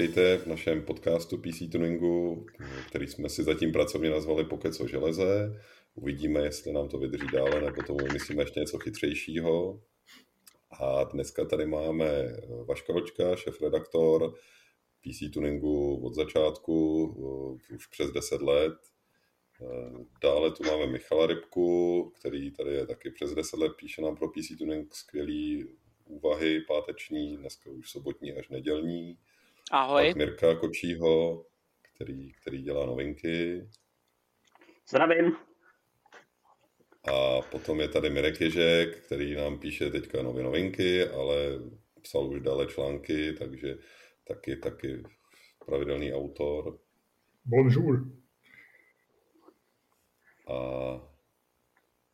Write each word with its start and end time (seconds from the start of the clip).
vítejte 0.00 0.36
v 0.36 0.46
našem 0.46 0.82
podcastu 0.82 1.38
PC 1.38 1.72
Tuningu, 1.72 2.46
který 2.88 3.06
jsme 3.06 3.28
si 3.28 3.42
zatím 3.42 3.72
pracovně 3.72 4.10
nazvali 4.10 4.44
Pokec 4.44 4.80
o 4.80 4.86
železe. 4.86 5.60
Uvidíme, 5.94 6.40
jestli 6.40 6.72
nám 6.72 6.88
to 6.88 6.98
vydrží 6.98 7.26
dále, 7.32 7.60
nebo 7.60 7.82
tomu 7.82 7.98
myslíme 8.12 8.42
ještě 8.42 8.60
něco 8.60 8.78
chytřejšího. 8.78 9.80
A 10.70 11.04
dneska 11.04 11.44
tady 11.44 11.66
máme 11.66 12.06
Vaška 12.64 12.92
Hočka, 12.92 13.36
šef-redaktor 13.36 14.34
PC 15.00 15.32
Tuningu 15.32 15.96
od 16.06 16.14
začátku, 16.14 17.06
už 17.74 17.86
přes 17.86 18.10
10 18.10 18.42
let. 18.42 18.74
Dále 20.22 20.50
tu 20.50 20.64
máme 20.64 20.86
Michala 20.86 21.26
Rybku, 21.26 22.12
který 22.18 22.50
tady 22.50 22.74
je 22.74 22.86
taky 22.86 23.10
přes 23.10 23.34
10 23.34 23.60
let, 23.60 23.72
píše 23.76 24.02
nám 24.02 24.16
pro 24.16 24.28
PC 24.28 24.58
Tuning 24.58 24.94
skvělý 24.94 25.66
úvahy 26.04 26.60
páteční, 26.60 27.36
dneska 27.36 27.70
už 27.70 27.90
sobotní 27.90 28.32
až 28.32 28.48
nedělní. 28.48 29.18
Ahoj. 29.72 30.06
Pak 30.06 30.16
Mirka 30.16 30.54
Kočího, 30.54 31.44
který, 31.94 32.32
který 32.32 32.62
dělá 32.62 32.86
novinky. 32.86 33.68
Zdravím. 34.88 35.36
A 37.12 37.42
potom 37.42 37.80
je 37.80 37.88
tady 37.88 38.10
Mirek 38.10 38.40
Ježek, 38.40 39.04
který 39.04 39.34
nám 39.34 39.58
píše 39.58 39.90
teďka 39.90 40.22
nové 40.22 40.42
novinky, 40.42 41.08
ale 41.08 41.36
psal 42.02 42.28
už 42.28 42.40
dále 42.40 42.66
články, 42.66 43.32
takže 43.32 43.76
taky, 44.24 44.56
taky 44.56 45.02
pravidelný 45.66 46.14
autor. 46.14 46.78
Bonjour. 47.44 48.12
A 50.48 50.56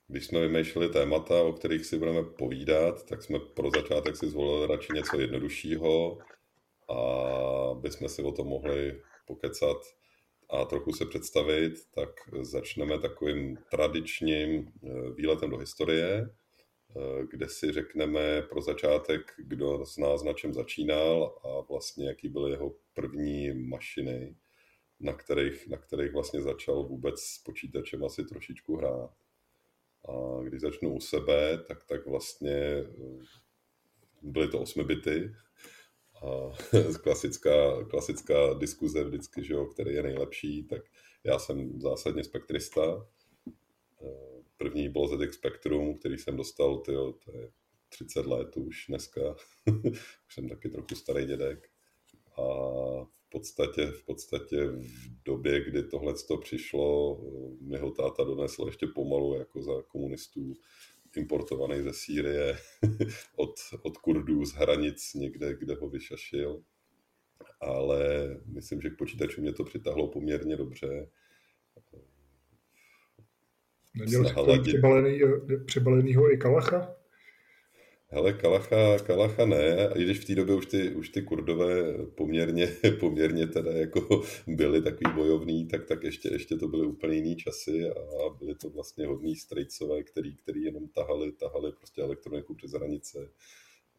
když 0.09 0.27
jsme 0.27 0.41
vymýšleli 0.41 0.89
témata, 0.93 1.43
o 1.43 1.53
kterých 1.53 1.87
si 1.87 1.99
budeme 1.99 2.23
povídat, 2.23 3.07
tak 3.09 3.23
jsme 3.23 3.39
pro 3.39 3.71
začátek 3.71 4.17
si 4.17 4.27
zvolili 4.27 4.67
radši 4.67 4.93
něco 4.95 5.21
jednoduššího, 5.21 6.19
a 6.89 7.91
jsme 7.91 8.09
si 8.09 8.23
o 8.23 8.33
tom 8.33 8.47
mohli 8.47 9.03
pokecat 9.27 9.77
a 10.51 10.65
trochu 10.65 10.93
se 10.93 11.07
představit, 11.07 11.75
tak 11.95 12.11
začneme 12.41 12.99
takovým 12.99 13.57
tradičním 13.71 14.73
eh, 14.85 14.89
výletem 15.15 15.51
do 15.51 15.57
historie, 15.57 16.31
eh, 16.97 17.27
kde 17.31 17.49
si 17.49 17.73
řekneme 17.73 18.43
pro 18.43 18.63
začátek, 18.63 19.33
kdo 19.39 19.87
z 19.87 19.99
nás 19.99 20.23
na 20.23 20.33
čem 20.33 20.55
začínal 20.55 21.39
a 21.45 21.61
vlastně 21.61 22.09
jaký 22.09 22.29
byly 22.29 22.51
jeho 22.51 22.75
první 22.95 23.53
mašiny, 23.53 24.37
na 25.01 25.13
kterých, 25.13 25.69
na 25.69 25.77
kterých 25.77 26.13
vlastně 26.13 26.43
začal 26.43 26.83
vůbec 26.85 27.21
s 27.21 27.39
počítačem 27.39 28.05
asi 28.05 28.25
trošičku 28.25 28.77
hrát. 28.77 29.11
A 30.09 30.43
když 30.43 30.61
začnu 30.61 30.95
u 30.95 31.01
sebe, 31.01 31.59
tak, 31.69 31.85
tak 31.85 32.07
vlastně 32.07 32.57
eh, 32.57 32.85
byly 34.23 34.49
to 34.49 34.61
8 34.61 34.87
bity, 34.87 35.31
a 36.23 36.53
klasická, 37.03 37.85
klasická 37.85 38.55
diskuze 38.55 39.05
vždycky, 39.05 39.45
že 39.45 39.55
jo, 39.55 39.67
který 39.67 39.95
je 39.95 40.03
nejlepší, 40.03 40.63
tak 40.63 40.83
já 41.25 41.39
jsem 41.39 41.81
zásadně 41.81 42.25
spektrista. 42.25 43.07
Eh, 44.03 44.43
první 44.57 44.89
bylo 44.89 45.09
ZX 45.09 45.37
Spectrum, 45.37 45.99
který 45.99 46.19
jsem 46.19 46.37
dostal, 46.37 46.77
tyjo, 46.79 47.13
to 47.13 47.37
je 47.37 47.51
30 47.89 48.27
let 48.27 48.57
už 48.57 48.87
dneska. 48.89 49.37
už 50.27 50.35
jsem 50.35 50.49
taky 50.49 50.69
trochu 50.69 50.95
starý 50.95 51.27
dědek. 51.27 51.69
A 52.37 52.43
v 53.05 53.29
podstatě, 53.29 53.87
v 53.87 54.05
podstatě 54.05 54.67
v 54.67 55.23
době, 55.25 55.65
kdy 55.65 55.83
tohle 55.83 56.15
to 56.29 56.37
přišlo, 56.37 57.19
eh, 57.21 57.65
mi 57.65 57.79
ho 57.79 57.91
táta 57.91 58.25
donesl 58.25 58.65
ještě 58.67 58.87
pomalu 58.87 59.35
jako 59.35 59.63
za 59.63 59.83
komunistů 59.83 60.55
importovaný 61.17 61.83
ze 61.83 61.93
Sýrie 61.93 62.59
od, 63.37 63.55
od 63.83 63.97
Kurdů 63.97 64.45
z 64.45 64.53
hranic 64.53 65.15
někde, 65.15 65.57
kde 65.59 65.75
ho 65.75 65.89
vyšašil. 65.89 66.63
Ale 67.61 68.29
myslím, 68.47 68.81
že 68.81 68.91
k 68.91 68.99
počítaču 68.99 69.41
mě 69.41 69.53
to 69.53 69.65
přitáhlo 69.65 70.09
poměrně 70.09 70.57
dobře. 70.57 71.09
Neměl 73.95 74.25
jsi 74.25 74.61
přebalený, 74.63 75.21
přebalenýho 75.67 76.33
i 76.33 76.37
Kalacha? 76.37 76.97
Hele, 78.09 78.33
Kalacha, 78.33 78.99
Kalacha 78.99 79.47
ne, 79.47 79.91
i 79.95 80.05
když 80.05 80.19
v 80.19 80.25
té 80.25 80.35
době 80.35 80.55
už 80.55 80.67
ty, 80.67 80.95
už 80.95 81.09
ty 81.09 81.23
kurdové 81.23 81.99
poměrně, 82.07 82.77
poměrně 83.01 83.47
teda 83.47 83.73
jako 83.73 84.23
byli 84.47 84.83
takový 84.83 85.15
bojovní, 85.15 85.67
tak, 85.67 85.85
tak 85.85 86.05
ještě, 86.05 86.29
ještě 86.33 86.57
to 86.57 86.69
byly 86.69 86.87
úplně 86.87 87.15
jiný 87.15 87.37
časy 87.37 87.91
a 87.91 88.29
byly 88.39 88.55
to 88.55 88.71
vlastně 88.71 89.07
hodní 89.07 89.37
strejcové, 89.37 90.03
který, 90.03 90.37
který 90.37 90.63
jenom 90.63 90.89
tahali, 90.89 91.33
tahali 91.33 91.73
prostě 91.73 92.03
elektroniku 92.03 92.55
přes 92.55 92.73
hranice. 92.73 93.31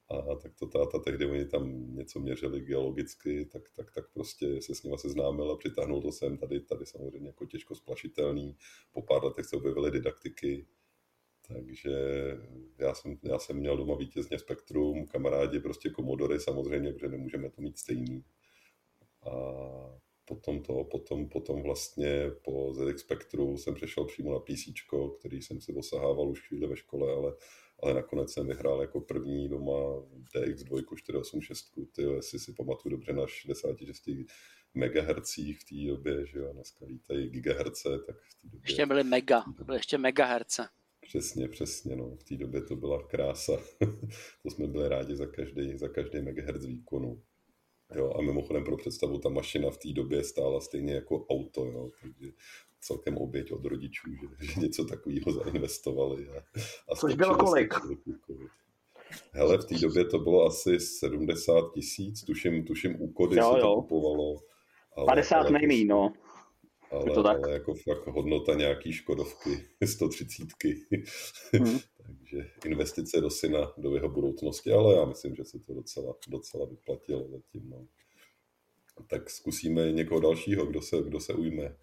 A 0.10 0.36
tak 0.36 0.56
to 0.56 0.68
táta 0.68 1.00
tehdy, 1.00 1.26
oni 1.26 1.46
tam 1.46 1.96
něco 1.96 2.20
měřili 2.20 2.62
geologicky, 2.62 3.46
tak, 3.46 3.70
tak, 3.76 3.92
tak 3.92 4.06
prostě 4.14 4.62
se 4.62 4.76
s 4.76 4.84
nima 4.84 4.98
seznámil 4.98 5.52
a 5.52 5.58
přitáhnul 5.58 6.02
to 6.02 6.12
sem. 6.12 6.38
Tady, 6.38 6.60
tady 6.60 6.86
samozřejmě 6.86 7.28
jako 7.28 7.46
těžko 7.46 7.76
splašitelný. 7.76 8.56
Po 8.94 9.02
pár 9.02 9.24
letech 9.24 9.46
se 9.46 9.56
objevily 9.56 9.92
didaktiky, 9.92 10.66
takže 11.54 11.92
já 12.78 12.94
jsem, 12.94 13.18
já 13.24 13.40
jsem 13.40 13.58
měl 13.58 13.78
doma 13.78 13.96
vítězně 13.96 14.40
Spektrum, 14.40 15.08
kamarádi 15.08 15.60
prostě 15.60 15.90
Komodory 15.90 16.40
samozřejmě, 16.40 16.94
protože 16.94 17.08
nemůžeme 17.08 17.50
to 17.50 17.62
mít 17.62 17.78
stejný. 17.78 18.24
A 19.22 19.32
potom 20.26 20.62
to, 20.62 20.84
potom, 20.84 21.30
potom 21.30 21.64
vlastně 21.64 22.32
po 22.42 22.74
ZX 22.74 23.02
Spectru 23.02 23.58
jsem 23.58 23.74
přešel 23.74 24.06
přímo 24.06 24.34
na 24.34 24.40
PC, 24.40 24.64
který 25.20 25.42
jsem 25.42 25.62
si 25.62 25.74
dosahával 25.74 26.30
už 26.30 26.48
chvíli 26.48 26.68
ve 26.68 26.76
škole, 26.76 27.14
ale, 27.14 27.34
ale 27.84 27.94
nakonec 27.94 28.32
jsem 28.32 28.48
vyhrál 28.48 28.82
jako 28.82 29.02
první 29.02 29.50
doma 29.50 29.74
DX2 30.36 30.96
486, 30.96 31.72
ty, 31.96 32.02
jestli 32.02 32.40
si 32.40 32.54
pamatuju 32.54 32.96
dobře 32.96 33.14
na 33.14 33.28
66 33.28 34.08
MHz 34.74 35.38
v 35.38 35.64
té 35.70 35.88
době, 35.88 36.26
že 36.26 36.40
jo, 36.40 36.54
dneska 36.54 36.86
lítají 36.86 37.30
GHz, 37.30 37.84
tak 37.84 38.22
v 38.22 38.42
té 38.42 38.48
době... 38.48 38.62
Ještě 38.64 38.86
byly 38.86 39.04
mega, 39.04 39.44
byly 39.66 39.78
ještě 39.78 39.98
megaherce. 39.98 40.70
Přesně, 41.08 41.48
přesně, 41.48 41.96
no. 41.96 42.16
V 42.16 42.24
té 42.24 42.36
době 42.36 42.62
to 42.62 42.76
byla 42.76 43.04
krása. 43.04 43.58
to 44.44 44.50
jsme 44.50 44.68
byli 44.68 44.90
rádi 44.90 45.16
za 45.16 45.26
každý, 45.26 45.78
za 45.78 45.88
každý 45.88 46.22
megahertz 46.22 46.66
výkonu. 46.66 47.22
Jo, 47.96 48.14
a 48.20 48.22
mimochodem 48.22 48.64
pro 48.64 48.78
představu, 48.78 49.20
ta 49.20 49.30
mašina 49.30 49.70
v 49.70 49.78
té 49.78 49.94
době 49.94 50.24
stála 50.24 50.60
stejně 50.62 50.94
jako 50.94 51.26
auto, 51.26 51.66
jo, 51.66 51.90
takže 52.02 52.32
celkem 52.80 53.18
oběť 53.18 53.52
od 53.52 53.66
rodičů, 53.66 54.12
že, 54.16 54.46
že 54.46 54.60
něco 54.60 54.86
takového 54.86 55.32
zainvestovali. 55.32 56.28
A, 56.30 56.44
a 56.92 56.96
Což 56.96 57.16
bylo 57.16 57.36
kolik? 57.36 57.74
Hele, 59.32 59.58
v 59.58 59.66
té 59.66 59.76
době 59.76 60.06
to 60.06 60.20
bylo 60.20 60.46
asi 60.46 60.80
70 60.80 61.74
tisíc, 61.74 62.24
tuším, 62.24 62.64
tuším 62.66 63.02
úkody 63.02 63.38
jo, 63.38 63.54
se 63.54 63.62
to 63.62 63.68
jo. 63.68 63.76
kupovalo. 63.76 64.36
Ale, 64.96 65.06
50 65.06 65.36
ale 65.36 65.52
nejmí, 65.52 65.86
no 65.86 66.14
ale, 66.92 67.16
to 67.16 67.24
tak? 67.24 67.38
ale 67.38 67.52
jako 67.52 67.74
fakt 67.74 68.08
hodnota 68.08 68.54
nějaký 68.54 68.94
Škodovky, 68.94 69.68
130. 69.86 70.48
Hmm. 71.54 71.80
Takže 72.08 72.50
investice 72.66 73.22
do 73.22 73.30
syna, 73.30 73.74
do 73.78 73.96
jeho 73.96 74.10
budoucnosti, 74.10 74.72
ale 74.72 74.96
já 74.96 75.06
myslím, 75.06 75.36
že 75.36 75.46
se 75.46 75.60
to 75.60 75.74
docela, 75.74 76.16
docela 76.28 76.66
vyplatilo 76.66 77.28
zatím. 77.30 77.70
No. 77.70 77.88
Tak 79.10 79.30
zkusíme 79.30 79.92
někoho 79.92 80.20
dalšího, 80.20 80.66
kdo 80.66 80.82
se, 80.82 80.98
kdo 81.02 81.20
se 81.20 81.34
ujme. 81.34 81.76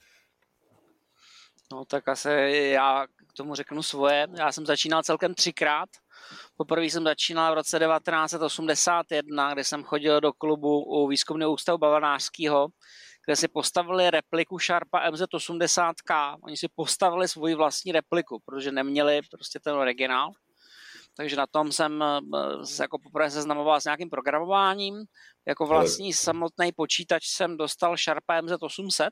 No 1.73 1.85
tak 1.85 2.09
asi 2.09 2.29
já 2.73 3.07
k 3.07 3.33
tomu 3.33 3.55
řeknu 3.55 3.83
svoje. 3.83 4.27
Já 4.39 4.53
jsem 4.53 4.67
začínal 4.67 5.03
celkem 5.03 5.35
třikrát. 5.35 5.89
Poprvé 6.57 6.85
jsem 6.85 7.05
začínal 7.05 7.53
v 7.53 7.55
roce 7.55 7.79
1981, 7.79 9.55
kdy 9.55 9.65
jsem 9.65 9.83
chodil 9.83 10.21
do 10.21 10.33
klubu 10.33 10.85
u 10.85 11.09
výzkumného 11.09 11.53
ústavu 11.53 11.79
bavanářského, 11.79 12.69
kde 13.27 13.37
si 13.37 13.49
postavili 13.49 14.11
repliku 14.11 14.59
Sharpa 14.59 15.11
MZ80K. 15.11 16.37
Oni 16.43 16.57
si 16.57 16.67
postavili 16.75 17.29
svoji 17.29 17.55
vlastní 17.55 17.93
repliku, 17.93 18.39
protože 18.45 18.73
neměli 18.73 19.21
prostě 19.31 19.61
ten 19.61 19.75
originál. 19.75 20.33
Takže 21.17 21.37
na 21.37 21.47
tom 21.47 21.73
jsem 21.73 22.03
eh, 22.03 22.21
se 22.67 22.85
jako 22.85 22.99
poprvé 22.99 23.31
seznamoval 23.31 23.81
s 23.81 23.85
nějakým 23.85 24.11
programováním. 24.11 25.05
Jako 25.47 25.67
vlastní 25.67 26.13
samotný 26.13 26.73
počítač 26.73 27.27
jsem 27.27 27.57
dostal 27.57 27.97
Sharpa 27.97 28.41
MZ800, 28.41 29.11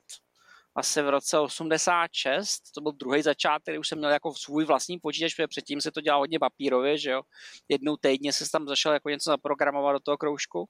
asi 0.76 1.03
v 1.03 1.08
roce 1.08 1.38
86, 1.38 2.61
to 2.75 2.81
byl 2.81 2.93
druhý 2.93 3.23
začátek, 3.23 3.73
kdy 3.73 3.79
už 3.79 3.88
jsem 3.88 3.99
měl 3.99 4.11
jako 4.11 4.35
svůj 4.35 4.65
vlastní 4.65 4.99
počítač, 4.99 5.35
protože 5.35 5.49
předtím 5.49 5.81
se 5.81 5.93
to 5.93 6.00
dělalo 6.00 6.23
hodně 6.23 6.38
papírově, 6.38 6.99
že 6.99 7.11
jo. 7.11 7.23
Jednou 7.69 7.97
týdně 7.97 8.32
se 8.32 8.50
tam 8.50 8.69
zašel 8.69 8.93
jako 8.93 9.08
něco 9.08 9.31
zaprogramovat 9.31 9.97
do 9.97 10.00
toho 10.00 10.19
kroužku. 10.19 10.65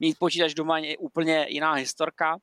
Mít 0.00 0.18
počítač 0.18 0.54
doma 0.54 0.78
je 0.78 0.98
úplně 0.98 1.46
jiná 1.48 1.72
historka. 1.72 2.36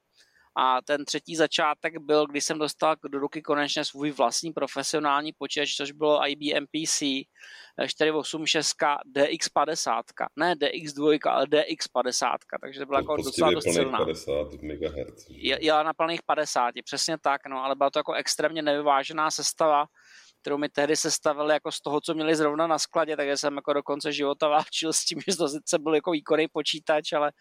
A 0.58 0.82
ten 0.82 1.06
třetí 1.06 1.36
začátek 1.36 1.98
byl, 1.98 2.28
když 2.28 2.44
jsem 2.46 2.60
dostal 2.60 2.96
do 3.10 3.20
ruky 3.20 3.42
konečně 3.42 3.86
svůj 3.86 4.12
vlastní 4.12 4.54
profesionální 4.54 5.34
počítač, 5.34 5.76
což 5.76 5.92
bylo 5.92 6.28
IBM 6.28 6.66
PC 6.66 7.04
486 7.88 8.76
DX50. 9.16 10.04
Ne 10.36 10.56
DX2, 10.56 11.20
ale 11.32 11.46
DX50. 11.46 12.38
Takže 12.62 12.80
to 12.80 12.86
byla 12.86 13.00
jako 13.00 13.18
docela 13.18 13.52
dost 13.52 13.74
silná. 13.74 13.98
50 13.98 14.32
MHz. 14.62 15.26
Jela 15.60 15.84
na 15.84 15.94
plných 15.94 16.22
50, 16.26 16.74
přesně 16.84 17.18
tak, 17.18 17.42
no, 17.48 17.64
ale 17.64 17.76
byla 17.76 17.90
to 17.90 18.00
jako 18.00 18.14
extrémně 18.14 18.62
nevyvážená 18.62 19.32
sestava 19.32 19.86
kterou 20.42 20.58
mi 20.58 20.70
tehdy 20.70 20.96
sestavili 20.96 21.54
jako 21.54 21.72
z 21.72 21.82
toho, 21.82 22.02
co 22.02 22.14
měli 22.14 22.36
zrovna 22.36 22.68
na 22.68 22.80
skladě, 22.80 23.18
takže 23.18 23.38
jsem 23.38 23.56
jako 23.56 23.74
do 23.74 23.84
konce 23.84 24.14
života 24.14 24.48
váčil 24.48 24.94
s 24.94 25.06
tím, 25.06 25.20
že 25.28 25.38
to 25.38 25.48
sice 25.48 25.80
byl 25.80 25.96
jako 25.96 26.12
výkonný 26.12 26.48
počítač, 26.48 27.14
ale 27.14 27.32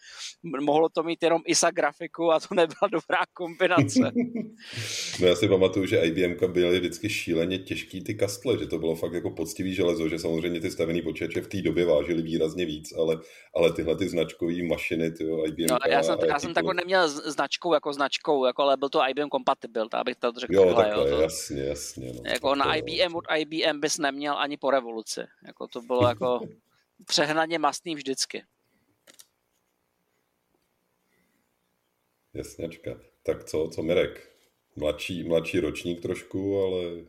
mohlo 0.61 0.89
to 0.89 1.03
mít 1.03 1.23
jenom 1.23 1.41
ISA 1.45 1.71
grafiku 1.71 2.31
a 2.31 2.39
to 2.39 2.55
nebyla 2.55 2.87
dobrá 2.91 3.19
kombinace. 3.33 3.99
no 5.21 5.27
já 5.27 5.35
si 5.35 5.47
pamatuju, 5.47 5.85
že 5.85 5.97
IBM 5.97 6.53
byly 6.53 6.79
vždycky 6.79 7.09
šíleně 7.09 7.59
těžký 7.59 8.03
ty 8.03 8.15
kastle, 8.15 8.57
že 8.57 8.67
to 8.67 8.79
bylo 8.79 8.95
fakt 8.95 9.13
jako 9.13 9.29
poctivý 9.29 9.73
železo, 9.73 10.09
že 10.09 10.19
samozřejmě 10.19 10.59
ty 10.59 10.71
stavený 10.71 11.01
počítače 11.01 11.41
v 11.41 11.47
té 11.47 11.61
době 11.61 11.85
vážily 11.85 12.21
výrazně 12.21 12.65
víc, 12.65 12.93
ale, 12.97 13.17
ale 13.55 13.73
tyhle 13.73 13.95
ty 13.95 14.09
značkové 14.09 14.63
mašiny, 14.63 15.11
ty 15.11 15.23
IBM. 15.23 15.65
No, 15.69 15.77
já 15.87 16.03
jsem, 16.03 16.17
já 16.27 16.39
jsem 16.39 16.53
takovou 16.53 16.73
neměl 16.73 17.09
značkou 17.09 17.73
jako 17.73 17.93
značkou, 17.93 18.45
jako, 18.45 18.61
ale 18.61 18.77
byl 18.77 18.89
to 18.89 19.01
IBM 19.09 19.29
compatible, 19.29 19.87
abych 19.93 20.15
to 20.15 20.31
řekl. 20.37 20.53
Jo, 20.53 20.73
takhle, 20.73 21.09
jo, 21.09 21.15
to, 21.15 21.21
jasně, 21.21 21.63
jasně. 21.63 22.13
No, 22.13 22.31
jako 22.31 22.55
na 22.55 22.75
IBM 22.75 22.88
od 23.13 23.25
IBM 23.37 23.79
bys 23.79 23.97
neměl 23.97 24.37
ani 24.37 24.57
po 24.57 24.71
revoluci. 24.71 25.21
Jako 25.47 25.67
to 25.67 25.81
bylo 25.81 26.07
jako 26.07 26.39
přehnaně 27.05 27.59
mastný 27.59 27.95
vždycky. 27.95 28.43
Jasněčka. 32.33 32.99
Tak 33.23 33.43
co, 33.43 33.69
co 33.73 33.83
Mirek? 33.83 34.31
Mladší, 34.75 35.23
mladší 35.23 35.59
ročník 35.59 36.01
trošku, 36.01 36.57
ale 36.57 37.05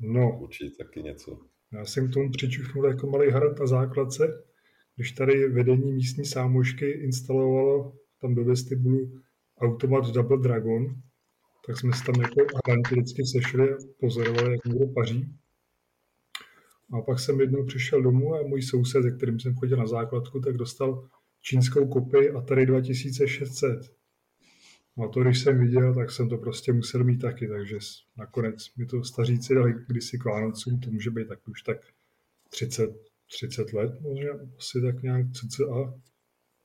no, 0.00 0.38
určitě 0.40 0.76
taky 0.76 1.02
něco. 1.02 1.38
Já 1.72 1.84
jsem 1.84 2.10
k 2.10 2.14
tomu 2.14 2.30
přičuchnul 2.30 2.86
jako 2.86 3.06
malý 3.06 3.30
hrad 3.30 3.58
na 3.58 3.66
základce, 3.66 4.44
když 4.96 5.12
tady 5.12 5.48
vedení 5.48 5.92
místní 5.92 6.24
sámošky 6.24 6.90
instalovalo 6.90 7.98
tam 8.20 8.34
do 8.34 8.44
vestibulu 8.44 9.20
automat 9.60 10.06
Double 10.06 10.38
Dragon, 10.38 10.94
tak 11.66 11.78
jsme 11.78 11.92
se 11.92 12.04
tam 12.04 12.20
jako 12.20 12.72
vždycky 12.90 13.26
sešli 13.26 13.72
a 13.72 13.76
pozorovali, 14.00 14.52
jak 14.52 14.64
někdo 14.64 14.86
paří. 14.86 15.34
A 16.92 17.00
pak 17.00 17.20
jsem 17.20 17.40
jednou 17.40 17.66
přišel 17.66 18.02
domů 18.02 18.34
a 18.34 18.42
můj 18.42 18.62
soused, 18.62 19.02
se 19.02 19.10
kterým 19.10 19.40
jsem 19.40 19.54
chodil 19.54 19.76
na 19.76 19.86
základku, 19.86 20.40
tak 20.40 20.56
dostal 20.56 21.08
čínskou 21.42 21.88
kopii 21.88 22.30
Atari 22.30 22.66
2600. 22.66 24.00
A 25.04 25.08
to, 25.08 25.22
když 25.22 25.38
jsem 25.40 25.60
viděl, 25.60 25.94
tak 25.94 26.10
jsem 26.10 26.28
to 26.28 26.36
prostě 26.36 26.72
musel 26.72 27.04
mít 27.04 27.18
taky, 27.18 27.48
takže 27.48 27.78
nakonec 28.16 28.74
mi 28.76 28.86
to 28.86 29.04
staříci 29.04 29.54
dali 29.54 29.74
kdysi 29.88 30.18
k 30.18 30.24
Vánocům, 30.24 30.80
to 30.80 30.90
může 30.90 31.10
být 31.10 31.28
tak 31.28 31.48
už 31.48 31.62
tak 31.62 31.78
30, 32.50 32.90
30 33.26 33.72
let, 33.72 34.00
možná 34.00 34.32
asi 34.58 34.80
tak 34.82 35.02
nějak 35.02 35.26
cca. 35.32 35.94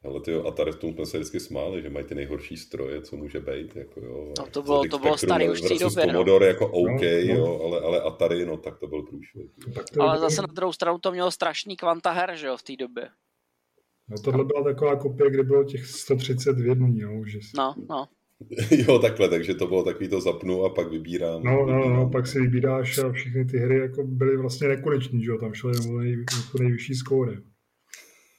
Ale 0.06 0.22
ty 0.22 0.36
Atari 0.36 0.74
tomu 0.74 0.94
jsme 0.94 1.06
se 1.06 1.18
vždycky 1.18 1.40
smáli, 1.40 1.82
že 1.82 1.90
mají 1.90 2.06
ty 2.06 2.16
nejhorší 2.16 2.58
stroje, 2.58 3.02
co 3.02 3.18
může 3.18 3.40
být. 3.40 3.76
Jako, 3.76 4.00
jo. 4.00 4.34
No 4.40 4.46
to 4.52 4.62
bylo, 4.62 4.84
to 4.92 5.00
bylo 5.00 5.18
starý 5.18 5.50
už 5.50 5.62
v 5.62 5.68
té 5.68 5.80
době. 5.80 6.06
No. 6.06 6.14
Commodore 6.14 6.46
no. 6.46 6.52
jako 6.52 6.68
OK, 6.68 7.02
no, 7.02 7.28
no. 7.28 7.36
jo, 7.36 7.62
ale, 7.64 7.80
ale 7.80 8.02
Atari, 8.02 8.46
no 8.46 8.58
tak 8.58 8.80
to 8.80 8.88
byl 8.88 9.04
průšvih. 9.04 9.52
Ale 10.00 10.20
zase 10.20 10.42
na 10.42 10.48
druhou 10.54 10.74
stranu 10.74 10.98
to 11.00 11.12
mělo 11.12 11.32
strašný 11.32 11.76
kvanta 11.76 12.12
her, 12.12 12.36
že 12.36 12.48
jo, 12.48 12.58
v 12.58 12.64
té 12.64 12.76
době. 12.76 13.10
No 14.10 14.18
tohle 14.24 14.46
byla 14.46 14.64
taková 14.64 14.96
kopie, 14.96 15.32
kde 15.32 15.44
bylo 15.44 15.64
těch 15.64 15.86
130 15.86 16.60
v 16.60 16.66
jedný, 16.66 17.00
jo. 17.00 17.24
Že... 17.26 17.40
No, 17.58 17.76
no. 17.90 18.06
jo, 18.88 19.00
takhle, 19.00 19.30
takže 19.30 19.54
to 19.54 19.68
bylo 19.68 19.84
takový 19.84 20.10
to 20.10 20.22
zapnu 20.22 20.64
a 20.64 20.70
pak 20.70 20.90
vybírám. 20.92 21.44
No, 21.44 21.66
no, 21.66 21.90
no, 21.90 22.10
pak 22.10 22.28
si 22.28 22.42
vybíráš 22.42 22.98
a 22.98 23.12
všechny 23.12 23.46
ty 23.46 23.58
hry 23.58 23.80
jako 23.80 24.04
byly 24.04 24.38
vlastně 24.38 24.68
nekoneční, 24.68 25.24
že 25.24 25.32
jo, 25.32 25.38
tam 25.38 25.54
šlo 25.54 25.70
jenom 25.70 25.98
nej, 25.98 26.12
jako 26.12 26.64
nejvyšší 26.64 26.96
skóre. 26.96 27.38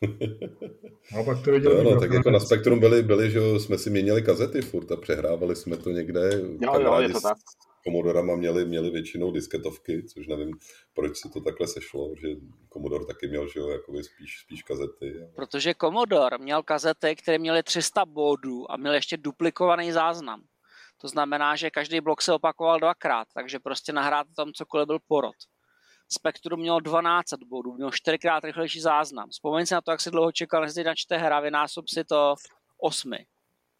No, 1.14 1.24
pak 1.24 1.44
to 1.44 1.50
viděl 1.50 1.84
no, 1.84 1.90
no, 1.90 2.00
tak 2.00 2.12
jako 2.12 2.30
na 2.30 2.40
Spektrum 2.40 2.80
byli, 2.80 3.02
byli, 3.02 3.30
že 3.30 3.40
jsme 3.58 3.78
si 3.78 3.90
měnili 3.90 4.22
kazety 4.22 4.62
furt 4.62 4.92
a 4.92 4.96
přehrávali 4.96 5.56
jsme 5.56 5.76
to 5.76 5.90
někde. 5.90 6.20
Jo, 6.60 6.80
jo, 6.80 7.00
je 7.00 7.08
to 7.08 7.20
tak. 7.20 7.36
Komodorama 7.84 8.36
měli, 8.36 8.64
měli 8.64 8.90
většinou 8.90 9.32
disketovky, 9.32 10.02
což 10.02 10.26
nevím, 10.26 10.50
proč 10.94 11.16
se 11.16 11.28
to 11.28 11.40
takhle 11.40 11.66
sešlo, 11.66 12.14
že 12.20 12.28
Commodore 12.72 13.04
taky 13.04 13.28
měl, 13.28 13.48
že 13.48 13.60
jo, 13.60 13.68
jakoby 13.68 14.04
spíš, 14.04 14.38
spíš 14.44 14.62
kazety. 14.62 15.14
Protože 15.36 15.74
Commodore 15.80 16.38
měl 16.38 16.62
kazety, 16.62 17.16
které 17.16 17.38
měly 17.38 17.62
300 17.62 18.06
bodů 18.06 18.72
a 18.72 18.76
měl 18.76 18.94
ještě 18.94 19.16
duplikovaný 19.16 19.92
záznam. 19.92 20.42
To 21.00 21.08
znamená, 21.08 21.56
že 21.56 21.70
každý 21.70 22.00
blok 22.00 22.22
se 22.22 22.32
opakoval 22.32 22.80
dvakrát, 22.80 23.28
takže 23.34 23.58
prostě 23.58 23.92
nahrát 23.92 24.26
tam 24.36 24.52
cokoliv 24.52 24.86
byl 24.86 24.98
porod. 25.08 25.34
Spektrum 26.08 26.60
mělo 26.60 26.80
12 26.80 27.34
bodů, 27.46 27.72
mělo 27.72 27.90
čtyřikrát 27.90 28.44
rychlejší 28.44 28.80
záznam. 28.80 29.28
Vzpomeň 29.28 29.66
si 29.66 29.74
na 29.74 29.80
to, 29.80 29.90
jak 29.90 30.00
si 30.00 30.10
dlouho 30.10 30.32
čekal, 30.32 30.62
než 30.62 30.72
si 30.72 30.84
načte 30.84 31.16
hra, 31.16 31.40
vynásob 31.40 31.88
si 31.88 32.04
to 32.04 32.34
osmi. 32.78 33.26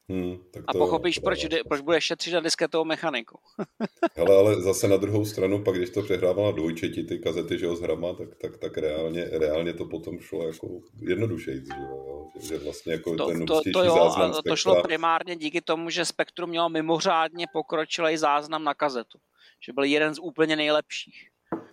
Hmm, 0.08 0.38
tak 0.50 0.64
to, 0.64 0.70
a 0.70 0.72
pochopíš, 0.72 1.18
proč, 1.18 1.46
proč 1.68 1.80
budeš 1.80 2.04
šetřit 2.04 2.34
na 2.34 2.40
disketovou 2.40 2.84
mechaniku. 2.84 3.38
Hele, 4.16 4.36
ale 4.36 4.62
zase 4.62 4.88
na 4.88 4.96
druhou 4.96 5.24
stranu, 5.24 5.64
pak 5.64 5.76
když 5.76 5.90
to 5.90 6.02
přehrával 6.02 6.44
na 6.44 6.50
dvojčeti, 6.50 7.04
ty 7.04 7.18
kazety, 7.18 7.58
že 7.58 7.66
ho 7.66 7.76
s 7.76 7.80
hrama, 7.80 8.12
tak, 8.14 8.28
tak, 8.36 8.58
tak 8.58 8.78
reálně, 8.78 9.24
reálně 9.24 9.74
to 9.74 9.84
potom 9.84 10.20
šlo 10.20 10.46
jako 10.46 10.68
jednodušeji, 11.00 11.64
že, 11.66 11.80
jo? 11.80 12.26
že, 12.40 12.48
že 12.48 12.58
vlastně 12.58 12.92
jako 12.92 13.16
to, 13.16 13.28
ten 13.28 13.46
to, 13.46 13.60
to, 13.72 13.84
jo, 13.84 13.94
záznam 13.94 14.32
spektra... 14.32 14.52
to 14.52 14.56
šlo 14.56 14.82
primárně 14.82 15.36
díky 15.36 15.60
tomu, 15.60 15.90
že 15.90 16.04
Spektrum 16.04 16.50
mělo 16.50 16.68
mimořádně 16.68 17.46
pokročilý 17.52 18.16
záznam 18.16 18.64
na 18.64 18.74
kazetu. 18.74 19.18
Že 19.66 19.72
byl 19.72 19.84
jeden 19.84 20.14
z 20.14 20.18
úplně 20.18 20.56
nejlepších. 20.56 21.28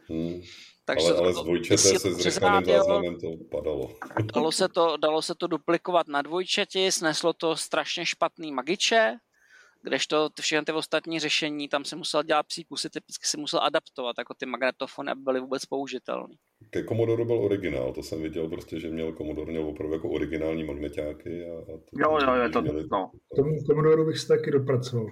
Hmm. 0.09 0.41
Takže 0.85 1.07
ale, 1.07 1.17
ale 1.17 1.33
z 1.33 1.43
dvojčete 1.43 1.77
se 1.77 1.99
s 1.99 2.05
rychlým 2.25 2.65
záznamem 2.65 3.19
to 3.19 3.27
padalo. 3.51 3.95
Dalo 4.35 4.51
se 4.51 4.69
to, 4.69 4.97
dalo 4.97 5.21
se 5.21 5.35
to 5.35 5.47
duplikovat 5.47 6.07
na 6.07 6.21
dvojčeti, 6.21 6.91
sneslo 6.91 7.33
to 7.33 7.55
strašně 7.55 8.05
špatný 8.05 8.51
magiče, 8.51 9.17
kdežto 9.83 10.29
všechny 10.41 10.65
ty 10.65 10.71
ostatní 10.71 11.19
řešení, 11.19 11.69
tam 11.69 11.85
se 11.85 11.95
musel 11.95 12.23
dělat 12.23 12.43
psí 12.47 12.63
kusy, 12.63 12.89
typicky 12.89 13.27
si 13.27 13.37
musel 13.37 13.59
adaptovat, 13.63 14.15
jako 14.17 14.33
ty 14.33 14.45
magnetofony, 14.45 15.11
aby 15.11 15.21
byly 15.21 15.39
vůbec 15.39 15.65
použitelné. 15.65 16.35
Ke 16.69 16.83
Commodore 16.83 17.25
byl 17.25 17.39
originál, 17.39 17.93
to 17.93 18.03
jsem 18.03 18.21
viděl 18.21 18.49
prostě, 18.49 18.79
že 18.79 18.89
měl 18.89 19.13
Commodore 19.13 19.51
měl 19.51 19.67
opravdu 19.67 19.93
jako 19.93 20.09
originální 20.09 20.63
magnetáky. 20.63 21.45
A, 21.49 21.53
a 21.61 21.65
to, 21.65 21.89
jo, 21.93 22.17
jo, 22.21 22.35
jo, 22.35 22.49
to, 22.49 22.61
měli... 22.61 22.83
no. 22.91 23.11
Tomu 23.35 23.63
Commodore 23.67 24.03
bych 24.03 24.17
se 24.17 24.27
taky 24.27 24.51
dopracoval. 24.51 25.07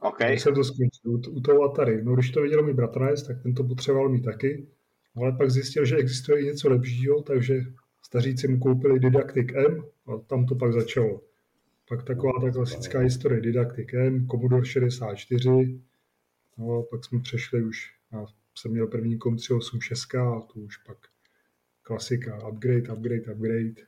Okay. 0.00 0.28
Když 0.28 0.42
jsem 0.42 0.54
to 0.54 0.64
skončil 0.64 1.10
u, 1.10 1.20
u 1.30 1.40
toho 1.40 1.62
Atari. 1.62 2.04
No, 2.04 2.14
když 2.14 2.30
to 2.30 2.42
viděl 2.42 2.62
můj 2.62 2.74
bratranec, 2.74 3.22
tak 3.22 3.42
ten 3.42 3.54
to 3.54 3.64
potřeboval 3.64 4.08
mít 4.08 4.24
taky. 4.24 4.66
Ale 5.16 5.32
pak 5.32 5.50
zjistil, 5.50 5.84
že 5.84 5.96
existuje 5.96 6.40
i 6.40 6.44
něco 6.44 6.68
lepšího, 6.68 7.22
takže 7.22 7.60
staříci 8.02 8.48
mu 8.48 8.58
koupili 8.58 8.98
Didactic 8.98 9.48
M 9.54 9.84
a 10.06 10.18
tam 10.18 10.46
to 10.46 10.54
pak 10.54 10.72
začalo. 10.72 11.20
Pak 11.88 12.04
taková 12.04 12.32
ta 12.40 12.50
klasická 12.50 12.98
historie 12.98 13.40
Didactic 13.40 13.88
M, 13.92 14.26
Commodore 14.26 14.66
64, 14.66 15.80
no 16.58 16.78
a 16.78 16.82
pak 16.90 17.04
jsme 17.04 17.20
přešli 17.20 17.64
už, 17.64 17.92
a 18.12 18.24
jsem 18.58 18.70
měl 18.70 18.86
první 18.86 19.18
kom 19.18 19.36
386 19.36 20.14
a 20.14 20.40
to 20.40 20.60
už 20.60 20.76
pak 20.76 20.98
klasika, 21.82 22.48
upgrade, 22.48 22.92
upgrade, 22.92 23.32
upgrade. 23.32 23.82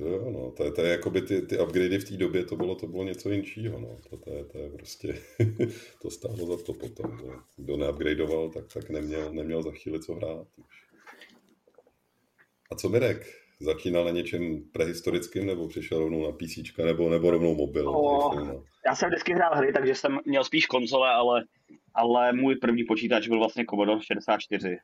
Jo, 0.00 0.30
no, 0.30 0.50
to 0.50 0.64
je, 0.64 0.72
to 0.72 0.82
je 0.82 0.90
jakoby 0.90 1.22
ty, 1.22 1.42
ty 1.42 1.58
upgradey 1.58 1.98
v 1.98 2.08
té 2.08 2.16
době, 2.16 2.44
to 2.44 2.56
bylo, 2.56 2.74
to 2.74 2.86
bylo 2.86 3.04
něco 3.04 3.30
jiného, 3.30 3.80
no. 3.80 3.98
To, 4.10 4.16
to, 4.16 4.30
je, 4.30 4.44
to 4.44 4.58
je 4.58 4.70
prostě, 4.70 5.14
to 6.02 6.10
stálo 6.10 6.36
za 6.36 6.64
to 6.64 6.72
potom. 6.72 7.18
No. 7.26 7.42
Kdo 7.56 7.76
neupgradeoval, 7.76 8.50
tak, 8.50 8.64
tak 8.74 8.90
neměl, 8.90 9.32
neměl 9.32 9.62
za 9.62 9.70
chvíli 9.70 10.00
co 10.00 10.14
hrát. 10.14 10.46
A 12.72 12.74
co 12.74 12.88
Mirek? 12.88 13.26
Začínal 13.60 14.04
na 14.04 14.10
něčem 14.10 14.62
prehistorickým, 14.72 15.46
nebo 15.46 15.68
přišel 15.68 15.98
rovnou 15.98 16.26
na 16.26 16.32
PC, 16.32 16.78
nebo, 16.84 17.10
nebo 17.10 17.30
rovnou 17.30 17.54
mobil? 17.54 17.84
No, 17.84 18.30
no. 18.44 18.64
Já 18.86 18.94
jsem 18.94 19.08
vždycky 19.08 19.32
hrál 19.32 19.56
hry, 19.56 19.72
takže 19.72 19.94
jsem 19.94 20.18
měl 20.24 20.44
spíš 20.44 20.66
konzole, 20.66 21.10
ale, 21.10 21.44
ale 21.94 22.32
můj 22.32 22.56
první 22.56 22.84
počítač 22.84 23.28
byl 23.28 23.38
vlastně 23.38 23.64
Commodore 23.70 24.02
64. 24.02 24.76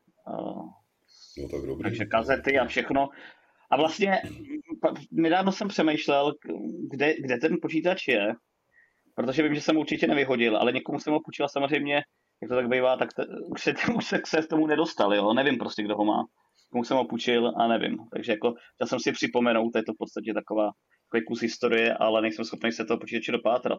No 1.39 1.49
tak 1.49 1.61
dobrý. 1.67 1.83
Takže 1.83 2.05
kazety 2.05 2.59
a 2.59 2.67
všechno. 2.67 3.09
A 3.71 3.77
vlastně 3.77 4.23
nedávno 5.13 5.53
jsem 5.53 5.69
přemýšlel, 5.69 6.35
kde, 6.91 7.15
kde 7.21 7.37
ten 7.37 7.57
počítač 7.63 8.09
je, 8.09 8.35
protože 9.15 9.43
vím, 9.43 9.55
že 9.55 9.61
jsem 9.61 9.77
určitě 9.77 10.07
nevyhodil, 10.07 10.57
ale 10.57 10.73
někomu 10.73 10.99
jsem 10.99 11.13
ho 11.13 11.21
půjčil 11.25 11.49
samozřejmě, 11.49 11.95
jak 12.43 12.49
to 12.49 12.55
tak 12.55 12.69
bývá, 12.69 12.97
tak 12.97 13.15
te, 13.15 13.27
už, 13.51 13.63
se, 13.63 13.75
už 13.97 14.07
se, 14.07 14.21
se 14.27 14.43
k 14.43 14.49
tomu 14.49 14.67
nedostal, 14.67 15.15
jo? 15.15 15.33
nevím 15.33 15.59
prostě, 15.59 15.83
kdo 15.83 15.97
ho 15.97 16.05
má. 16.05 16.25
Komu 16.73 16.85
jsem 16.85 16.97
ho 16.97 17.05
půjčil 17.05 17.53
a 17.57 17.69
nevím. 17.69 17.99
Takže 18.13 18.33
jako, 18.33 18.55
chtěl 18.75 18.87
jsem 18.87 19.01
si 19.01 19.13
připomenout, 19.13 19.71
to 19.71 19.79
je 19.79 19.85
to 19.85 19.93
v 19.93 19.99
podstatě 19.99 20.35
taková 20.35 20.71
takový 21.09 21.27
kus 21.27 21.41
historie, 21.43 21.95
ale 21.95 22.23
nejsem 22.23 22.45
schopný 22.45 22.73
se 22.73 22.85
toho 22.85 23.01
počítače 23.01 23.33
dopátrat. 23.33 23.79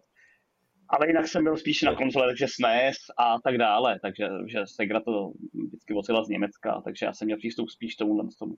Ale 0.89 1.07
jinak 1.07 1.27
jsem 1.27 1.43
byl 1.43 1.57
spíš 1.57 1.81
na 1.81 1.95
konzole, 1.95 2.27
takže 2.27 2.45
SNES 2.47 2.97
a 3.19 3.35
tak 3.43 3.57
dále, 3.57 3.99
takže 4.01 4.27
že 4.47 4.59
Sega 4.65 4.99
to 4.99 5.31
vždycky 5.67 5.93
vocila 5.93 6.23
z 6.23 6.29
Německa, 6.29 6.81
takže 6.85 7.05
já 7.05 7.13
jsem 7.13 7.25
měl 7.25 7.37
přístup 7.37 7.69
spíš 7.69 7.95
tomu 7.95 8.29
tomu. 8.39 8.55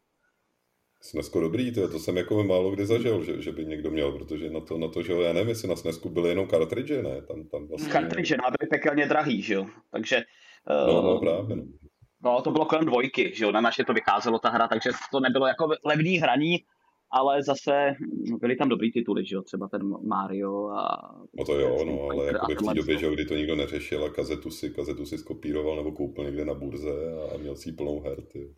Snesko 1.01 1.39
dobrý, 1.39 1.71
to, 1.71 1.79
je, 1.79 1.87
to 1.87 1.99
jsem 1.99 2.17
jako 2.17 2.43
málo 2.43 2.71
kdy 2.71 2.85
zažil, 2.85 3.23
že, 3.23 3.41
že 3.41 3.51
by 3.51 3.65
někdo 3.65 3.91
měl, 3.91 4.11
protože 4.11 4.49
na 4.49 4.59
to, 4.59 4.77
na 4.77 4.87
to 4.87 5.03
že 5.03 5.13
já 5.13 5.33
nevím, 5.33 5.49
jestli 5.49 5.67
na 5.67 5.75
Snesku 5.75 6.09
byly 6.09 6.29
jenom 6.29 6.47
kartridže, 6.47 7.03
ne? 7.03 7.21
Tam, 7.21 7.43
tam 7.43 7.67
vlastně... 7.67 7.91
Kartridže, 7.91 8.37
no, 8.37 8.43
byly 8.59 8.69
pekelně 8.69 9.05
drahý, 9.05 9.41
že 9.41 9.53
jo? 9.53 9.65
Takže... 9.91 10.23
No, 10.87 11.01
no, 11.01 11.19
právě. 11.19 11.55
No. 11.55 11.63
no, 12.23 12.41
to 12.41 12.51
bylo 12.51 12.65
kolem 12.65 12.85
dvojky, 12.85 13.31
že 13.35 13.43
jo? 13.45 13.51
Na 13.51 13.61
naše 13.61 13.83
to 13.83 13.93
vycházelo 13.93 14.39
ta 14.39 14.49
hra, 14.49 14.67
takže 14.67 14.89
to 15.11 15.19
nebylo 15.19 15.47
jako 15.47 15.69
levný 15.85 16.17
hraní, 16.17 16.57
ale 17.11 17.43
zase 17.43 17.95
byly 18.41 18.55
tam 18.55 18.69
dobrý 18.69 18.91
tituly, 18.91 19.25
že 19.25 19.35
jo, 19.35 19.41
třeba 19.41 19.67
ten 19.67 19.81
Mario 20.07 20.67
a... 20.67 21.15
No 21.33 21.45
to 21.45 21.59
jo, 21.59 21.85
no, 21.85 22.09
ale 22.09 22.25
jakoby 22.25 22.55
v 22.55 22.67
té 22.67 22.73
době, 22.73 22.97
že 22.97 23.13
kdy 23.13 23.25
to 23.25 23.35
nikdo 23.35 23.55
neřešil 23.55 24.05
a 24.05 24.09
kazetu 24.09 24.51
si, 24.51 24.69
kazetu 24.69 25.05
si 25.05 25.17
skopíroval 25.17 25.75
nebo 25.75 25.91
koupil 25.91 26.23
někde 26.23 26.45
na 26.45 26.53
burze 26.53 26.91
a 27.33 27.37
měl 27.37 27.55
si 27.55 27.71
plnou 27.71 28.01
her, 28.01 28.21
ty. 28.21 28.55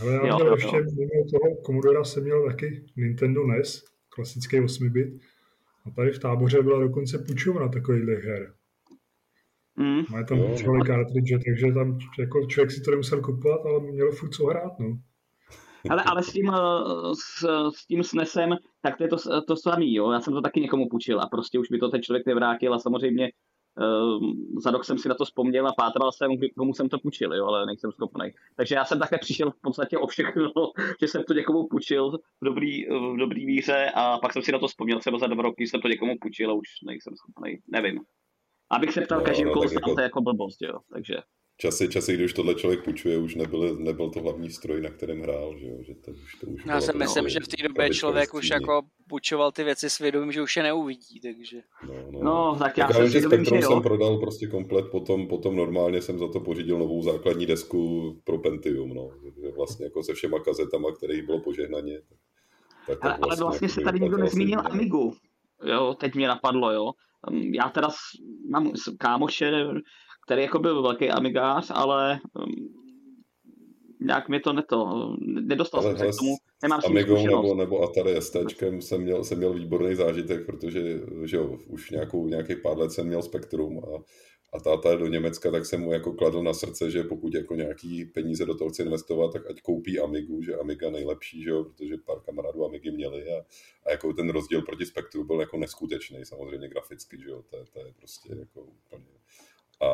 Ale 0.00 0.12
já 0.12 0.36
měl 0.36 0.54
ještě 0.54 0.76
mimo 0.76 1.24
toho 1.32 1.62
Commodora 1.66 2.04
jsem 2.04 2.22
měl 2.22 2.46
taky 2.46 2.84
Nintendo 2.96 3.46
NES, 3.46 3.84
klasický 4.08 4.60
8-bit, 4.60 5.20
a 5.86 5.90
tady 5.90 6.10
v 6.10 6.18
táboře 6.18 6.62
byla 6.62 6.80
dokonce 6.80 7.18
půjčovna 7.18 7.68
takovýchhle 7.68 8.14
her. 8.14 8.52
Mm. 9.76 10.02
Mají 10.10 10.26
tam 10.26 10.38
půjčovali 10.38 10.80
cartridge, 10.86 11.44
takže 11.44 11.72
tam 11.72 11.98
jako 12.18 12.46
člověk 12.46 12.70
si 12.70 12.80
to 12.80 12.90
nemusel 12.90 13.20
kupovat, 13.20 13.66
ale 13.66 13.80
měl 13.80 14.12
furt 14.12 14.30
co 14.30 14.46
hrát, 14.46 14.78
no. 14.78 14.98
Ale, 15.90 16.02
ale 16.02 16.22
s 16.22 16.32
tím, 16.32 16.50
eh, 16.50 17.14
s, 17.14 17.46
s 17.76 17.86
tím 17.86 18.02
snesem, 18.02 18.56
tak 18.82 18.96
to 18.96 19.04
je 19.04 19.08
to, 19.08 19.16
to 19.48 19.56
samý, 19.56 19.94
jo. 19.94 20.10
Já 20.10 20.20
jsem 20.20 20.34
to 20.34 20.40
taky 20.40 20.60
někomu 20.60 20.88
půjčil 20.88 21.20
a 21.20 21.28
prostě 21.30 21.58
už 21.58 21.70
mi 21.70 21.78
to 21.78 21.88
ten 21.88 22.02
člověk 22.02 22.26
nevrátil 22.26 22.74
a 22.74 22.78
samozřejmě 22.78 23.30
za 24.58 24.70
rok 24.70 24.84
jsem 24.84 24.98
si 24.98 25.08
na 25.08 25.14
to 25.14 25.24
vzpomněl 25.24 25.68
a 25.68 25.72
pátral 25.72 26.12
jsem, 26.12 26.30
komu 26.58 26.74
jsem 26.74 26.88
to 26.88 26.98
půjčil, 26.98 27.34
jo, 27.34 27.46
ale 27.46 27.66
nejsem 27.66 27.92
schopný. 27.92 28.30
Takže 28.56 28.74
já 28.74 28.84
jsem 28.84 28.98
také 28.98 29.18
přišel 29.18 29.50
v 29.50 29.60
podstatě 29.60 29.98
o 29.98 30.06
všechno, 30.06 30.50
že 31.00 31.08
jsem 31.08 31.24
to 31.24 31.34
někomu 31.34 31.68
půjčil 31.68 32.10
v 32.10 32.44
dobrý, 32.44 32.86
v 32.86 33.16
dobrý 33.16 33.46
víře 33.46 33.90
a 33.94 34.18
pak 34.18 34.32
jsem 34.32 34.42
si 34.42 34.52
na 34.52 34.58
to 34.58 34.68
vzpomněl, 34.68 34.98
třeba 34.98 35.18
za 35.18 35.26
dva 35.26 35.42
roky 35.42 35.66
jsem 35.66 35.80
to 35.80 35.88
někomu 35.88 36.18
půjčil 36.20 36.50
a 36.50 36.54
už 36.54 36.68
nejsem 36.86 37.16
schopný, 37.16 37.58
nevím. 37.68 38.00
Abych 38.70 38.92
se 38.92 39.00
ptal 39.00 39.18
no, 39.18 39.24
každý, 39.24 39.44
koho 39.44 39.64
jako... 39.64 39.94
to 39.94 40.00
je 40.00 40.04
jako 40.04 40.20
blbost, 40.20 40.62
jo, 40.62 40.78
takže 40.92 41.14
časy, 41.62 41.88
časy, 41.88 42.14
když 42.14 42.32
tohle 42.32 42.54
člověk 42.54 42.84
půjčuje, 42.84 43.18
už 43.18 43.34
nebyl, 43.34 43.76
nebyl 43.76 44.10
to 44.10 44.20
hlavní 44.20 44.50
stroj, 44.50 44.80
na 44.80 44.90
kterém 44.90 45.20
hrál, 45.20 45.58
že, 45.58 45.66
jo? 45.66 45.76
že 45.82 45.94
to 45.94 46.10
už, 46.10 46.34
to 46.40 46.46
už 46.46 46.64
Já 46.66 46.80
si 46.80 46.96
myslím, 46.96 47.28
že 47.28 47.40
v 47.40 47.48
té 47.48 47.62
době 47.68 47.90
člověk 47.90 48.34
už 48.34 48.50
jako 48.50 48.82
půjčoval 49.08 49.52
ty 49.52 49.64
věci 49.64 49.90
svědomím, 49.90 50.32
že 50.32 50.42
už 50.42 50.56
je 50.56 50.62
neuvidí, 50.62 51.20
takže... 51.20 51.62
No, 51.88 51.94
no, 52.10 52.20
no 52.22 52.56
tak 52.58 52.78
já 52.78 52.86
tak 52.86 53.08
si 53.08 53.22
Spektrum 53.22 53.62
jsem 53.62 53.82
prodal 53.82 54.18
prostě 54.18 54.46
komplet, 54.46 54.86
potom, 54.90 55.28
potom 55.28 55.56
normálně 55.56 56.02
jsem 56.02 56.18
za 56.18 56.28
to 56.28 56.40
pořídil 56.40 56.78
novou 56.78 57.02
základní 57.02 57.46
desku 57.46 58.12
pro 58.24 58.38
Pentium, 58.38 58.94
no. 58.94 59.10
Že 59.42 59.50
vlastně 59.56 59.84
jako 59.84 60.02
se 60.02 60.14
všema 60.14 60.38
kazetama, 60.38 60.92
kterých 60.92 61.22
bylo 61.22 61.40
požehnaně. 61.40 61.98
Tak, 62.86 62.98
tak 63.00 63.04
ale, 63.04 63.18
vlastně, 63.18 63.42
ale 63.42 63.50
vlastně 63.50 63.68
se 63.68 63.80
tady 63.80 64.00
nikdo 64.00 64.16
nezmínil 64.16 64.62
Amigu. 64.64 65.14
Jo, 65.64 65.94
teď 66.00 66.14
mě 66.14 66.28
napadlo, 66.28 66.72
jo. 66.72 66.92
Já 67.52 67.68
teda 67.68 67.88
mám 68.50 68.72
kámoše, 68.98 69.50
který 70.26 70.42
jako 70.42 70.58
byl 70.58 70.82
velký 70.82 71.10
amigář, 71.10 71.70
ale 71.74 72.20
um, 72.34 72.82
nějak 74.06 74.28
mi 74.28 74.40
to 74.40 74.52
neto, 74.52 75.14
nedostal 75.20 75.80
ale 75.80 75.98
jsem 75.98 76.12
se 76.12 76.16
k 76.16 76.20
tomu, 76.20 76.36
nemám 76.62 76.80
s 76.80 76.84
Amigou 76.84 77.26
nebo, 77.26 77.54
nebo 77.54 77.82
Atari 77.82 78.22
ST 78.22 78.36
jsem 78.80 79.00
měl, 79.02 79.24
jsem 79.24 79.38
měl 79.38 79.54
výborný 79.54 79.94
zážitek, 79.94 80.46
protože 80.46 81.00
že 81.24 81.36
jo, 81.36 81.58
už 81.66 81.90
nějakou, 81.90 82.26
nějakých 82.26 82.58
pár 82.58 82.78
let 82.78 82.92
jsem 82.92 83.06
měl 83.06 83.22
Spektrum 83.22 83.78
a, 83.78 84.02
a 84.52 84.60
táta 84.60 84.90
je 84.90 84.96
do 84.96 85.06
Německa, 85.06 85.50
tak 85.50 85.66
jsem 85.66 85.80
mu 85.80 85.92
jako 85.92 86.12
kladl 86.12 86.42
na 86.42 86.54
srdce, 86.54 86.90
že 86.90 87.02
pokud 87.02 87.34
jako 87.34 87.54
nějaký 87.54 88.04
peníze 88.04 88.46
do 88.46 88.54
toho 88.54 88.70
chce 88.70 88.82
investovat, 88.82 89.32
tak 89.32 89.50
ať 89.50 89.62
koupí 89.62 89.98
Amigu, 89.98 90.42
že 90.42 90.56
Amiga 90.56 90.90
nejlepší, 90.90 91.42
že 91.42 91.50
jo, 91.50 91.64
protože 91.64 91.94
pár 92.06 92.20
kamarádů 92.20 92.64
Amigy 92.64 92.90
měli 92.90 93.32
a, 93.32 93.44
a 93.86 93.90
jako 93.90 94.12
ten 94.12 94.30
rozdíl 94.30 94.62
proti 94.62 94.86
Spektru 94.86 95.24
byl 95.24 95.40
jako 95.40 95.56
neskutečný, 95.56 96.24
samozřejmě 96.24 96.68
graficky, 96.68 97.18
že 97.22 97.30
jo, 97.30 97.42
to, 97.50 97.56
to 97.72 97.78
je 97.78 97.92
prostě 97.98 98.34
jako 98.38 98.60
úplně 98.60 99.04
a 99.82 99.88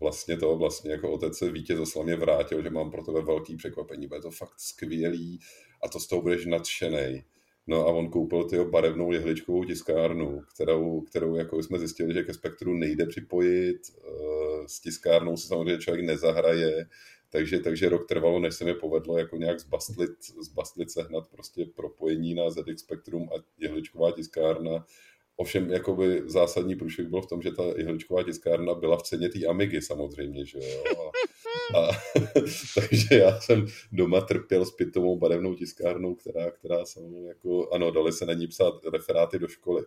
vlastně 0.00 0.36
to 0.36 0.56
vlastně 0.56 0.90
jako 0.90 1.12
otec 1.12 1.38
se 1.38 1.50
vítězoslavně 1.50 2.06
mě 2.06 2.20
vrátil, 2.20 2.62
že 2.62 2.70
mám 2.70 2.90
pro 2.90 3.02
tebe 3.02 3.22
velký 3.22 3.56
překvapení, 3.56 4.06
bude 4.06 4.20
to 4.20 4.30
fakt 4.30 4.60
skvělý 4.60 5.40
a 5.84 5.88
to 5.88 6.00
z 6.00 6.06
toho 6.06 6.22
budeš 6.22 6.46
nadšený. 6.46 7.24
No 7.66 7.86
a 7.86 7.86
on 7.86 8.10
koupil 8.10 8.44
tyho 8.44 8.64
barevnou 8.64 9.12
jehličkovou 9.12 9.64
tiskárnu, 9.64 10.40
kterou, 10.54 11.00
kterou 11.00 11.36
jako 11.36 11.62
jsme 11.62 11.78
zjistili, 11.78 12.14
že 12.14 12.22
ke 12.22 12.34
spektru 12.34 12.74
nejde 12.74 13.06
připojit, 13.06 13.80
eh, 13.98 14.68
s 14.68 14.80
tiskárnou 14.80 15.36
se 15.36 15.48
samozřejmě 15.48 15.78
člověk 15.78 16.06
nezahraje, 16.06 16.86
takže, 17.30 17.58
takže 17.58 17.88
rok 17.88 18.08
trvalo, 18.08 18.40
než 18.40 18.54
se 18.54 18.64
mi 18.64 18.74
povedlo 18.74 19.18
jako 19.18 19.36
nějak 19.36 19.60
zbastlit, 19.60 20.10
zbastlit 20.40 20.90
sehnat 20.90 21.28
prostě 21.28 21.66
propojení 21.76 22.34
na 22.34 22.50
ZX 22.50 22.80
Spectrum 22.80 23.28
a 23.36 23.42
jehličková 23.58 24.12
tiskárna 24.12 24.86
Ovšem 25.36 25.70
jakoby 25.70 26.22
zásadní 26.26 26.76
průšvih 26.76 27.08
byl 27.08 27.22
v 27.22 27.26
tom, 27.26 27.42
že 27.42 27.50
ta 27.50 27.62
jehličková 27.76 28.22
tiskárna 28.22 28.74
byla 28.74 28.96
v 28.96 29.02
ceně 29.02 29.28
té 29.28 29.46
Amigy 29.46 29.82
samozřejmě, 29.82 30.46
že 30.46 30.58
jo. 30.58 30.84
A, 31.74 31.78
a, 31.78 31.90
takže 32.74 33.18
já 33.18 33.40
jsem 33.40 33.66
doma 33.92 34.20
trpěl 34.20 34.64
s 34.64 34.70
pitovou 34.70 35.18
barevnou 35.18 35.54
tiskárnou, 35.54 36.14
která, 36.14 36.50
která 36.50 36.84
jsem 36.84 37.14
jako, 37.26 37.72
ano, 37.72 37.90
dali 37.90 38.12
se 38.12 38.26
na 38.26 38.32
ní 38.32 38.46
psát 38.46 38.74
referáty 38.92 39.38
do 39.38 39.48
školy 39.48 39.84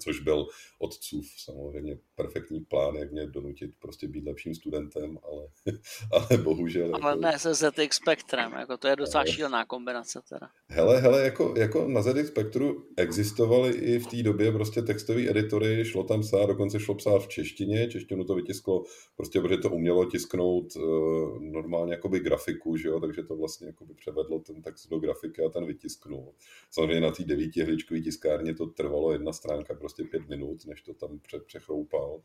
což 0.00 0.20
byl 0.20 0.46
otcův 0.78 1.26
samozřejmě 1.36 1.98
perfektní 2.14 2.60
plán, 2.60 2.94
jak 2.94 3.12
mě 3.12 3.26
donutit 3.26 3.70
prostě 3.78 4.08
být 4.08 4.26
lepším 4.26 4.54
studentem, 4.54 5.18
ale, 5.24 5.48
ale 6.12 6.42
bohužel. 6.42 6.94
Ale 7.02 7.10
jako... 7.10 7.20
ne 7.20 7.38
se 7.38 7.54
ZX 7.54 7.96
Spectrem, 7.96 8.52
jako 8.52 8.76
to 8.76 8.88
je 8.88 8.96
docela 8.96 9.20
ale... 9.20 9.32
šílená 9.32 9.64
kombinace 9.64 10.20
teda. 10.28 10.50
Hele, 10.68 11.00
hele, 11.00 11.22
jako, 11.22 11.54
jako 11.56 11.88
na 11.88 12.02
ZX 12.02 12.28
Spectru 12.28 12.84
existovaly 12.96 13.70
i 13.70 13.98
v 13.98 14.06
té 14.06 14.22
době 14.22 14.52
prostě 14.52 14.82
textové 14.82 15.30
editory, 15.30 15.84
šlo 15.84 16.04
tam 16.04 16.20
psát, 16.20 16.46
dokonce 16.46 16.80
šlo 16.80 16.94
psát 16.94 17.18
v 17.18 17.28
češtině, 17.28 17.88
češtinu 17.88 18.24
to 18.24 18.34
vytisklo, 18.34 18.84
prostě 19.16 19.40
protože 19.40 19.56
to 19.56 19.70
umělo 19.70 20.04
tisknout 20.04 20.76
uh, 20.76 21.42
normálně 21.42 21.92
jakoby 21.92 22.20
grafiku, 22.20 22.76
že 22.76 22.88
jo, 22.88 23.00
takže 23.00 23.22
to 23.22 23.36
vlastně 23.36 23.66
jakoby 23.66 23.94
převedlo 23.94 24.38
ten 24.38 24.62
text 24.62 24.88
do 24.88 24.98
grafiky 24.98 25.42
a 25.42 25.48
ten 25.48 25.66
vytisknul. 25.66 26.32
Samozřejmě 26.70 27.00
na 27.00 27.10
té 27.10 27.24
devíti 27.24 27.62
hličkové 27.62 28.00
tiskárně 28.00 28.54
to 28.54 28.66
trvalo 28.66 29.12
jedna 29.12 29.32
stránka 29.32 29.74
prostě 29.86 30.04
pět 30.04 30.28
minut, 30.28 30.66
než 30.66 30.82
to 30.82 30.94
tam 30.94 31.18
pře- 31.18 31.40
přechroupal. 31.46 32.20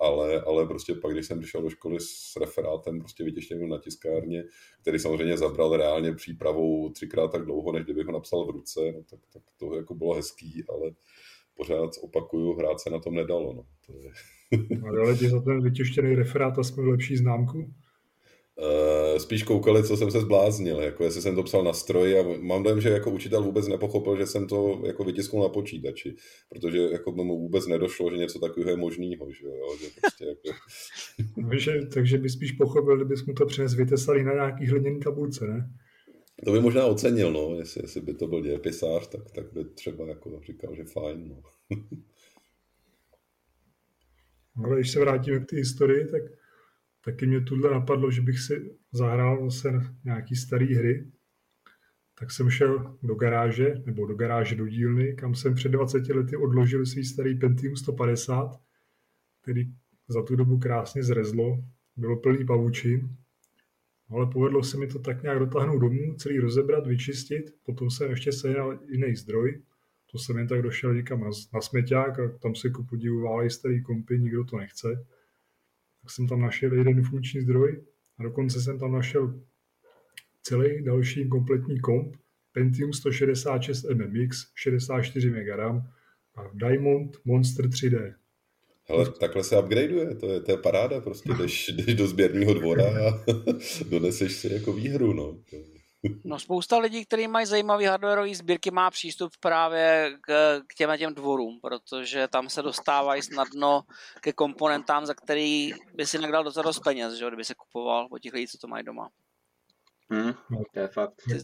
Ale, 0.00 0.40
ale 0.40 0.66
prostě 0.66 0.94
pak, 0.94 1.12
když 1.12 1.26
jsem 1.26 1.40
přišel 1.40 1.62
do 1.62 1.70
školy 1.70 2.00
s 2.00 2.36
referátem 2.40 2.98
prostě 2.98 3.24
vytěštěným 3.24 3.68
na 3.68 3.78
tiskárně, 3.78 4.44
který 4.80 4.98
samozřejmě 4.98 5.36
zabral 5.36 5.76
reálně 5.76 6.12
přípravou 6.12 6.90
třikrát 6.90 7.28
tak 7.32 7.44
dlouho, 7.44 7.72
než 7.72 7.84
kdybych 7.84 8.06
ho 8.06 8.12
napsal 8.12 8.46
v 8.46 8.50
ruce, 8.50 8.80
no, 8.92 9.02
tak, 9.10 9.20
tak 9.32 9.42
to 9.56 9.76
jako 9.76 9.94
bylo 9.94 10.14
hezký, 10.14 10.64
ale 10.68 10.90
pořád 11.54 11.90
opakuju, 12.02 12.52
hrát 12.52 12.80
se 12.80 12.90
na 12.90 12.98
tom 12.98 13.14
nedalo. 13.14 13.54
No. 13.54 13.66
To 13.86 13.92
je... 13.98 14.10
ale 14.88 15.16
ti 15.16 15.28
za 15.28 15.40
ten 15.40 15.62
vytěštěný 15.62 16.14
referát 16.14 16.58
a 16.58 16.62
jsme 16.62 16.82
lepší 16.82 17.16
známku? 17.16 17.74
Uh, 18.56 19.18
spíš 19.18 19.42
koukali, 19.42 19.84
co 19.84 19.96
jsem 19.96 20.10
se 20.10 20.20
zbláznil, 20.20 20.80
jako 20.80 21.04
jestli 21.04 21.22
jsem 21.22 21.34
to 21.34 21.42
psal 21.42 21.64
na 21.64 21.72
stroji 21.72 22.18
a 22.18 22.24
mám 22.40 22.62
dojem, 22.62 22.80
že 22.80 22.88
jako 22.88 23.10
učitel 23.10 23.42
vůbec 23.42 23.68
nepochopil, 23.68 24.16
že 24.16 24.26
jsem 24.26 24.46
to 24.46 24.82
jako 24.86 25.04
vytisknul 25.04 25.42
na 25.42 25.48
počítači, 25.48 26.16
protože 26.48 26.78
jako 26.78 27.12
mu 27.12 27.38
vůbec 27.38 27.66
nedošlo, 27.66 28.10
že 28.10 28.16
něco 28.16 28.38
takového 28.38 28.70
je 28.70 28.76
možného, 28.76 29.32
že 29.32 29.46
jo, 29.46 29.76
že 29.80 29.86
prostě 30.00 30.24
jako... 30.24 30.58
že, 31.58 31.86
takže 31.94 32.18
by 32.18 32.28
spíš 32.28 32.52
pochopil, 32.52 32.96
kdybys 32.96 33.26
mu 33.26 33.34
to 33.34 33.46
přines 33.46 33.74
vytesaný 33.74 34.24
na 34.24 34.32
nějaký 34.32 34.66
hliněný 34.66 35.00
tabulce, 35.00 35.46
ne? 35.46 35.70
To 36.44 36.52
by 36.52 36.60
možná 36.60 36.86
ocenil, 36.86 37.32
no, 37.32 37.54
jestli, 37.58 37.82
jestli 37.82 38.00
by 38.00 38.14
to 38.14 38.26
byl 38.26 38.42
dějepisář, 38.42 39.06
tak, 39.06 39.30
tak 39.30 39.52
by 39.52 39.64
třeba 39.64 40.08
jako 40.08 40.40
říkal, 40.46 40.74
že 40.74 40.84
fajn, 40.84 41.28
no. 41.28 41.42
Ale 44.64 44.76
když 44.76 44.90
se 44.90 45.00
vrátíme 45.00 45.40
k 45.40 45.46
té 45.46 45.56
historii, 45.56 46.06
tak 46.06 46.22
taky 47.04 47.26
mě 47.26 47.40
tuhle 47.40 47.70
napadlo, 47.70 48.10
že 48.10 48.20
bych 48.20 48.40
si 48.40 48.76
zahrál 48.92 49.50
zase 49.50 49.72
nějaký 50.04 50.36
staré 50.36 50.66
hry, 50.66 51.10
tak 52.18 52.30
jsem 52.30 52.50
šel 52.50 52.96
do 53.02 53.14
garáže, 53.14 53.82
nebo 53.86 54.06
do 54.06 54.14
garáže 54.14 54.56
do 54.56 54.68
dílny, 54.68 55.14
kam 55.14 55.34
jsem 55.34 55.54
před 55.54 55.68
20 55.68 56.08
lety 56.08 56.36
odložil 56.36 56.86
svý 56.86 57.04
starý 57.04 57.38
Pentium 57.38 57.76
150, 57.76 58.60
který 59.42 59.72
za 60.08 60.22
tu 60.22 60.36
dobu 60.36 60.58
krásně 60.58 61.02
zrezlo, 61.02 61.64
bylo 61.96 62.16
plný 62.16 62.46
pavučin, 62.46 63.08
ale 64.10 64.26
povedlo 64.26 64.62
se 64.62 64.76
mi 64.76 64.86
to 64.86 64.98
tak 64.98 65.22
nějak 65.22 65.38
dotáhnout 65.38 65.78
domů, 65.78 66.14
celý 66.14 66.38
rozebrat, 66.38 66.86
vyčistit, 66.86 67.54
potom 67.62 67.90
jsem 67.90 68.10
ještě 68.10 68.32
sehnal 68.32 68.78
jiný 68.88 69.16
zdroj, 69.16 69.62
to 70.12 70.18
jsem 70.18 70.38
jen 70.38 70.48
tak 70.48 70.62
došel 70.62 70.94
někam 70.94 71.20
na, 71.20 71.30
na 71.54 71.60
smeťák 71.60 72.18
a 72.18 72.28
tam 72.28 72.54
se 72.54 72.70
ku 72.70 72.84
podivu 72.84 73.20
válejí 73.20 73.50
starý 73.50 73.82
kompy, 73.82 74.18
nikdo 74.18 74.44
to 74.44 74.56
nechce 74.56 75.06
tak 76.04 76.10
jsem 76.10 76.28
tam 76.28 76.40
našel 76.40 76.72
jeden 76.72 77.02
funkční 77.02 77.40
zdroj 77.40 77.84
a 78.18 78.22
dokonce 78.22 78.60
jsem 78.60 78.78
tam 78.78 78.92
našel 78.92 79.40
celý 80.42 80.84
další 80.84 81.28
kompletní 81.28 81.80
komp 81.80 82.16
Pentium 82.52 82.92
166 82.92 83.84
MMX, 83.84 84.46
64 84.54 85.30
MB 85.30 85.60
a 86.36 86.50
Diamond 86.54 87.16
Monster 87.24 87.66
3D. 87.66 88.14
Hele, 88.88 89.10
takhle 89.20 89.44
se 89.44 89.58
upgradeuje, 89.58 90.14
to 90.14 90.32
je, 90.32 90.40
to 90.40 90.50
je 90.50 90.56
paráda, 90.56 91.00
prostě 91.00 91.32
jdeš, 91.38 91.68
jdeš 91.68 91.94
do 91.94 92.06
sběrního 92.06 92.54
dvora 92.54 92.84
a 93.08 93.24
doneseš 93.90 94.32
si 94.32 94.52
jako 94.52 94.72
výhru, 94.72 95.12
no. 95.12 95.38
No 96.24 96.38
spousta 96.38 96.78
lidí, 96.78 97.04
kteří 97.04 97.28
mají 97.28 97.46
zajímavé 97.46 97.88
hardwareové 97.88 98.34
sbírky, 98.34 98.70
má 98.70 98.90
přístup 98.90 99.32
právě 99.40 100.16
k, 100.20 100.60
k 100.66 100.74
těm 100.74 100.98
těm 100.98 101.14
dvorům, 101.14 101.60
protože 101.62 102.28
tam 102.28 102.48
se 102.48 102.62
dostávají 102.62 103.22
snadno 103.22 103.82
ke 104.20 104.32
komponentám, 104.32 105.06
za 105.06 105.14
který 105.14 105.72
by 105.94 106.06
si 106.06 106.18
nedal 106.18 106.44
docela 106.44 106.62
dost 106.62 106.80
peněz, 106.80 107.14
že, 107.14 107.26
kdyby 107.28 107.44
se 107.44 107.54
kupoval 107.54 108.08
po 108.08 108.18
těch 108.18 108.32
lidí, 108.32 108.46
co 108.46 108.58
to 108.58 108.68
mají 108.68 108.84
doma. 108.84 109.08
Hmm, 110.10 110.32
to 110.74 110.80
je 110.80 110.88
fakt. 110.88 111.14
Ty, 111.28 111.38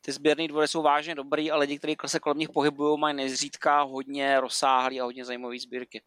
ty 0.00 0.12
sběrné 0.12 0.48
dvory 0.48 0.68
jsou 0.68 0.82
vážně 0.82 1.14
dobrý 1.14 1.50
a 1.50 1.56
lidi, 1.56 1.78
kteří 1.78 1.96
se 2.06 2.20
kolem 2.20 2.38
nich 2.38 2.50
pohybují, 2.50 3.00
mají 3.00 3.16
nezřídka 3.16 3.82
hodně 3.82 4.40
rozsáhlý 4.40 5.00
a 5.00 5.04
hodně 5.04 5.24
zajímavý 5.24 5.58
sbírky. 5.58 6.02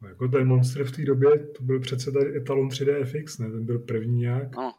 No, 0.00 0.08
jako 0.08 0.28
ten 0.28 0.48
Monster 0.48 0.84
v 0.84 0.96
té 0.96 1.02
době, 1.02 1.30
to 1.48 1.62
byl 1.62 1.80
přece 1.80 2.12
tady 2.12 2.36
etalon 2.36 2.68
3D 2.68 3.04
FX, 3.04 3.38
ne? 3.38 3.50
Ten 3.50 3.66
byl 3.66 3.78
první 3.78 4.16
nějak. 4.16 4.58
Ano. 4.58 4.74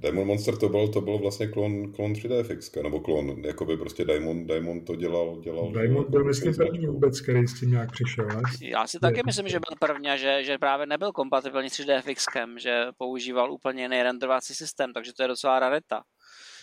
Diamond 0.00 0.26
Monster 0.26 0.56
to 0.56 0.68
byl, 0.68 0.88
to 0.88 1.00
byl 1.00 1.18
vlastně 1.18 1.46
klon, 1.46 1.92
klon 1.92 2.12
3D 2.12 2.42
FX, 2.42 2.74
nebo 2.82 3.00
klon, 3.00 3.44
jakoby 3.44 3.76
prostě 3.76 4.04
Diamond, 4.04 4.46
Diamond 4.46 4.86
to 4.86 4.96
dělal. 4.96 5.40
dělal 5.42 5.72
Diamond 5.72 6.08
byl 6.08 6.24
myslím 6.24 6.54
první 6.54 6.86
vůbec, 6.86 7.20
který 7.20 7.46
s 7.46 7.60
tím 7.60 7.70
nějak 7.70 7.92
přišel, 7.92 8.26
ne? 8.26 8.42
Já 8.62 8.86
si 8.86 8.98
taky 8.98 9.20
myslím, 9.26 9.48
že 9.48 9.58
byl 9.58 9.88
první 9.88 10.08
že, 10.16 10.44
že 10.44 10.58
právě 10.58 10.86
nebyl 10.86 11.12
kompatibilní 11.12 11.68
3D 11.68 12.00
FXkem, 12.02 12.58
že 12.58 12.86
používal 12.98 13.52
úplně 13.52 13.82
jiný 13.82 14.02
renderovací 14.02 14.54
systém, 14.54 14.92
takže 14.92 15.12
to 15.12 15.22
je 15.22 15.28
docela 15.28 15.58
rarita. 15.58 16.02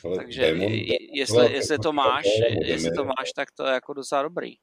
Ale 0.06 0.16
takže 0.16 0.42
Diamond, 0.42 0.76
jestli, 1.14 1.54
jestli 1.54 1.78
to 1.80 1.94
máš, 1.94 2.26
jestli 2.66 2.92
to 2.92 3.06
máš, 3.06 3.32
tak 3.36 3.48
to 3.52 3.66
je 3.66 3.74
jako 3.74 3.94
docela 3.94 4.22
dobrý. 4.24 4.54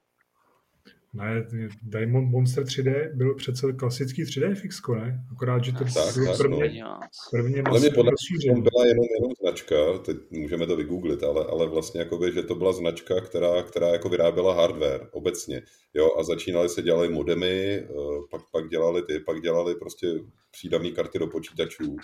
Ne, 1.14 1.46
Diamond 1.82 2.30
Monster 2.30 2.64
3D 2.64 3.16
byl 3.16 3.34
přece 3.34 3.72
klasický 3.72 4.24
3D 4.24 4.54
fix, 4.54 4.80
ne? 4.94 5.24
Akorát, 5.32 5.64
že 5.64 5.72
to 5.72 5.78
tak, 5.78 6.14
byl 6.14 6.36
prvně, 6.36 6.82
no. 6.82 7.00
prvně 7.30 7.62
ale 7.62 7.80
mě 7.80 7.90
podle 7.90 8.12
mě 8.44 8.62
byla 8.62 8.86
jenom, 8.86 9.04
jenom 9.14 9.32
značka, 9.40 9.98
teď 9.98 10.16
můžeme 10.30 10.66
to 10.66 10.76
vygooglit, 10.76 11.22
ale, 11.22 11.44
ale 11.44 11.66
vlastně 11.68 12.00
jakoby, 12.00 12.32
že 12.32 12.42
to 12.42 12.54
byla 12.54 12.72
značka, 12.72 13.20
která, 13.20 13.62
která 13.62 13.88
jako 13.88 14.08
vyráběla 14.08 14.54
hardware 14.54 15.08
obecně. 15.12 15.62
Jo, 15.94 16.16
a 16.18 16.22
začínali 16.22 16.68
se 16.68 16.82
dělali 16.82 17.08
modemy, 17.08 17.74
eh, 17.74 17.86
pak, 18.30 18.42
pak 18.52 18.68
dělali 18.68 19.02
ty, 19.02 19.20
pak 19.20 19.40
dělali 19.40 19.74
prostě 19.74 20.06
přídavné 20.50 20.90
karty 20.90 21.18
do 21.18 21.26
počítačů. 21.26 21.96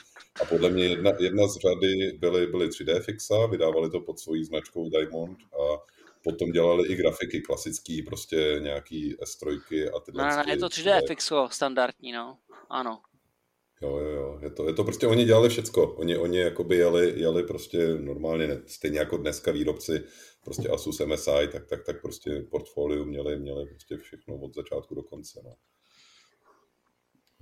A 0.43 0.45
podle 0.45 0.71
mě 0.71 0.85
jedna, 0.85 1.13
jedna 1.21 1.47
z 1.47 1.57
řady 1.57 2.19
byly, 2.19 2.47
byly 2.47 2.69
3D 2.69 3.01
fixa, 3.01 3.47
vydávali 3.47 3.91
to 3.91 4.01
pod 4.01 4.19
svojí 4.19 4.45
značkou 4.45 4.89
Diamond 4.89 5.39
a 5.39 5.79
potom 6.25 6.51
dělali 6.51 6.89
i 6.89 6.97
grafiky 6.97 7.41
klasický, 7.41 8.03
prostě 8.03 8.61
nějaký 8.63 9.17
S3 9.17 9.61
a 9.97 10.01
tyhle. 10.01 10.31
No, 10.31 10.37
no, 10.37 10.53
je 10.53 10.57
to 10.57 10.67
3D 10.67 11.07
fixo 11.07 11.49
standardní, 11.53 12.13
no. 12.13 12.39
Ano. 12.71 13.01
Jo, 13.83 13.99
jo, 13.99 14.11
jo. 14.11 14.39
Je 14.43 14.51
to, 14.51 14.67
je 14.67 14.75
to 14.75 14.85
prostě, 14.85 15.07
oni 15.07 15.25
dělali 15.25 15.49
všecko. 15.49 15.95
Oni, 15.95 16.17
oni 16.17 16.39
jakoby 16.39 16.77
jeli, 16.77 17.21
jeli 17.21 17.43
prostě 17.43 17.95
normálně, 17.95 18.47
ne, 18.47 18.63
stejně 18.67 18.99
jako 18.99 19.17
dneska 19.17 19.53
výrobci, 19.53 20.05
prostě 20.45 20.69
Asus 20.69 21.01
MSI, 21.01 21.49
tak, 21.53 21.67
tak, 21.67 21.85
tak 21.85 22.03
prostě 22.03 22.47
portfolio 22.51 23.05
měli, 23.05 23.39
měli 23.39 23.67
prostě 23.67 23.97
všechno 23.97 24.37
od 24.37 24.55
začátku 24.55 24.95
do 24.95 25.03
konce, 25.03 25.41
no. 25.45 25.55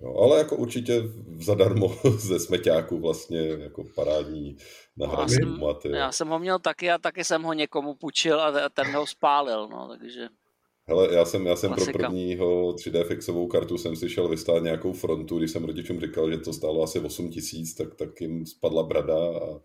Jo, 0.03 0.17
ale 0.17 0.39
jako 0.39 0.57
určitě 0.57 1.03
zadarmo 1.41 1.89
ze 2.17 2.41
smeťáku 2.41 2.99
vlastně 2.99 3.49
jako 3.49 3.85
parádní 3.95 4.57
nahradní 4.97 5.37
no, 5.43 5.69
já, 5.69 5.75
jsem, 5.81 5.95
já 5.95 6.13
jsem 6.13 6.29
ho 6.29 6.39
měl 6.39 6.59
taky 6.59 6.91
a 6.91 6.99
taky 6.99 7.25
jsem 7.25 7.43
ho 7.43 7.53
někomu 7.53 7.95
půjčil 7.95 8.41
a 8.41 8.69
ten 8.69 8.97
ho 8.97 9.07
spálil, 9.07 9.69
no, 9.69 9.89
takže... 9.99 10.29
Hele, 10.89 11.15
já 11.15 11.25
jsem, 11.25 11.47
já 11.47 11.57
jsem 11.57 11.73
pro 11.73 11.85
prvního 11.93 12.73
3D 12.73 13.05
fixovou 13.05 13.47
kartu 13.47 13.79
jsem 13.79 13.97
si 13.97 14.09
šel 14.09 14.29
vystát 14.29 14.63
nějakou 14.63 14.93
frontu, 14.93 15.39
když 15.39 15.51
jsem 15.51 15.65
rodičům 15.65 16.01
říkal, 16.01 16.31
že 16.31 16.39
to 16.39 16.53
stálo 16.53 16.83
asi 16.83 17.01
8 17.01 17.31
tisíc, 17.31 17.75
tak, 17.75 17.95
tak 17.95 18.21
jim 18.21 18.47
spadla 18.47 18.83
brada 18.83 19.15
a, 19.15 19.61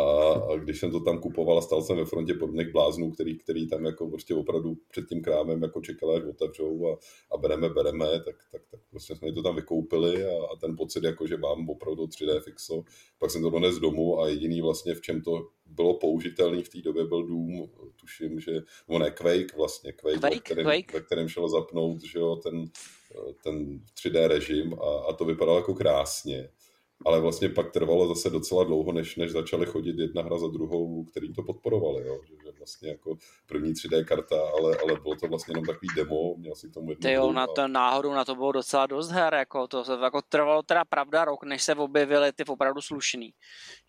a, 0.00 0.32
a, 0.32 0.56
když 0.56 0.80
jsem 0.80 0.90
to 0.90 1.00
tam 1.00 1.18
kupoval 1.18 1.58
a 1.58 1.62
stál 1.62 1.82
jsem 1.82 1.96
ve 1.96 2.04
frontě 2.04 2.34
podobných 2.34 2.72
bláznů, 2.72 3.10
který, 3.10 3.38
který 3.38 3.68
tam 3.68 3.84
jako 3.84 4.08
prostě 4.08 4.34
opravdu 4.34 4.74
před 4.90 5.08
tím 5.08 5.22
krámem 5.22 5.62
jako 5.62 5.80
čekali, 5.80 6.16
až 6.16 6.22
otevřou 6.24 6.88
a, 6.88 6.98
a 7.34 7.36
bereme, 7.36 7.68
bereme, 7.68 8.06
tak, 8.06 8.36
tak, 8.52 8.62
tak 8.70 8.80
prostě 8.90 9.16
jsme 9.16 9.32
to 9.32 9.42
tam 9.42 9.56
vykoupili 9.56 10.24
a, 10.24 10.44
a 10.52 10.56
ten 10.60 10.76
pocit, 10.76 11.04
jako 11.04 11.26
že 11.26 11.36
mám 11.36 11.68
opravdu 11.70 12.04
3D 12.04 12.40
fixo, 12.40 12.82
pak 13.18 13.30
jsem 13.30 13.42
to 13.42 13.50
dones 13.50 13.78
domů 13.78 14.20
a 14.20 14.28
jediný 14.28 14.60
vlastně 14.60 14.94
v 14.94 15.00
čem 15.00 15.22
to 15.22 15.48
bylo 15.66 15.94
použitelný 15.94 16.62
v 16.62 16.68
té 16.68 16.82
době 16.82 17.04
byl 17.04 17.26
Doom, 17.26 17.68
tuším, 17.96 18.40
že, 18.40 18.52
no 18.88 18.98
ne, 18.98 19.10
Quake 19.10 19.56
vlastně, 19.56 19.92
Quake, 19.92 20.20
Quake, 20.20 20.34
ve, 20.34 20.40
kterém, 20.40 20.64
Quake. 20.64 20.92
ve 20.92 21.00
kterém 21.00 21.28
šel 21.28 21.48
zapnout, 21.48 22.02
že 22.02 22.18
jo, 22.18 22.36
ten, 22.36 22.64
ten 23.44 23.80
3D 23.94 24.26
režim 24.28 24.74
a, 24.74 25.04
a 25.08 25.12
to 25.12 25.24
vypadalo 25.24 25.58
jako 25.58 25.74
krásně. 25.74 26.48
Ale 27.06 27.20
vlastně 27.20 27.48
pak 27.48 27.72
trvalo 27.72 28.08
zase 28.08 28.30
docela 28.30 28.64
dlouho, 28.64 28.92
než, 28.92 29.16
než 29.16 29.32
začaly 29.32 29.66
chodit 29.66 29.98
jedna 29.98 30.22
hra 30.22 30.38
za 30.38 30.48
druhou, 30.48 31.04
který 31.04 31.32
to 31.32 31.42
podporovali, 31.42 32.06
jo. 32.06 32.20
Že, 32.28 32.34
že 32.44 32.52
vlastně 32.58 32.88
jako 32.88 33.16
první 33.46 33.72
3D 33.72 34.04
karta, 34.04 34.36
ale, 34.58 34.76
ale 34.82 35.00
bylo 35.00 35.14
to 35.14 35.28
vlastně 35.28 35.52
jenom 35.52 35.64
takový 35.64 35.88
demo, 35.96 36.34
měl 36.36 36.54
si 36.54 36.68
k 36.68 36.74
tomu 36.74 36.90
jednu 36.90 37.10
jo, 37.10 37.32
na 37.32 37.46
to 37.46 37.68
náhodou 37.68 38.12
na 38.12 38.24
to 38.24 38.34
bylo 38.34 38.52
docela 38.52 38.86
dost 38.86 39.10
her, 39.10 39.34
jako 39.34 39.66
to 39.66 39.84
jako 40.02 40.22
trvalo 40.28 40.62
teda 40.62 40.84
pravda 40.84 41.24
rok, 41.24 41.44
než 41.44 41.62
se 41.62 41.74
objevily 41.74 42.32
ty 42.32 42.44
opravdu 42.44 42.80
slušný. 42.80 43.30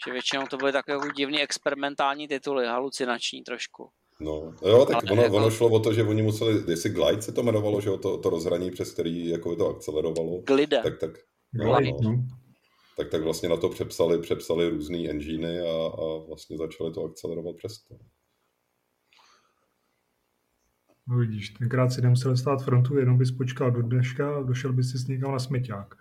Že 0.05 0.11
většinou 0.11 0.47
to 0.47 0.57
byly 0.57 0.71
takové 0.71 0.97
jako 0.97 1.11
divný 1.11 1.41
experimentální 1.41 2.27
tituly, 2.27 2.65
halucinační 2.65 3.43
trošku. 3.43 3.89
No, 4.19 4.53
jo, 4.65 4.85
tak 4.85 5.03
ono, 5.11 5.21
jako... 5.21 5.35
ono 5.35 5.51
šlo 5.51 5.69
o 5.69 5.79
to, 5.79 5.93
že 5.93 6.03
oni 6.03 6.21
museli, 6.21 6.63
jestli 6.67 6.89
Glide 6.89 7.21
se 7.21 7.31
to 7.31 7.41
jmenovalo, 7.41 7.81
že 7.81 7.89
jo, 7.89 7.97
to, 7.97 8.17
to 8.17 8.29
rozhraní, 8.29 8.71
přes 8.71 8.91
který 8.91 9.29
jako 9.29 9.55
to 9.55 9.67
akcelerovalo. 9.67 10.41
Glide. 10.47 10.81
Tak, 10.83 10.99
tak, 10.99 11.11
no, 11.53 11.79
no. 12.01 12.25
Tak, 12.97 13.09
tak 13.09 13.23
vlastně 13.23 13.49
na 13.49 13.57
to 13.57 13.69
přepsali, 13.69 14.21
přepsali 14.21 14.69
různý 14.69 15.09
enginy 15.09 15.59
a, 15.59 15.87
a 15.87 16.25
vlastně 16.27 16.57
začali 16.57 16.93
to 16.93 17.03
akcelerovat 17.03 17.55
přes 17.55 17.83
to. 17.83 17.95
No 21.07 21.17
vidíš, 21.17 21.49
tenkrát 21.49 21.89
si 21.89 22.01
nemusel 22.01 22.37
stát 22.37 22.63
frontu, 22.63 22.97
jenom 22.97 23.17
bys 23.17 23.31
počkal 23.31 23.71
do 23.71 23.81
dneška 23.81 24.37
a 24.37 24.43
došel 24.43 24.73
bys 24.73 24.91
si 24.91 24.97
s 24.97 25.07
někam 25.07 25.31
na 25.31 25.39
smeťák. 25.39 25.95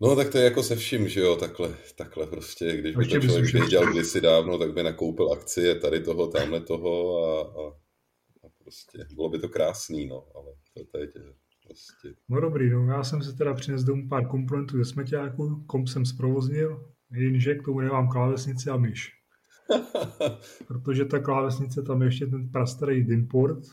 No 0.00 0.16
tak 0.16 0.32
to 0.32 0.38
je 0.38 0.44
jako 0.44 0.62
se 0.62 0.76
vším, 0.76 1.08
že 1.08 1.20
jo, 1.20 1.36
takhle, 1.36 1.76
takhle 1.96 2.26
prostě, 2.26 2.76
když 2.76 2.96
by 2.96 3.06
to 3.06 3.20
člověk 3.20 3.52
věděl 3.52 3.92
kdysi 3.92 4.20
dávno, 4.20 4.58
tak 4.58 4.74
by 4.74 4.82
nakoupil 4.82 5.32
akcie 5.32 5.74
tady 5.74 6.00
toho, 6.00 6.26
tamhle 6.26 6.60
toho 6.60 7.24
a, 7.24 7.40
a, 7.40 7.68
a 8.46 8.48
prostě 8.62 9.06
bylo 9.14 9.28
by 9.28 9.38
to 9.38 9.48
krásný, 9.48 10.06
no, 10.06 10.26
ale 10.34 10.52
to 10.74 10.98
teď 10.98 11.10
je 11.14 11.22
prostě... 11.66 12.14
No 12.28 12.40
dobrý, 12.40 12.70
no 12.70 12.86
já 12.86 13.04
jsem 13.04 13.22
se 13.22 13.32
teda 13.32 13.54
přinesl 13.54 13.86
domů 13.86 14.08
pár 14.08 14.28
komponentů 14.28 14.78
ze 14.78 14.84
smeťáku, 14.84 15.64
komp 15.66 15.88
jsem 15.88 16.06
zprovoznil, 16.06 16.94
jenže 17.12 17.54
k 17.54 17.64
tomu 17.64 17.80
nemám 17.80 18.08
klávesnici 18.08 18.70
a 18.70 18.76
myš. 18.76 19.12
Protože 20.68 21.04
ta 21.04 21.18
klávesnice 21.18 21.82
tam 21.82 22.02
je 22.02 22.08
ještě 22.08 22.26
ten 22.26 22.48
prastarý 22.48 23.04
Dimport 23.04 23.64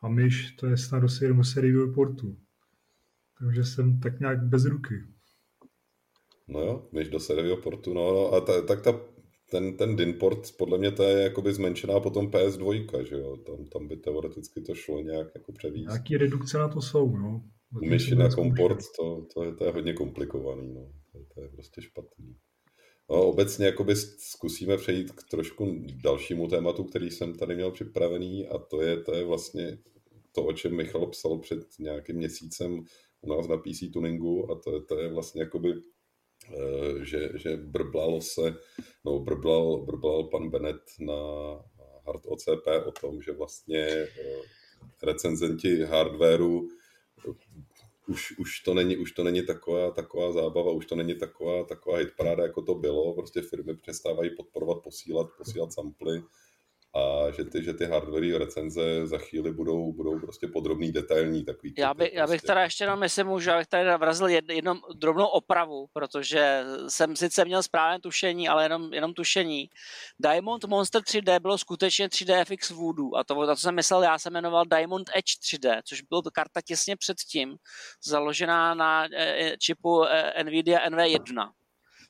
a 0.00 0.08
myš 0.08 0.52
to 0.52 0.66
je 0.66 0.76
snad 0.76 0.98
do 1.02 1.08
sériového 1.44 1.92
portu. 1.94 2.36
Takže 3.38 3.64
jsem 3.64 4.00
tak 4.00 4.20
nějak 4.20 4.42
bez 4.42 4.64
ruky. 4.64 4.94
No 6.48 6.60
jo, 6.60 6.88
než 6.92 7.08
do 7.08 7.20
seriového 7.20 7.56
portu, 7.56 7.94
no, 7.94 8.12
no 8.12 8.32
a 8.32 8.40
ta, 8.40 8.62
tak 8.62 8.82
ta, 8.82 9.00
ten, 9.52 9.76
ten 9.76 9.96
DIN-port, 9.96 10.56
podle 10.58 10.78
mě 10.78 10.92
to 10.92 11.02
je 11.02 11.22
jakoby 11.22 11.54
zmenšená 11.54 12.00
potom 12.00 12.30
PS2, 12.30 13.04
že 13.04 13.14
jo, 13.14 13.36
tam, 13.36 13.66
tam 13.66 13.88
by 13.88 13.96
teoreticky 13.96 14.60
to 14.60 14.74
šlo 14.74 15.00
nějak 15.00 15.26
jako 15.34 15.52
převíst. 15.52 15.88
Nějaký 15.88 16.16
redukce 16.16 16.58
na 16.58 16.68
to 16.68 16.80
jsou, 16.80 17.16
no. 17.16 17.42
Myši 17.80 18.14
na 18.14 18.28
komport, 18.28 18.78
to, 18.98 19.26
to, 19.34 19.44
je, 19.44 19.54
to 19.54 19.64
je 19.64 19.72
hodně 19.72 19.92
komplikovaný, 19.92 20.74
no. 20.74 20.92
To, 21.12 21.18
to 21.34 21.42
je 21.42 21.48
prostě 21.48 21.82
špatný. 21.82 22.36
No, 23.10 23.22
obecně 23.22 23.66
jakoby 23.66 23.96
zkusíme 23.96 24.76
přejít 24.76 25.12
k 25.12 25.22
trošku 25.30 25.84
dalšímu 26.04 26.48
tématu, 26.48 26.84
který 26.84 27.10
jsem 27.10 27.34
tady 27.34 27.54
měl 27.54 27.70
připravený 27.70 28.46
a 28.46 28.58
to 28.58 28.82
je, 28.82 29.00
to 29.00 29.14
je 29.14 29.24
vlastně 29.24 29.78
to, 30.32 30.44
o 30.44 30.52
čem 30.52 30.76
Michal 30.76 31.06
psal 31.06 31.38
před 31.38 31.58
nějakým 31.78 32.16
měsícem 32.16 32.84
u 33.20 33.36
nás 33.36 33.48
na 33.48 33.56
PC 33.56 33.92
tuningu 33.92 34.50
a 34.50 34.60
to, 34.60 34.80
to 34.80 34.98
je 34.98 35.12
vlastně 35.12 35.42
jakoby, 35.42 35.74
že, 37.02 37.30
že 37.34 37.56
brblalo 37.56 38.20
se, 38.20 38.54
no 39.04 39.18
brblal, 39.18 39.78
brblal 39.78 40.24
pan 40.24 40.50
Bennett 40.50 40.82
na 41.00 41.14
Hard 42.06 42.26
OCP 42.26 42.66
o 42.86 42.92
tom, 42.92 43.22
že 43.22 43.32
vlastně 43.32 43.86
eh, 43.86 44.08
recenzenti 45.02 45.82
hardwareu 45.82 46.68
eh, 47.28 47.32
už, 48.06 48.38
už, 48.38 48.60
to 48.60 48.74
není, 48.74 48.96
už 48.96 49.12
to 49.12 49.24
není 49.24 49.46
taková, 49.46 49.90
taková 49.90 50.32
zábava, 50.32 50.72
už 50.72 50.86
to 50.86 50.96
není 50.96 51.14
taková, 51.14 51.64
taková 51.64 51.98
hitparáda, 51.98 52.42
jako 52.42 52.62
to 52.62 52.74
bylo. 52.74 53.14
Prostě 53.14 53.42
firmy 53.42 53.76
přestávají 53.76 54.30
podporovat, 54.36 54.82
posílat, 54.82 55.26
posílat 55.38 55.72
samply 55.72 56.22
a 56.94 57.30
že 57.30 57.44
ty, 57.44 57.64
že 57.64 57.74
ty 57.74 57.84
hardware 57.84 58.38
recenze 58.38 59.06
za 59.06 59.18
chvíli 59.18 59.52
budou, 59.52 59.92
budou 59.92 60.20
prostě 60.20 60.48
podrobný, 60.48 60.92
detailní. 60.92 61.44
Takový 61.44 61.74
já, 61.78 61.94
by, 61.94 62.10
já 62.14 62.26
bych 62.26 62.30
prostě. 62.30 62.46
teda 62.46 62.62
ještě 62.62 62.84
jenom, 62.84 63.02
jestli 63.02 63.24
můžu, 63.24 63.50
abych 63.50 63.66
tady 63.66 63.96
vrazil 63.98 64.28
jed, 64.28 64.50
jednom 64.50 64.80
drobnou 64.94 65.26
opravu, 65.26 65.86
protože 65.92 66.64
jsem 66.88 67.16
sice 67.16 67.44
měl 67.44 67.62
správné 67.62 68.00
tušení, 68.00 68.48
ale 68.48 68.64
jenom, 68.64 68.94
jenom 68.94 69.14
tušení. 69.14 69.70
Diamond 70.18 70.64
Monster 70.64 71.02
3D 71.02 71.40
bylo 71.40 71.58
skutečně 71.58 72.08
3D 72.08 72.44
FX 72.44 72.70
Voodoo 72.70 73.16
a 73.16 73.24
to, 73.24 73.34
to, 73.34 73.56
co 73.56 73.62
jsem 73.62 73.74
myslel, 73.74 74.02
já 74.02 74.18
jsem 74.18 74.32
jmenoval 74.32 74.64
Diamond 74.64 75.10
Edge 75.14 75.38
3D, 75.42 75.80
což 75.84 76.02
byla 76.02 76.22
karta 76.32 76.60
těsně 76.60 76.96
předtím, 76.96 77.56
založená 78.04 78.74
na 78.74 79.06
e, 79.14 79.56
čipu 79.58 80.04
e, 80.04 80.44
NVIDIA 80.44 80.88
NV1. 80.88 81.50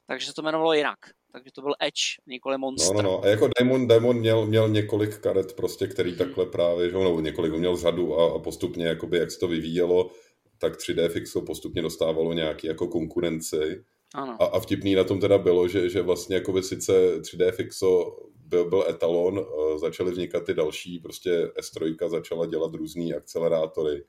Takže 0.06 0.26
se 0.26 0.34
to 0.34 0.42
jmenovalo 0.42 0.72
jinak 0.72 0.98
takže 1.32 1.50
to 1.54 1.62
byl 1.62 1.74
Edge, 1.80 2.02
nikoli 2.26 2.58
Monster. 2.58 2.96
No, 2.96 3.02
no, 3.02 3.10
no. 3.10 3.24
A 3.24 3.26
jako 3.26 3.48
Demon, 3.58 3.86
Demon 3.86 4.18
měl, 4.18 4.46
měl 4.46 4.68
několik 4.68 5.18
karet 5.18 5.52
prostě, 5.52 5.86
který 5.86 6.16
takhle 6.16 6.46
právě, 6.46 6.90
že 6.90 6.98
nebo 6.98 7.20
několik, 7.20 7.52
měl 7.52 7.76
řadu 7.76 8.18
a, 8.18 8.36
a 8.36 8.38
postupně, 8.38 8.86
jakoby, 8.86 9.18
jak 9.18 9.30
se 9.30 9.38
to 9.38 9.48
vyvíjelo, 9.48 10.10
tak 10.58 10.76
3D 10.76 11.08
Fixo 11.08 11.40
postupně 11.40 11.82
dostávalo 11.82 12.32
nějaký 12.32 12.66
jako 12.66 12.86
konkurenci 12.86 13.84
Ano. 14.14 14.36
A, 14.42 14.44
a 14.44 14.60
vtipný 14.60 14.94
na 14.94 15.04
tom 15.04 15.20
teda 15.20 15.38
bylo, 15.38 15.68
že, 15.68 15.88
že 15.88 16.02
vlastně 16.02 16.36
jako 16.36 16.52
by 16.52 16.62
sice 16.62 17.20
3D 17.20 17.52
Fixo 17.52 18.16
byl, 18.34 18.68
byl 18.68 18.84
etalon, 18.88 19.38
uh, 19.38 19.78
začaly 19.78 20.10
vznikat 20.10 20.44
ty 20.44 20.54
další, 20.54 20.98
prostě 20.98 21.46
S3 21.46 22.08
začala 22.08 22.46
dělat 22.46 22.74
různý 22.74 23.14
akcelerátory 23.14 24.04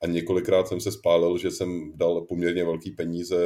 a 0.00 0.06
několikrát 0.06 0.68
jsem 0.68 0.80
se 0.80 0.92
spálil, 0.92 1.38
že 1.38 1.50
jsem 1.50 1.92
dal 1.94 2.20
poměrně 2.20 2.64
velký 2.64 2.90
peníze 2.90 3.36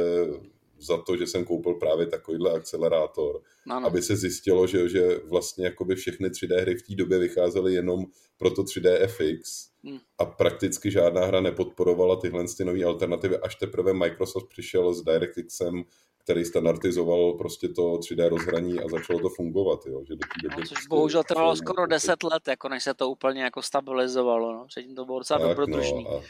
za 0.79 0.97
to, 0.97 1.17
že 1.17 1.27
jsem 1.27 1.45
koupil 1.45 1.73
právě 1.73 2.05
takovýhle 2.05 2.51
akcelerátor, 2.51 3.41
ano. 3.69 3.87
aby 3.87 4.01
se 4.01 4.15
zjistilo, 4.15 4.67
že, 4.67 4.89
že 4.89 5.19
vlastně 5.29 5.65
jakoby 5.65 5.95
všechny 5.95 6.29
3D 6.29 6.61
hry 6.61 6.75
v 6.75 6.81
té 6.81 6.95
době 6.95 7.19
vycházely 7.19 7.73
jenom 7.73 8.05
pro 8.37 8.51
to 8.51 8.63
3D 8.63 9.07
FX 9.07 9.69
hmm. 9.83 9.99
a 10.17 10.25
prakticky 10.25 10.91
žádná 10.91 11.25
hra 11.25 11.41
nepodporovala 11.41 12.15
tyhle 12.15 12.45
ty 12.57 12.65
nové 12.65 12.83
alternativy, 12.83 13.37
až 13.37 13.55
teprve 13.55 13.93
Microsoft 13.93 14.49
přišel 14.49 14.93
s 14.93 15.03
DirectXem, 15.03 15.83
který 16.23 16.45
standardizoval 16.45 17.33
prostě 17.33 17.67
to 17.67 17.81
3D 17.81 18.29
rozhraní 18.29 18.79
a 18.79 18.89
začalo 18.89 19.19
to 19.19 19.29
fungovat, 19.29 19.85
jo, 19.85 20.03
že 20.07 20.15
do 20.15 20.19
té 20.19 20.41
doby... 20.43 20.55
No, 20.55 20.61
což 20.61 20.69
prostě 20.69 20.87
bohužel 20.89 21.23
trvalo 21.23 21.55
skoro 21.55 21.87
10 21.87 22.23
let, 22.23 22.47
jako 22.47 22.69
než 22.69 22.83
se 22.83 22.93
to 22.93 23.09
úplně 23.09 23.43
jako 23.43 23.61
stabilizovalo, 23.61 24.53
no. 24.53 24.65
Předtím 24.67 24.95
to 24.95 25.05
bylo 25.05 25.19
docela 25.19 25.47
dobrodružný. 25.47 26.03
No, 26.03 26.17
a 26.17 26.21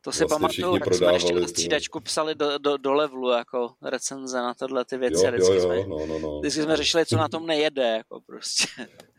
to 0.00 0.12
si 0.12 0.24
vlastně 0.24 0.62
pamatuju, 0.62 0.74
jak 0.74 0.94
jsme 0.94 1.12
ještě 1.12 1.32
na 1.32 1.48
střídačku 1.48 2.00
psali 2.00 2.34
do, 2.34 2.58
do, 2.58 2.76
do 2.76 2.92
levelu 2.92 3.30
jako 3.30 3.70
recenze 3.82 4.36
na 4.36 4.54
tohle 4.54 4.84
ty 4.84 4.98
věci. 4.98 5.26
Jo, 5.26 5.32
jo, 5.36 5.52
jo, 5.54 5.60
jsme, 5.60 5.76
no, 5.88 6.06
no, 6.06 6.18
no. 6.18 6.38
vždycky 6.38 6.62
jsme 6.62 6.76
řešili, 6.76 7.06
co 7.06 7.16
na 7.16 7.28
tom 7.28 7.46
nejede, 7.46 7.82
jako 7.82 8.20
prostě. 8.26 8.64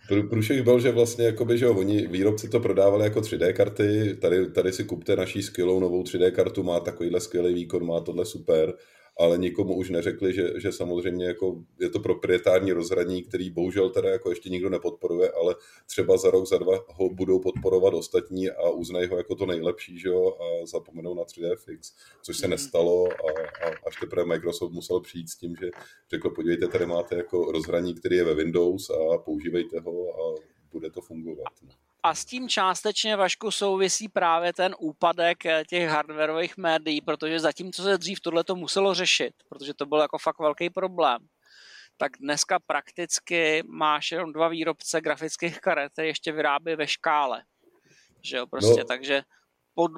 Průšvih 0.30 0.62
byl, 0.62 0.80
že 0.80 0.92
vlastně 0.92 1.26
jakoby, 1.26 1.58
že 1.58 1.66
jo, 1.66 1.76
oni 1.76 2.08
výrobci 2.08 2.50
to 2.50 2.60
prodávali 2.60 3.04
jako 3.04 3.20
3D 3.20 3.54
karty, 3.54 4.18
tady, 4.22 4.52
tady 4.52 4.74
si 4.74 4.84
kupte 4.84 5.16
naší 5.16 5.42
skvělou 5.44 5.80
novou 5.80 6.04
3D 6.04 6.32
kartu, 6.32 6.64
má 6.64 6.80
takovýhle 6.80 7.20
skvělý 7.20 7.54
výkon, 7.54 7.88
má 7.88 8.00
tohle 8.00 8.26
super 8.26 8.74
ale 9.22 9.38
nikomu 9.38 9.76
už 9.76 9.90
neřekli, 9.90 10.34
že, 10.34 10.60
že 10.60 10.72
samozřejmě 10.72 11.26
jako 11.26 11.64
je 11.80 11.90
to 11.90 12.00
proprietární 12.00 12.72
rozhraní, 12.72 13.24
který 13.24 13.50
bohužel 13.50 13.90
teda 13.90 14.10
jako 14.10 14.30
ještě 14.30 14.50
nikdo 14.50 14.70
nepodporuje, 14.70 15.32
ale 15.32 15.56
třeba 15.88 16.18
za 16.18 16.32
rok, 16.32 16.48
za 16.48 16.58
dva 16.58 16.86
ho 16.88 17.10
budou 17.10 17.40
podporovat 17.40 17.94
ostatní 17.94 18.50
a 18.50 18.70
uznají 18.70 19.08
ho 19.08 19.18
jako 19.18 19.36
to 19.36 19.46
nejlepší, 19.46 20.00
že 20.00 20.10
jo, 20.10 20.38
a 20.40 20.66
zapomenou 20.66 21.14
na 21.14 21.24
3D 21.24 21.56
Fix, 21.56 21.94
což 22.22 22.38
se 22.38 22.48
mhm. 22.48 22.52
nestalo 22.52 23.08
a, 23.08 23.32
a 23.66 23.70
až 23.88 24.00
teprve 24.00 24.26
Microsoft 24.26 24.72
musel 24.72 25.00
přijít 25.00 25.30
s 25.30 25.36
tím, 25.36 25.56
že 25.56 25.70
řekl, 26.10 26.30
podívejte, 26.30 26.68
tady 26.68 26.86
máte 26.86 27.16
jako 27.16 27.52
rozhraní, 27.52 27.94
který 27.94 28.16
je 28.16 28.24
ve 28.24 28.34
Windows 28.34 28.90
a 28.90 29.18
používejte 29.18 29.80
ho 29.80 30.10
a 30.10 30.36
bude 30.72 30.90
to 30.90 31.02
fungovat. 31.02 31.54
No. 31.64 31.91
A 32.04 32.16
s 32.16 32.26
tím 32.26 32.50
částečně, 32.50 33.16
Vašku, 33.16 33.52
souvisí 33.52 34.10
právě 34.10 34.54
ten 34.54 34.76
úpadek 34.80 35.46
eh, 35.46 35.64
těch 35.68 35.90
hardwareových 35.90 36.58
médií, 36.58 37.02
protože 37.02 37.40
zatímco 37.40 37.84
se 37.84 37.98
dřív 37.98 38.20
tohle 38.20 38.44
to 38.44 38.56
muselo 38.56 38.94
řešit, 38.94 39.34
protože 39.50 39.74
to 39.74 39.86
byl 39.86 40.00
jako 40.00 40.18
fakt 40.18 40.40
velký 40.40 40.70
problém, 40.70 41.28
tak 41.98 42.12
dneska 42.20 42.60
prakticky 42.60 43.64
máš 43.68 44.12
jenom 44.12 44.34
dva 44.34 44.48
výrobce 44.48 45.02
grafických 45.02 45.60
karet, 45.60 45.92
které 45.92 46.08
ještě 46.08 46.32
vyrábí 46.32 46.76
ve 46.76 46.88
škále. 46.88 47.44
Že 48.22 48.38
jo, 48.38 48.48
prostě, 48.48 48.80
no. 48.80 48.86
takže 48.86 49.24
pod, 49.74 49.92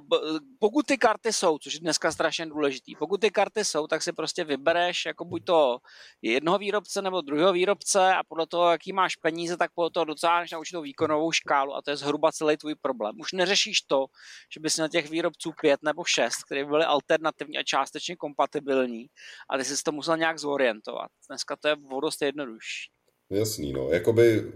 pokud 0.59 0.85
ty 0.85 0.97
karty 0.97 1.33
jsou, 1.33 1.57
což 1.57 1.73
je 1.73 1.79
dneska 1.79 2.11
strašně 2.11 2.45
důležitý, 2.45 2.95
pokud 2.95 3.21
ty 3.21 3.31
karty 3.31 3.65
jsou, 3.65 3.87
tak 3.87 4.03
si 4.03 4.13
prostě 4.13 4.43
vybereš 4.43 5.05
jako 5.05 5.25
buď 5.25 5.45
to 5.45 5.77
jednoho 6.21 6.57
výrobce 6.57 7.01
nebo 7.01 7.21
druhého 7.21 7.53
výrobce 7.53 8.13
a 8.13 8.23
podle 8.23 8.47
toho, 8.47 8.71
jaký 8.71 8.93
máš 8.93 9.15
peníze, 9.15 9.57
tak 9.57 9.71
podle 9.75 9.91
toho 9.91 10.05
docáhneš 10.05 10.51
na 10.51 10.59
určitou 10.59 10.81
výkonovou 10.81 11.31
škálu 11.31 11.75
a 11.75 11.81
to 11.81 11.91
je 11.91 11.97
zhruba 11.97 12.31
celý 12.31 12.57
tvůj 12.57 12.75
problém. 12.81 13.15
Už 13.19 13.31
neřešíš 13.31 13.81
to, 13.81 14.05
že 14.53 14.59
bys 14.59 14.77
na 14.77 14.87
těch 14.87 15.09
výrobců 15.09 15.51
pět 15.61 15.79
nebo 15.83 16.03
šest, 16.03 16.43
které 16.45 16.65
byly 16.65 16.85
alternativní 16.85 17.57
a 17.57 17.63
částečně 17.63 18.15
kompatibilní 18.15 19.05
a 19.49 19.57
ty 19.57 19.65
jsi 19.65 19.83
to 19.83 19.91
musel 19.91 20.17
nějak 20.17 20.39
zorientovat. 20.39 21.07
Dneska 21.29 21.55
to 21.55 21.67
je 21.67 21.75
vodost 21.75 22.21
jednodušší. 22.21 22.89
Jasný, 23.29 23.73
no, 23.73 23.89
jakoby 23.89 24.53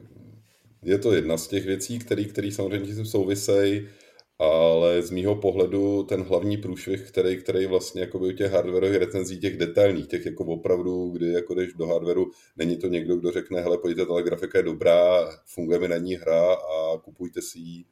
je 0.84 1.00
to 1.00 1.14
jedna 1.14 1.38
z 1.38 1.48
těch 1.48 1.66
věcí, 1.66 2.00
které 2.00 2.52
samozřejmě 2.52 3.06
souvisejí 3.06 3.90
ale 4.40 5.02
z 5.02 5.12
mýho 5.12 5.36
pohledu 5.36 6.04
ten 6.04 6.22
hlavní 6.22 6.58
průšvih, 6.58 7.12
který, 7.12 7.38
který 7.38 7.66
vlastně 7.66 8.02
jako 8.02 8.20
u 8.20 8.32
těch 8.32 8.52
hardwareových 8.52 9.00
recenzí, 9.00 9.40
těch 9.40 9.58
detailních, 9.58 10.08
těch 10.08 10.26
jako 10.26 10.46
opravdu, 10.46 11.10
kdy 11.10 11.32
jako 11.32 11.54
jdeš 11.56 11.74
do 11.74 11.88
hardwareu, 11.88 12.32
není 12.58 12.78
to 12.78 12.88
někdo, 12.88 13.16
kdo 13.16 13.32
řekne, 13.32 13.62
hele, 13.62 13.78
pojďte, 13.78 14.06
ta 14.06 14.22
grafika 14.22 14.58
je 14.58 14.64
dobrá, 14.64 15.30
funguje 15.46 15.80
mi 15.80 15.88
na 15.88 15.98
ní 15.98 16.16
hra 16.16 16.54
a 16.54 16.98
kupujte 16.98 17.42
si 17.42 17.60
ji, 17.60 17.86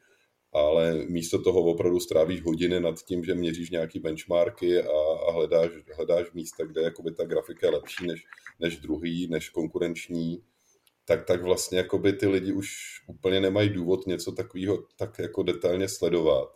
ale 0.54 1.06
místo 1.08 1.42
toho 1.42 1.62
opravdu 1.62 2.00
strávíš 2.00 2.42
hodiny 2.42 2.80
nad 2.80 3.04
tím, 3.04 3.24
že 3.24 3.36
měříš 3.36 3.70
nějaký 3.70 4.00
benchmarky 4.00 4.82
a, 4.82 4.92
a 5.28 5.32
hledáš, 5.32 5.70
hledáš 5.96 6.32
místa, 6.34 6.66
kde 6.66 6.82
jakoby 6.82 7.12
ta 7.12 7.26
grafika 7.26 7.68
je 7.68 7.74
lepší 7.74 8.08
než, 8.08 8.24
než 8.60 8.78
druhý, 8.78 9.28
než 9.28 9.50
konkurenční 9.50 10.44
tak, 11.06 11.26
tak 11.26 11.41
vlastně 11.41 11.78
jakoby 11.78 12.13
ty 12.13 12.28
lidi 12.28 12.54
už 12.54 12.70
úplně 13.08 13.39
nemají 13.39 13.70
důvod 13.70 14.08
něco 14.08 14.32
takového 14.32 14.84
tak 14.96 15.20
jako 15.20 15.44
detailně 15.44 15.89
sledovat. 15.89 16.50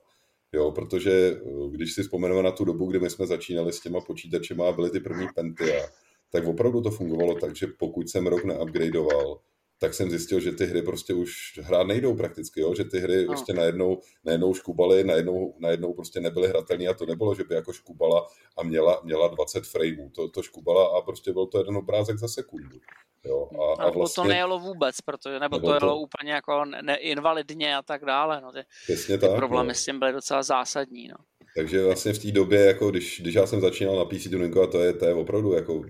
Jo, 0.53 0.71
protože 0.71 1.11
eh, 1.11 1.69
když 1.69 1.93
si 1.93 2.03
vzpomeneme 2.03 2.43
na 2.43 2.51
tu 2.51 2.65
dobu, 2.65 2.85
kdy 2.85 2.99
my 2.99 3.09
jsme 3.09 3.27
začínali 3.27 3.73
s 3.73 3.79
těma 3.79 4.01
počítačema 4.01 4.69
a 4.69 4.71
byly 4.71 4.89
ty 4.89 4.99
první 4.99 5.27
Pentia, 5.35 5.87
tak 6.31 6.45
opravdu 6.45 6.81
to 6.81 6.91
fungovalo 6.91 7.35
tak, 7.35 7.55
že 7.55 7.67
pokud 7.67 8.09
jsem 8.09 8.27
rok 8.27 8.43
neupgradeoval, 8.43 9.39
tak 9.79 9.93
jsem 9.93 10.09
zjistil, 10.09 10.39
že 10.39 10.51
ty 10.51 10.65
hry 10.65 10.81
prostě 10.81 11.13
už 11.13 11.59
hrát 11.63 11.87
nejdou 11.87 12.15
prakticky, 12.15 12.61
jo? 12.61 12.75
že 12.75 12.83
ty 12.83 12.99
hry 12.99 13.25
no. 13.25 13.27
prostě 13.27 13.53
najednou, 13.53 13.99
najednou 14.25 14.53
škubaly, 14.53 15.03
najednou, 15.03 15.55
najednou 15.59 15.93
prostě 15.93 16.19
nebyly 16.19 16.47
hratelné 16.47 16.87
a 16.87 16.93
to 16.93 17.05
nebylo, 17.05 17.35
že 17.35 17.43
by 17.43 17.55
jako 17.55 17.73
škubala 17.73 18.27
a 18.57 18.63
měla, 18.63 19.01
měla 19.03 19.27
20 19.27 19.67
frameů, 19.67 20.09
to, 20.09 20.29
to 20.29 20.43
škubala 20.43 20.97
a 20.97 21.01
prostě 21.01 21.33
byl 21.33 21.45
to 21.45 21.57
jeden 21.57 21.77
obrázek 21.77 22.17
za 22.17 22.27
sekundu. 22.27 22.79
Jo? 23.25 23.49
A, 23.79 23.83
a 23.83 23.89
vlastně, 23.89 24.23
to 24.23 24.27
nejelo 24.27 24.59
vůbec, 24.59 25.01
protože, 25.01 25.39
nebo, 25.39 25.55
nebo 25.55 25.67
to 25.67 25.73
jelo 25.73 25.95
to... 25.95 25.97
úplně 25.97 26.31
jako 26.31 26.65
neinvalidně 26.65 27.77
a 27.77 27.81
tak 27.81 28.05
dále. 28.05 28.41
No. 28.41 28.51
Ty, 28.87 28.95
ty 29.07 29.17
tak, 29.17 29.35
problémy 29.35 29.67
no. 29.67 29.73
s 29.73 29.85
tím 29.85 29.99
byly 29.99 30.13
docela 30.13 30.43
zásadní. 30.43 31.07
No. 31.07 31.15
Takže 31.55 31.83
vlastně 31.83 32.13
v 32.13 32.19
té 32.19 32.31
době, 32.31 32.65
jako 32.65 32.91
když, 32.91 33.21
když 33.21 33.35
já 33.35 33.47
jsem 33.47 33.61
začínal 33.61 33.95
na 33.95 34.05
PC 34.05 34.29
tuningu, 34.29 34.61
a 34.61 34.67
to 34.67 34.79
je, 34.79 34.93
to 34.93 35.05
je 35.05 35.13
opravdu 35.13 35.53
jako 35.53 35.81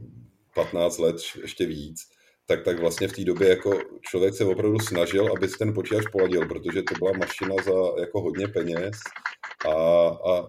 15 0.56 0.97
let, 0.97 1.15
ještě 1.41 1.65
víc, 1.65 2.09
tak, 2.50 2.64
tak 2.64 2.80
vlastně 2.80 3.08
v 3.08 3.14
té 3.14 3.24
době 3.24 3.50
jako 3.50 3.80
člověk 4.02 4.34
se 4.34 4.46
opravdu 4.46 4.80
snažil, 4.80 5.32
aby 5.38 5.48
si 5.48 5.58
ten 5.58 5.74
počítač 5.74 6.04
poladil, 6.12 6.48
protože 6.48 6.84
to 6.84 6.94
byla 7.00 7.12
mašina 7.18 7.56
za 7.66 8.02
jako 8.02 8.22
hodně 8.22 8.48
peněz 8.48 8.98
a, 9.68 9.74
a 10.32 10.48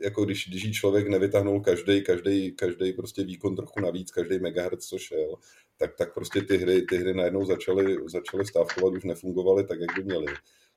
jako 0.00 0.24
když, 0.24 0.48
když 0.48 0.70
člověk 0.72 1.08
nevytáhnul 1.08 1.60
každý, 1.60 2.04
každý, 2.04 2.52
každý 2.52 2.92
prostě 2.92 3.24
výkon 3.24 3.56
trochu 3.56 3.80
navíc, 3.80 4.10
každý 4.10 4.38
megahertz, 4.38 4.86
co 4.86 4.98
šel, 4.98 5.34
tak, 5.76 5.96
tak 5.96 6.14
prostě 6.14 6.42
ty 6.42 6.56
hry, 6.56 6.82
ty 6.82 6.96
hry 6.96 7.14
najednou 7.14 7.44
začaly, 7.44 7.96
začaly 8.06 8.46
stávkovat, 8.46 8.94
už 8.94 9.04
nefungovaly 9.04 9.64
tak, 9.64 9.80
jak 9.80 9.96
by 9.96 10.04
měly. 10.04 10.26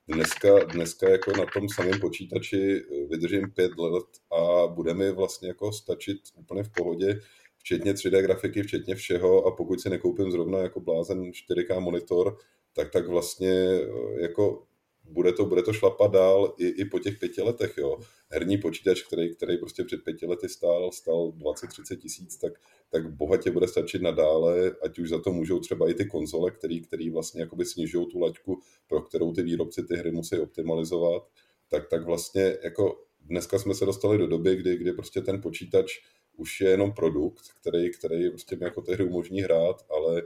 Dneska, 0.08 0.58
dneska 0.58 1.08
jako 1.08 1.32
na 1.32 1.44
tom 1.54 1.68
samém 1.68 2.00
počítači 2.00 2.82
vydržím 3.10 3.50
pět 3.50 3.72
let 3.78 4.06
a 4.32 4.66
bude 4.66 4.94
mi 4.94 5.12
vlastně 5.12 5.48
jako 5.48 5.72
stačit 5.72 6.18
úplně 6.36 6.62
v 6.62 6.70
pohodě 6.76 7.20
včetně 7.64 7.92
3D 7.92 8.22
grafiky, 8.22 8.62
včetně 8.62 8.94
všeho 8.94 9.46
a 9.46 9.56
pokud 9.56 9.80
si 9.80 9.90
nekoupím 9.90 10.30
zrovna 10.30 10.58
jako 10.58 10.80
blázen 10.80 11.30
4K 11.30 11.80
monitor, 11.80 12.36
tak 12.72 12.90
tak 12.90 13.08
vlastně 13.08 13.50
eh, 13.50 14.22
jako 14.22 14.62
bude 15.04 15.32
to, 15.32 15.44
bude 15.44 15.62
to 15.62 15.72
šlapat 15.72 16.12
dál 16.12 16.54
i, 16.58 16.66
i 16.66 16.84
po 16.84 16.98
těch 16.98 17.18
pěti 17.18 17.42
letech, 17.42 17.74
jo. 17.78 17.98
Herní 18.30 18.58
počítač, 18.58 19.02
který, 19.02 19.34
který 19.34 19.58
prostě 19.58 19.84
před 19.84 20.04
pěti 20.04 20.26
lety 20.26 20.48
stál, 20.48 20.92
stál 20.92 21.32
20-30 21.38 21.96
tisíc, 21.96 22.36
tak, 22.36 22.52
tak 22.90 23.14
bohatě 23.14 23.50
bude 23.50 23.68
stačit 23.68 24.02
nadále, 24.02 24.76
ať 24.82 24.98
už 24.98 25.08
za 25.08 25.18
to 25.18 25.32
můžou 25.32 25.58
třeba 25.58 25.90
i 25.90 25.94
ty 25.94 26.04
konzole, 26.06 26.50
který, 26.50 26.80
který 26.80 27.10
vlastně 27.10 27.40
jakoby 27.40 27.64
snižují 27.64 28.06
tu 28.06 28.18
laťku, 28.18 28.60
pro 28.88 29.00
kterou 29.00 29.32
ty 29.32 29.42
výrobci 29.42 29.82
ty 29.82 29.96
hry 29.96 30.12
musí 30.12 30.38
optimalizovat, 30.38 31.22
tak, 31.68 31.88
tak 31.88 32.04
vlastně 32.04 32.56
jako 32.64 33.04
dneska 33.20 33.58
jsme 33.58 33.74
se 33.74 33.84
dostali 33.84 34.18
do 34.18 34.26
doby, 34.26 34.56
kdy, 34.56 34.76
kdy 34.76 34.92
prostě 34.92 35.20
ten 35.20 35.42
počítač 35.42 35.92
už 36.36 36.60
je 36.60 36.70
jenom 36.70 36.92
produkt, 36.92 37.44
který, 37.60 37.92
který 37.92 38.30
prostě 38.30 38.56
mi 38.56 38.64
jako 38.64 38.82
té 38.82 38.94
hry 38.94 39.04
umožní 39.04 39.40
hrát, 39.40 39.84
ale 39.90 40.22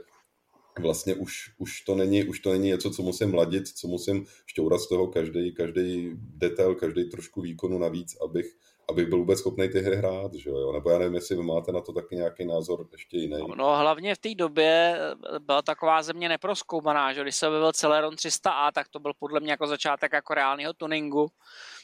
vlastně 0.79 1.15
už, 1.15 1.51
už, 1.57 1.81
to 1.81 1.95
není, 1.95 2.23
už 2.23 2.39
to 2.39 2.51
není 2.51 2.67
něco, 2.67 2.91
co 2.91 3.01
musím 3.01 3.33
ladit, 3.33 3.67
co 3.67 3.87
musím 3.87 4.25
šťourat 4.45 4.81
z 4.81 4.89
toho 4.89 5.07
každý, 5.07 5.53
každý 5.53 6.11
detail, 6.15 6.75
každý 6.75 7.09
trošku 7.09 7.41
výkonu 7.41 7.77
navíc, 7.77 8.17
abych, 8.21 8.45
abych 8.89 9.07
byl 9.07 9.17
vůbec 9.17 9.39
schopný 9.39 9.69
ty 9.69 9.79
hry 9.79 9.95
hrát, 9.95 10.33
že 10.33 10.49
jo? 10.49 10.71
Nebo 10.73 10.89
já 10.89 10.97
nevím, 10.97 11.15
jestli 11.15 11.35
vy 11.35 11.43
máte 11.43 11.71
na 11.71 11.81
to 11.81 11.93
taky 11.93 12.15
nějaký 12.15 12.45
názor 12.45 12.87
ještě 12.91 13.17
jiný. 13.17 13.37
No 13.57 13.77
hlavně 13.77 14.15
v 14.15 14.17
té 14.17 14.35
době 14.35 14.99
byla 15.39 15.61
taková 15.61 16.03
země 16.03 16.29
neproskoumaná, 16.29 17.13
že 17.13 17.21
když 17.21 17.35
se 17.35 17.47
objevil 17.47 17.71
Celeron 17.71 18.13
300A, 18.13 18.71
tak 18.73 18.87
to 18.87 18.99
byl 18.99 19.11
podle 19.19 19.39
mě 19.39 19.51
jako 19.51 19.67
začátek 19.67 20.13
jako 20.13 20.33
reálného 20.33 20.73
tuningu, 20.73 21.27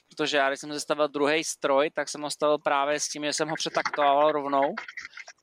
protože 0.10 0.38
já 0.38 0.50
když 0.50 0.60
jsem 0.60 0.74
zastavil 0.74 1.08
druhý 1.08 1.44
stroj, 1.44 1.90
tak 1.94 2.10
jsem 2.10 2.22
ho 2.22 2.30
stavil 2.30 2.58
právě 2.58 3.00
s 3.00 3.08
tím, 3.08 3.24
že 3.26 3.34
jsem 3.34 3.50
ho 3.50 3.56
přetaktoval 3.56 4.32
rovnou 4.32 4.74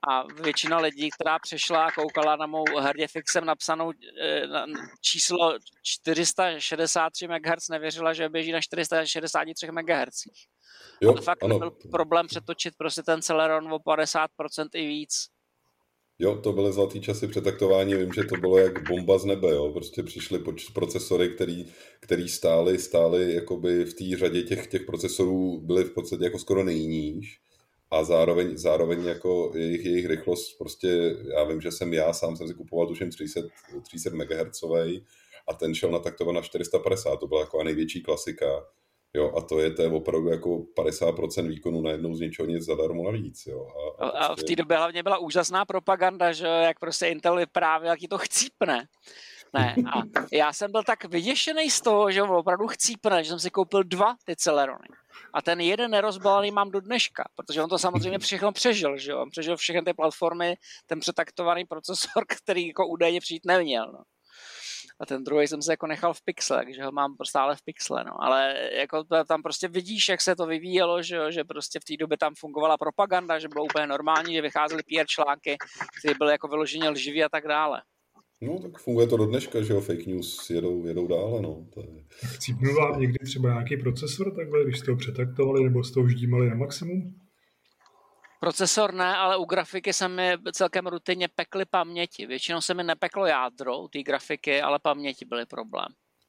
a 0.09 0.25
většina 0.43 0.79
lidí, 0.79 1.11
která 1.11 1.39
přešla 1.39 1.85
a 1.85 1.91
koukala 1.91 2.37
na 2.37 2.47
mou 2.47 2.65
hrdě 2.81 3.09
fixem 3.09 3.45
napsanou 3.45 3.93
eh, 4.21 4.47
na 4.47 4.67
číslo 5.01 5.59
463 5.83 7.29
MHz, 7.29 7.69
nevěřila, 7.71 8.13
že 8.13 8.29
běží 8.29 8.53
na 8.53 8.61
463 8.61 9.67
MHz. 9.73 10.23
Jo, 11.01 11.11
Ale 11.11 11.21
fakt 11.21 11.45
ano. 11.45 11.59
byl 11.59 11.71
problém 11.91 12.27
přetočit 12.27 12.75
prostě 12.77 13.03
ten 13.03 13.23
Celeron 13.23 13.73
o 13.73 13.79
50% 13.79 14.69
i 14.75 14.87
víc. 14.87 15.29
Jo, 16.19 16.37
to 16.37 16.53
byly 16.53 16.73
zlatý 16.73 17.01
časy 17.01 17.29
přetaktování, 17.29 17.95
vím, 17.95 18.13
že 18.13 18.25
to 18.25 18.37
bylo 18.37 18.59
jak 18.59 18.89
bomba 18.89 19.19
z 19.19 19.25
nebe, 19.25 19.51
jo. 19.51 19.73
Prostě 19.73 20.03
přišly 20.03 20.45
procesory, 20.75 21.29
který, 21.29 21.67
který 22.01 22.29
stály, 22.29 22.79
stály 22.79 23.35
jakoby 23.35 23.85
v 23.85 23.95
té 23.95 24.17
řadě 24.17 24.43
těch, 24.43 24.67
těch 24.67 24.83
procesorů 24.83 25.61
byly 25.61 25.85
v 25.85 25.95
podstatě 25.95 26.25
jako 26.25 26.39
skoro 26.39 26.65
nejníž 26.65 27.41
a 27.91 28.05
zároveň, 28.05 28.57
zároveň 28.57 29.05
jako 29.05 29.53
jejich, 29.55 29.85
jejich 29.85 30.07
rychlost 30.07 30.59
prostě, 30.59 31.17
já 31.37 31.45
vím, 31.45 31.61
že 31.61 31.73
jsem 31.73 31.93
já, 31.93 32.13
sám 32.13 32.37
jsem 32.37 32.49
si 32.49 32.55
kupoval 32.55 32.87
tuším 32.87 33.11
300, 33.11 33.41
300 33.83 34.11
MHz 34.11 34.63
a 35.49 35.55
ten 35.55 35.75
šel 35.75 35.91
nataktovat 35.91 36.35
na 36.35 36.41
450, 36.43 37.17
to 37.17 37.27
byla 37.27 37.41
jako 37.41 37.65
největší 37.65 38.03
klasika. 38.03 38.47
Jo, 39.15 39.33
a 39.37 39.41
to 39.41 39.61
je, 39.61 39.71
to 39.71 39.83
je 39.83 39.89
opravdu 39.89 40.29
jako 40.29 40.49
50% 40.79 41.49
výkonu 41.49 41.81
najednou 41.81 42.15
z 42.15 42.21
ničeho 42.21 42.47
nic 42.47 42.65
zadarmo 42.65 43.05
navíc. 43.05 43.47
Jo. 43.47 43.67
A, 43.99 44.05
a, 44.05 44.09
a 44.09 44.27
prostě... 44.27 44.43
v 44.43 44.47
té 44.47 44.57
době 44.57 44.77
hlavně 44.77 45.03
byla 45.03 45.19
úžasná 45.19 45.65
propaganda, 45.65 46.33
že 46.33 46.47
jak 46.47 46.79
prostě 46.79 47.07
Intel 47.07 47.37
vyprávěl, 47.37 47.91
jak 47.91 48.11
to 48.11 48.19
chcípne. 48.19 48.89
Ne, 49.55 49.75
a 49.95 50.03
já 50.33 50.53
jsem 50.53 50.73
byl 50.73 50.83
tak 50.83 51.05
vyděšený 51.05 51.71
z 51.71 51.81
toho, 51.81 52.11
že 52.11 52.23
on 52.23 52.31
opravdu 52.31 52.67
chcípne, 52.67 53.25
že 53.25 53.31
jsem 53.31 53.39
si 53.39 53.51
koupil 53.51 53.85
dva 53.85 54.15
ty 54.25 54.37
Celerony. 54.37 54.89
A 55.35 55.43
ten 55.43 55.61
jeden 55.61 55.91
nerozbalený 55.91 56.51
mám 56.51 56.71
do 56.71 56.81
dneška, 56.81 57.25
protože 57.37 57.63
on 57.63 57.69
to 57.69 57.79
samozřejmě 57.79 58.19
všechno 58.19 58.53
přežil, 58.53 58.99
že 58.99 59.11
jo? 59.11 59.23
On 59.23 59.31
přežil 59.31 59.57
všechny 59.57 59.83
ty 59.83 59.95
platformy, 59.95 60.57
ten 60.87 61.01
přetaktovaný 61.01 61.65
procesor, 61.65 62.25
který 62.43 62.67
jako 62.67 62.87
údajně 62.87 63.21
přijít 63.21 63.47
neměl. 63.47 63.93
No 63.93 64.03
a 65.01 65.07
ten 65.07 65.25
druhý 65.25 65.47
jsem 65.47 65.63
se 65.63 65.73
jako 65.73 65.87
nechal 65.87 66.15
v 66.15 66.23
pixle, 66.25 66.65
takže 66.65 66.85
ho 66.85 66.93
mám 66.93 67.17
stále 67.27 67.57
v 67.57 67.63
pixle, 67.65 68.05
no. 68.05 68.23
Ale 68.23 68.55
jako 68.73 69.05
tam 69.29 69.43
prostě 69.43 69.69
vidíš, 69.69 70.09
jak 70.09 70.21
se 70.21 70.37
to 70.37 70.47
vyvíjelo, 70.47 71.03
že, 71.03 71.33
že 71.33 71.45
prostě 71.45 71.81
v 71.81 71.85
té 71.85 71.97
době 71.97 72.19
tam 72.19 72.35
fungovala 72.39 72.77
propaganda, 72.77 73.39
že 73.39 73.49
bylo 73.49 73.65
úplně 73.65 73.87
normální, 73.87 74.35
že 74.35 74.43
vycházely 74.43 74.83
PR 74.83 75.07
články, 75.07 75.57
které 75.99 76.15
byly 76.19 76.33
jako 76.33 76.49
vyloženě 76.49 76.89
lživý 76.89 77.25
a 77.25 77.29
tak 77.29 77.49
dále. 77.49 77.83
No, 78.41 78.59
tak 78.59 78.79
funguje 78.79 79.07
to 79.07 79.17
do 79.17 79.27
dneška, 79.27 79.63
že 79.63 79.73
jo, 79.73 79.81
fake 79.81 80.07
news 80.07 80.51
jedou, 80.51 80.87
jedou 80.87 81.07
dále, 81.07 81.43
no. 81.43 81.67
To 81.75 81.81
je... 81.81 82.05
Chcípnul 82.11 82.75
vám 82.75 83.01
někdy 83.01 83.19
třeba 83.25 83.49
nějaký 83.49 83.77
procesor 83.77 84.35
takhle, 84.37 84.65
když 84.65 84.79
jste 84.79 84.91
ho 84.91 84.97
přetaktovali 84.97 85.65
nebo 85.65 85.85
jste 85.85 86.01
ho 86.01 86.09
ždímali 86.09 86.49
na 86.49 86.55
maximum? 86.55 87.22
Procesor 88.43 88.95
ne, 88.95 89.17
ale 89.17 89.37
u 89.37 89.45
grafiky 89.45 89.93
se 89.93 90.09
mi 90.09 90.33
celkem 90.53 90.87
rutinně 90.87 91.29
pekly 91.29 91.65
paměti. 91.65 92.27
Většinou 92.27 92.61
se 92.61 92.75
mi 92.75 92.85
nepeklo 92.85 93.27
jádro 93.27 93.79
u 93.79 93.89
té 93.89 94.03
grafiky, 94.03 94.61
ale 94.61 94.79
paměti 94.79 95.25
byly 95.25 95.47
problém. 95.47 95.87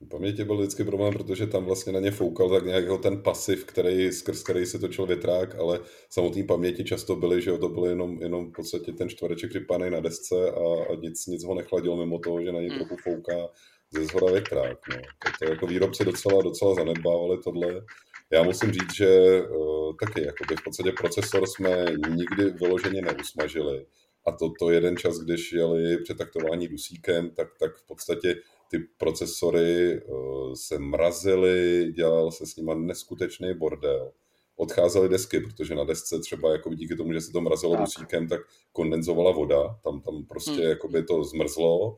Paměti 0.10 0.44
byl 0.44 0.58
vždycky 0.58 0.84
problém, 0.84 1.14
protože 1.14 1.48
tam 1.48 1.66
vlastně 1.66 1.94
na 1.94 2.00
ně 2.00 2.12
foukal 2.12 2.50
tak 2.50 2.66
nějak 2.66 2.86
ten 3.02 3.22
pasiv, 3.22 3.66
který, 3.66 4.12
skrz 4.12 4.44
který 4.44 4.66
se 4.66 4.80
točil 4.80 5.06
větrák, 5.06 5.56
ale 5.56 5.80
samotné 6.10 6.44
paměti 6.44 6.84
často 6.84 7.16
byly, 7.16 7.42
že 7.42 7.58
to 7.58 7.70
bylo 7.70 7.86
jenom, 7.86 8.22
jenom 8.22 8.50
v 8.50 8.52
podstatě 8.56 8.92
ten 8.92 9.10
čtvereček 9.10 9.50
připaný 9.50 9.90
na 9.90 10.00
desce 10.00 10.36
a, 10.52 10.92
a 10.92 10.96
nic, 11.02 11.26
nic 11.28 11.44
ho 11.44 11.56
nechladilo 11.56 11.98
mimo 11.98 12.20
toho, 12.20 12.42
že 12.42 12.52
na 12.52 12.60
něj 12.60 12.70
hmm. 12.70 12.78
trochu 12.80 12.96
fouká 12.98 13.48
ze 13.92 14.06
zhora 14.06 14.32
větrák. 14.32 14.78
No. 14.90 14.96
To, 14.96 15.32
to 15.40 15.52
jako 15.52 15.68
výrobci 15.68 16.06
docela, 16.06 16.42
docela 16.42 16.76
zanedbávali 16.76 17.38
tohle 17.44 17.82
já 18.32 18.44
musím 18.44 18.72
říct, 18.72 18.96
že 18.96 19.42
uh, 19.42 19.96
taky 20.00 20.26
jakoby 20.26 20.56
v 20.56 20.64
podstatě 20.64 20.92
procesor 20.92 21.48
jsme 21.48 21.86
nikdy 22.10 22.50
vyloženě 22.50 23.02
neusmažili. 23.02 23.86
A 24.28 24.32
to, 24.32 24.52
to 24.60 24.70
jeden 24.70 24.98
čas, 24.98 25.18
když 25.20 25.52
jeli 25.52 25.98
přetaktování 25.98 26.68
dusíkem, 26.68 27.30
tak, 27.30 27.48
tak 27.60 27.76
v 27.76 27.88
podstatě 27.88 28.36
ty 28.72 28.80
procesory 28.98 30.02
uh, 30.02 30.54
se 30.54 30.80
mrazily, 30.80 31.92
dělal 31.96 32.32
se 32.32 32.46
s 32.46 32.56
nimi 32.56 32.72
neskutečný 32.76 33.54
bordel. 33.54 34.12
Odcházely 34.56 35.10
desky, 35.10 35.40
protože 35.40 35.76
na 35.76 35.84
desce 35.84 36.20
třeba 36.20 36.52
jako 36.52 36.74
díky 36.74 36.96
tomu, 36.96 37.14
že 37.14 37.22
se 37.22 37.32
to 37.32 37.42
mrazilo 37.42 37.74
tak. 37.74 37.82
dusíkem, 37.82 38.28
tak 38.28 38.42
kondenzovala 38.72 39.32
voda, 39.32 39.80
tam, 39.84 40.02
tam 40.02 40.26
prostě 40.26 40.52
hmm. 40.52 40.70
jakoby 40.70 41.04
to 41.04 41.24
zmrzlo 41.24 41.98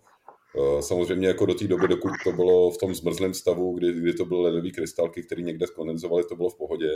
samozřejmě 0.79 1.27
jako 1.27 1.45
do 1.45 1.53
té 1.53 1.67
doby, 1.67 1.87
dokud 1.87 2.11
to 2.23 2.31
bylo 2.31 2.71
v 2.71 2.77
tom 2.77 2.95
zmrzlém 2.95 3.33
stavu, 3.33 3.73
kdy, 3.73 3.93
kdy 3.93 4.13
to 4.13 4.25
byly 4.25 4.41
ledové 4.41 4.69
krystalky, 4.69 5.23
které 5.23 5.41
někde 5.41 5.67
skondenzovaly, 5.67 6.23
to 6.23 6.35
bylo 6.35 6.49
v 6.49 6.57
pohodě, 6.57 6.89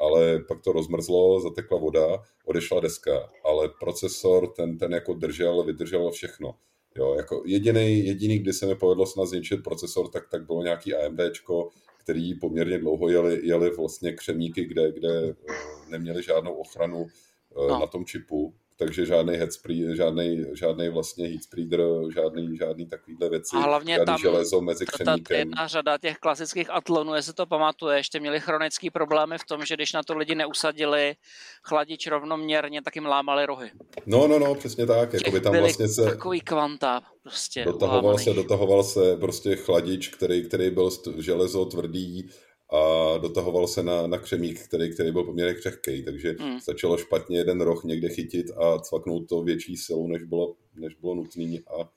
ale 0.00 0.40
pak 0.48 0.60
to 0.60 0.72
rozmrzlo, 0.72 1.40
zatekla 1.40 1.78
voda, 1.78 2.22
odešla 2.44 2.80
deska, 2.80 3.30
ale 3.44 3.68
procesor 3.80 4.52
ten, 4.52 4.78
ten 4.78 4.92
jako 4.92 5.14
držel, 5.14 5.64
vydržel 5.64 6.10
všechno. 6.10 6.54
Jo, 6.96 7.14
jako 7.14 7.42
jediný, 7.46 8.04
jediný, 8.06 8.38
kdy 8.38 8.52
se 8.52 8.66
mi 8.66 8.74
povedlo 8.74 9.06
snad 9.06 9.26
zničit 9.26 9.62
procesor, 9.62 10.08
tak, 10.08 10.28
tak 10.28 10.46
bylo 10.46 10.62
nějaký 10.62 10.94
AMDčko, 10.94 11.70
který 11.98 12.34
poměrně 12.34 12.78
dlouho 12.78 13.08
jeli, 13.08 13.40
jeli 13.46 13.70
vlastně 13.70 14.12
křemíky, 14.12 14.64
kde, 14.64 14.92
kde 14.92 15.28
eh, 15.28 15.54
neměli 15.90 16.22
žádnou 16.22 16.54
ochranu 16.54 17.06
eh, 17.06 17.68
no. 17.68 17.80
na 17.80 17.86
tom 17.86 18.04
čipu, 18.04 18.54
takže 18.84 19.06
žádný 19.06 19.34
headspree, 19.34 19.96
žádný, 19.96 20.44
žádný 20.54 20.88
vlastně 20.88 21.26
heatspreeder, 21.26 21.80
žádný, 22.14 22.56
žádný 22.56 22.86
takovýhle 22.86 23.28
věci, 23.30 23.56
a 23.56 23.60
hlavně 23.60 23.94
žádný 23.94 24.06
tam 24.06 24.18
železo 24.18 24.60
mezi 24.60 24.86
křemíkem. 24.86 25.24
Ta 25.24 25.34
jedna 25.34 25.66
řada 25.66 25.98
těch 25.98 26.18
klasických 26.18 26.70
atlonů, 26.70 27.14
jestli 27.14 27.32
to 27.32 27.46
pamatuje, 27.46 27.96
ještě 27.96 28.20
měli 28.20 28.40
chronické 28.40 28.90
problémy 28.90 29.38
v 29.38 29.46
tom, 29.46 29.64
že 29.64 29.74
když 29.74 29.92
na 29.92 30.02
to 30.02 30.16
lidi 30.16 30.34
neusadili 30.34 31.14
chladič 31.62 32.06
rovnoměrně, 32.06 32.82
tak 32.82 32.96
jim 32.96 33.06
lámali 33.06 33.46
rohy. 33.46 33.70
No, 34.06 34.26
no, 34.28 34.38
no, 34.38 34.54
přesně 34.54 34.86
tak. 34.86 35.12
Jako 35.12 35.30
by 35.30 35.40
tam 35.40 35.56
vlastně 35.56 35.88
se... 35.88 36.04
Takový 36.04 36.40
kvanta 36.40 37.00
prostě 37.22 37.64
dotahoval 37.64 38.04
ulámaný. 38.04 38.24
se, 38.24 38.34
dotahoval 38.34 38.84
se 38.84 39.16
prostě 39.16 39.56
chladič, 39.56 40.08
který, 40.08 40.48
který 40.48 40.70
byl 40.70 40.90
železo 41.18 41.64
tvrdý, 41.64 42.30
a 42.72 43.18
dotahoval 43.18 43.66
se 43.66 43.82
na, 43.82 44.06
na 44.06 44.18
křemík, 44.18 44.64
který, 44.64 44.94
který 44.94 45.12
byl 45.12 45.24
poměrně 45.24 45.54
křehký, 45.54 46.04
takže 46.04 46.34
hmm. 46.38 46.60
stačilo 46.60 46.98
špatně 46.98 47.38
jeden 47.38 47.60
roh 47.60 47.84
někde 47.84 48.08
chytit 48.08 48.50
a 48.50 48.78
cvaknout 48.78 49.28
to 49.28 49.42
větší 49.42 49.76
silou, 49.76 50.06
než 50.06 50.22
bylo, 50.22 50.56
než 50.74 50.94
bylo 50.94 51.14
nutné 51.14 51.58
a, 51.80 51.90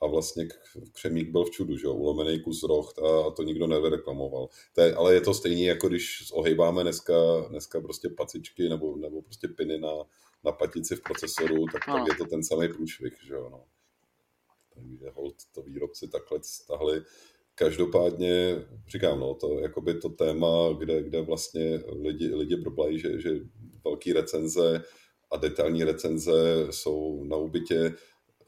a 0.00 0.06
vlastně 0.06 0.48
křemík 0.92 1.30
byl 1.30 1.44
v 1.44 1.50
čudu, 1.50 1.76
že 1.76 1.88
ulomený 1.88 2.40
kus 2.40 2.62
roh 2.62 2.92
a, 2.98 3.26
a 3.26 3.30
to 3.30 3.42
nikdo 3.42 3.66
nevyreklamoval. 3.66 4.48
To 4.74 4.80
je, 4.80 4.94
ale 4.94 5.14
je 5.14 5.20
to 5.20 5.34
stejné, 5.34 5.62
jako 5.62 5.88
když 5.88 6.30
ohejbáme 6.32 6.82
dneska, 6.82 7.14
dneska 7.48 7.80
prostě 7.80 8.08
pacičky 8.08 8.68
nebo, 8.68 8.96
nebo 8.96 9.22
prostě 9.22 9.48
piny 9.48 9.78
na, 9.78 9.92
na 10.44 10.52
patici 10.52 10.96
v 10.96 11.02
procesoru, 11.02 11.64
tak, 11.72 11.86
no. 11.88 11.94
tak 11.94 12.06
je 12.08 12.14
to 12.14 12.24
ten 12.24 12.44
samý 12.44 12.68
průšvih, 12.68 13.18
že 13.26 13.34
jo, 13.34 13.48
no. 13.50 13.64
Takže 14.74 15.10
hold 15.10 15.34
to 15.54 15.62
výrobci 15.62 16.08
takhle 16.08 16.38
stahli 16.42 17.02
Každopádně 17.54 18.64
říkám, 18.88 19.20
no, 19.20 19.34
to, 19.34 19.58
jakoby 19.58 19.94
to 19.94 20.08
téma, 20.08 20.72
kde, 20.78 21.02
kde 21.02 21.20
vlastně 21.20 21.80
lidi, 22.02 22.34
lidi 22.34 22.56
problají, 22.56 22.98
že, 22.98 23.20
že 23.20 23.30
velký 23.84 24.12
recenze 24.12 24.82
a 25.30 25.36
detailní 25.36 25.84
recenze 25.84 26.66
jsou 26.70 27.24
na 27.24 27.36
ubytě. 27.36 27.94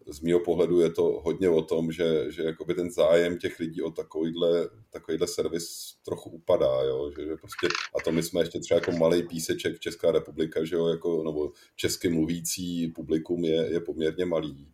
Z 0.07 0.21
mého 0.21 0.41
pohledu 0.41 0.81
je 0.81 0.91
to 0.91 1.03
hodně 1.25 1.49
o 1.49 1.63
tom, 1.63 1.93
že, 1.93 2.33
že 2.33 2.43
jakoby 2.43 2.75
ten 2.75 2.91
zájem 2.91 3.39
těch 3.39 3.61
lidí 3.61 3.83
o 3.83 3.91
takovýhle, 3.91 4.69
takovýhle 4.91 5.27
servis 5.27 5.95
trochu 6.05 6.31
upadá, 6.31 6.83
jo? 6.83 7.11
Že, 7.17 7.27
že 7.27 7.37
prostě, 7.37 7.69
a 7.99 8.03
to 8.05 8.13
my 8.13 8.23
jsme 8.23 8.41
ještě 8.41 8.61
třeba 8.61 8.81
jako 8.81 8.93
malý 8.93 9.23
píseček 9.23 9.79
Česká 9.81 10.13
republika, 10.13 10.65
že 10.65 10.77
jo, 10.77 10.87
jako, 10.87 11.23
nebo 11.25 11.53
česky 11.77 12.09
mluvící 12.09 12.89
publikum 12.89 13.45
je, 13.45 13.73
je 13.73 13.81
poměrně 13.81 14.25
malý 14.25 14.69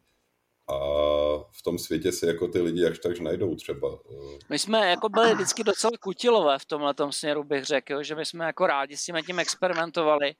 a 0.71 0.77
v 1.53 1.63
tom 1.63 1.79
světě 1.79 2.13
se 2.13 2.27
jako 2.27 2.49
ty 2.49 2.61
lidi 2.61 2.87
až 2.87 2.99
tak 2.99 3.21
najdou 3.21 3.55
třeba. 3.55 3.99
Eh. 4.11 4.39
My 4.49 4.59
jsme 4.59 4.91
jako 4.91 5.09
byli 5.09 5.35
vždycky 5.35 5.65
docela 5.65 5.93
kutilové 6.01 6.59
v 6.59 6.65
tomhle 6.65 6.95
směru, 7.11 7.45
bych 7.45 7.65
řekl, 7.65 8.03
že 8.03 8.15
my 8.15 8.27
jsme 8.27 8.45
jako 8.45 8.67
rádi 8.67 8.97
s 8.97 9.05
tím 9.05 9.17
tím 9.27 9.39
experimentovali, 9.39 10.35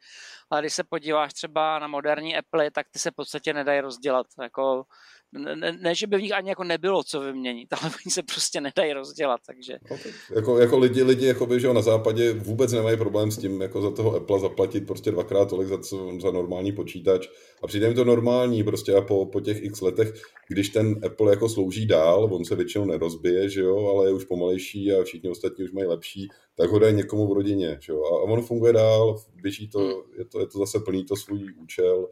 ale 0.51 0.63
když 0.63 0.75
se 0.75 0.85
podíváš 0.85 1.35
třeba 1.35 1.79
na 1.79 1.87
moderní 1.87 2.37
Apple, 2.37 2.71
tak 2.71 2.87
ty 2.91 2.99
se 2.99 3.11
v 3.11 3.15
podstatě 3.15 3.53
nedají 3.53 3.81
rozdělat. 3.81 4.27
Jako 4.43 4.85
ne, 5.33 5.73
ne, 5.81 5.95
že 5.95 6.07
by 6.07 6.17
v 6.17 6.23
nich 6.23 6.33
ani 6.33 6.49
jako 6.49 6.65
nebylo 6.65 7.03
co 7.03 7.21
vyměnit, 7.21 7.69
ale 7.81 7.93
oni 8.05 8.13
se 8.13 8.23
prostě 8.23 8.61
nedají 8.61 8.93
rozdělat, 8.93 9.41
takže... 9.47 9.79
No, 9.91 9.97
jako, 10.37 10.59
jako 10.59 10.79
lidi, 10.79 11.03
lidi 11.03 11.27
jako 11.27 11.47
by, 11.47 11.61
že 11.61 11.73
na 11.73 11.83
západě 11.83 12.33
vůbec 12.33 12.73
nemají 12.73 12.97
problém 12.97 13.31
s 13.31 13.39
tím, 13.39 13.61
jako 13.61 13.83
za 13.83 13.91
toho 13.91 14.17
Apple 14.17 14.41
zaplatit 14.41 14.87
prostě 14.87 15.11
dvakrát 15.11 15.49
tolik 15.49 15.69
za, 15.69 15.79
za 16.21 16.31
normální 16.31 16.73
počítač 16.73 17.29
a 17.63 17.67
přijde 17.67 17.89
mi 17.89 17.95
to 17.95 18.05
normální 18.05 18.65
prostě 18.65 18.95
a 18.95 19.01
po, 19.01 19.27
po 19.27 19.41
těch 19.41 19.63
x 19.63 19.81
letech, 19.81 20.23
když 20.49 20.69
ten 20.69 21.01
Apple 21.07 21.31
jako 21.31 21.49
slouží 21.49 21.87
dál, 21.87 22.29
on 22.35 22.45
se 22.45 22.57
většinou 22.57 22.85
nerozbije, 22.85 23.49
že 23.49 23.61
jo, 23.61 23.87
ale 23.87 24.07
je 24.07 24.13
už 24.13 24.25
pomalejší 24.25 24.93
a 24.93 25.05
všichni 25.05 25.31
ostatní 25.31 25.65
už 25.65 25.73
mají 25.73 25.87
lepší, 25.87 26.29
tak 26.61 26.71
ho 26.71 26.79
dají 26.79 26.95
někomu 26.95 27.27
v 27.27 27.33
rodině, 27.33 27.79
že 27.81 27.93
jo, 27.93 28.05
a, 28.05 28.09
a 28.09 28.23
on 28.23 28.43
funguje 28.43 28.73
dál, 28.73 29.17
běží 29.35 29.69
to, 29.69 29.79
hmm. 29.79 30.19
je 30.19 30.25
to, 30.25 30.41
je 30.41 30.47
to 30.47 30.59
zase 30.59 30.81
plný 30.81 31.05
to 31.05 31.17
svůj 31.17 31.55
účel, 31.57 32.09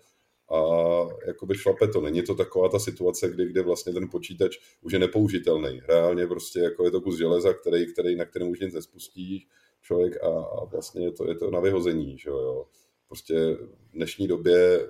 a 0.51 0.61
jakoby 1.27 1.55
šlape 1.55 1.89
to. 1.89 2.01
Není 2.01 2.23
to 2.23 2.35
taková 2.35 2.69
ta 2.69 2.79
situace, 2.79 3.29
kdy, 3.29 3.47
kde 3.47 3.63
vlastně 3.63 3.93
ten 3.93 4.09
počítač 4.11 4.59
už 4.81 4.93
je 4.93 4.99
nepoužitelný. 4.99 5.81
Reálně 5.89 6.27
prostě 6.27 6.61
jako 6.61 6.85
je 6.85 6.91
to 6.91 7.01
kus 7.01 7.19
železa, 7.19 7.53
který, 7.53 7.93
který, 7.93 8.17
na 8.17 8.25
kterém 8.25 8.49
už 8.49 8.61
nic 8.61 8.75
nespustí 8.75 9.47
člověk 9.83 10.25
a, 10.25 10.29
a 10.29 10.65
vlastně 10.65 11.05
je 11.05 11.13
to, 11.13 11.29
je 11.29 11.35
to 11.35 11.51
na 11.51 11.61
vyhození. 11.61 12.19
Že 12.19 12.31
jo. 12.31 12.67
Prostě 13.09 13.35
v 13.91 13.93
dnešní 13.93 14.29
době 14.29 14.89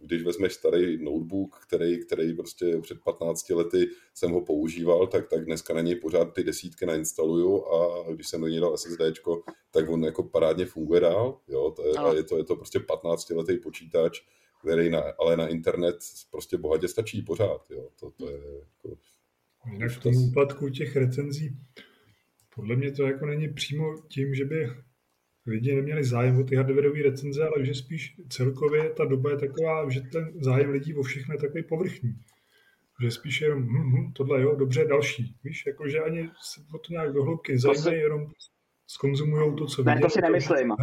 když 0.00 0.22
vezmeš 0.22 0.52
starý 0.52 1.04
notebook, 1.04 1.60
který, 1.66 2.04
který 2.04 2.34
prostě 2.34 2.78
před 2.80 3.00
15 3.04 3.50
lety 3.50 3.86
jsem 4.14 4.30
ho 4.30 4.40
používal, 4.40 5.06
tak, 5.06 5.28
tak 5.28 5.44
dneska 5.44 5.74
na 5.74 5.80
něj 5.80 5.96
pořád 5.96 6.24
ty 6.24 6.44
desítky 6.44 6.86
nainstaluju 6.86 7.64
a 7.64 8.06
když 8.12 8.28
jsem 8.28 8.40
do 8.40 8.46
něj 8.46 8.60
dal 8.60 8.76
SSD, 8.76 9.00
tak 9.70 9.88
on 9.88 10.04
jako 10.04 10.22
parádně 10.22 10.66
funguje 10.66 11.00
dál. 11.00 11.40
Jo? 11.48 11.70
To 11.76 11.86
je, 11.86 12.16
je, 12.16 12.22
to, 12.22 12.36
je 12.36 12.44
to 12.44 12.56
prostě 12.56 12.80
15 12.80 13.30
letý 13.30 13.56
počítač, 13.56 14.20
který 14.60 14.90
na, 14.90 15.02
ale 15.18 15.36
na 15.36 15.48
internet 15.48 15.96
prostě 16.30 16.56
bohatě 16.56 16.88
stačí 16.88 17.22
pořád. 17.22 17.70
Jo. 17.70 17.88
To, 18.00 18.10
to 18.10 18.30
je 18.30 18.36
jako, 18.36 18.98
Jinak 19.72 19.90
v 19.90 20.02
tom 20.02 20.16
úpadku 20.16 20.68
těch 20.68 20.96
recenzí, 20.96 21.56
podle 22.54 22.76
mě 22.76 22.92
to 22.92 23.02
jako 23.02 23.26
není 23.26 23.48
přímo 23.48 24.02
tím, 24.08 24.34
že 24.34 24.44
by 24.44 24.70
lidi 25.48 25.74
neměli 25.74 26.04
zájem 26.04 26.40
o 26.40 26.44
ty 26.44 26.56
hardwareové 26.56 27.02
recenze, 27.02 27.48
ale 27.48 27.64
že 27.64 27.74
spíš 27.74 28.20
celkově 28.28 28.90
ta 28.90 29.04
doba 29.04 29.30
je 29.30 29.36
taková, 29.36 29.90
že 29.90 30.00
ten 30.00 30.32
zájem 30.40 30.70
lidí 30.70 30.94
o 30.94 31.02
všechno 31.02 31.34
je 31.34 31.40
takový 31.40 31.62
povrchní. 31.62 32.14
Že 33.02 33.10
spíš 33.10 33.40
jenom 33.40 33.62
hm, 33.62 33.92
hm, 33.92 34.12
tohle 34.12 34.42
jo, 34.42 34.56
dobře, 34.56 34.84
další. 34.84 35.36
Víš, 35.44 35.66
jako 35.66 35.88
že 35.88 36.00
ani 36.00 36.30
se 36.42 36.60
o 36.74 36.78
to 36.78 36.92
nějak 36.92 37.12
dohloubky 37.12 37.58
zajímají, 37.58 37.98
jenom 37.98 38.26
skonzumují 38.86 39.56
to, 39.56 39.66
co 39.66 39.82
Ne, 39.82 40.00
to 40.00 40.10
si 40.10 40.20
nemyslím. 40.20 40.74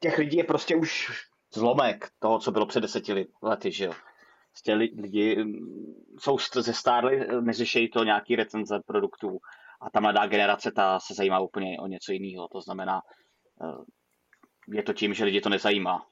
Těch 0.00 0.18
lidí 0.18 0.36
je 0.36 0.44
prostě 0.44 0.76
už 0.76 1.10
zlomek 1.54 2.08
toho, 2.18 2.38
co 2.38 2.50
bylo 2.50 2.66
před 2.66 2.80
deseti 2.80 3.26
lety, 3.42 3.72
že 3.72 3.84
jo. 3.84 3.92
Prostě 4.52 4.74
lidi 4.74 5.44
mm, 5.44 5.58
jsou 6.18 6.36
zestárli, 6.54 7.26
neřešejí 7.40 7.90
to 7.90 8.04
nějaký 8.04 8.36
recenze 8.36 8.80
produktů 8.86 9.38
a 9.82 9.90
ta 9.90 10.00
mladá 10.00 10.26
generace 10.26 10.72
ta 10.72 11.00
se 11.00 11.14
zajímá 11.14 11.40
úplně 11.40 11.76
o 11.80 11.86
něco 11.86 12.12
jiného. 12.12 12.48
To 12.52 12.60
znamená, 12.60 13.00
eh, 13.62 13.84
je 14.76 14.82
to 14.82 14.92
tím, 14.92 15.14
že 15.14 15.24
lidi 15.24 15.40
to 15.40 15.48
nezajímá. 15.48 16.06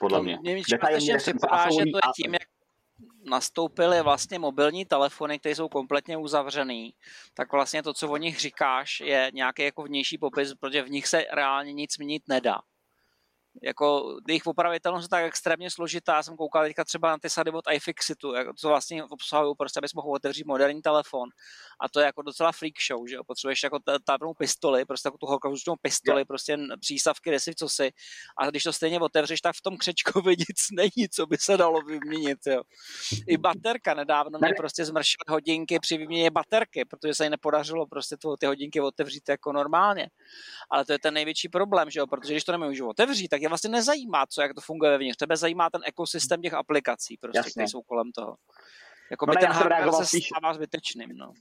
Podle 0.00 0.22
mě. 0.22 0.38
Mě 0.42 0.62
částečně 0.62 1.16
připadá, 1.16 1.70
že 1.70 1.76
to 1.92 1.98
je 1.98 2.12
tím, 2.16 2.32
jak 2.32 2.48
nastoupily 3.30 4.02
vlastně 4.02 4.38
mobilní 4.38 4.84
telefony, 4.84 5.38
které 5.38 5.54
jsou 5.54 5.68
kompletně 5.68 6.16
uzavřený, 6.16 6.94
tak 7.34 7.52
vlastně 7.52 7.82
to, 7.82 7.94
co 7.94 8.10
o 8.10 8.16
nich 8.16 8.40
říkáš, 8.40 9.00
je 9.00 9.30
nějaký 9.34 9.62
jako 9.62 9.82
vnější 9.82 10.18
popis, 10.18 10.54
protože 10.54 10.82
v 10.82 10.90
nich 10.90 11.06
se 11.06 11.24
reálně 11.32 11.72
nic 11.72 11.98
měnit 11.98 12.22
nedá 12.28 12.58
jako 13.62 14.16
jejich 14.28 14.46
opravitelnost 14.46 15.04
je 15.04 15.08
tak 15.08 15.24
extrémně 15.24 15.70
složitá. 15.70 16.14
Já 16.16 16.22
jsem 16.22 16.36
koukal 16.36 16.64
teďka 16.64 16.84
třeba 16.84 17.10
na 17.10 17.18
ty 17.18 17.30
sady 17.30 17.50
od 17.50 17.64
iFixitu, 17.72 18.34
jako, 18.34 18.52
co 18.56 18.68
vlastně 18.68 19.04
obsahují, 19.04 19.54
prostě 19.58 19.80
abys 19.80 19.94
mohl 19.94 20.12
otevřít 20.12 20.46
moderní 20.46 20.82
telefon. 20.82 21.28
A 21.80 21.88
to 21.88 22.00
je 22.00 22.06
jako 22.06 22.22
docela 22.22 22.52
freak 22.52 22.74
show, 22.88 23.08
že 23.08 23.14
jo? 23.14 23.24
Potřebuješ 23.24 23.62
jako 23.62 23.78
tápnou 24.04 24.34
pistoli, 24.34 24.84
prostě 24.84 25.06
jako 25.06 25.18
tu 25.18 25.26
horkovzdušnou 25.26 25.74
pistoli, 25.82 26.20
yeah. 26.20 26.26
prostě 26.26 26.58
přísavky, 26.80 27.30
desi, 27.30 27.54
co 27.54 27.68
si. 27.68 27.90
A 28.38 28.50
když 28.50 28.62
to 28.62 28.72
stejně 28.72 29.00
otevřeš, 29.00 29.40
tak 29.40 29.56
v 29.56 29.62
tom 29.62 29.76
křečkovi 29.76 30.36
nic 30.38 30.66
není, 30.72 31.08
co 31.08 31.26
by 31.26 31.36
se 31.40 31.56
dalo 31.56 31.80
vyměnit, 31.82 32.38
jo. 32.46 32.62
I 33.26 33.36
baterka 33.36 33.94
nedávno 33.94 34.38
mě 34.38 34.52
prostě 34.56 34.84
zmršily 34.84 35.24
hodinky 35.28 35.78
při 35.78 35.98
výměně 35.98 36.30
baterky, 36.30 36.84
protože 36.84 37.14
se 37.14 37.24
jí 37.24 37.30
nepodařilo 37.30 37.86
prostě 37.86 38.16
ty 38.40 38.46
hodinky 38.46 38.80
otevřít 38.80 39.28
jako 39.28 39.52
normálně. 39.52 40.10
Ale 40.70 40.84
to 40.84 40.92
je 40.92 40.98
ten 40.98 41.14
největší 41.14 41.48
problém, 41.48 41.90
že 41.90 42.00
jo? 42.00 42.06
Protože 42.06 42.34
když 42.34 42.44
to 42.44 42.52
nemůžu 42.52 42.88
otevřít, 42.88 43.28
tak 43.28 43.42
je 43.42 43.47
vlastně 43.48 43.70
nezajímá, 43.70 44.26
co, 44.26 44.42
jak 44.42 44.54
to 44.54 44.60
funguje 44.60 44.90
vevnitř. 44.90 45.16
Tebe 45.16 45.36
zajímá 45.36 45.70
ten 45.70 45.80
ekosystém 45.86 46.42
těch 46.42 46.54
aplikací, 46.54 47.16
prostě, 47.20 47.50
které 47.50 47.68
jsou 47.68 47.82
kolem 47.82 48.12
toho. 48.12 48.36
Jako 49.10 49.26
by 49.26 49.32
no, 49.34 49.40
ten 49.40 49.50
hardware 49.50 49.92
se 49.92 50.06
spíš... 50.06 50.26
stává 50.26 50.54
zbytečným. 50.54 51.16
No. 51.16 51.32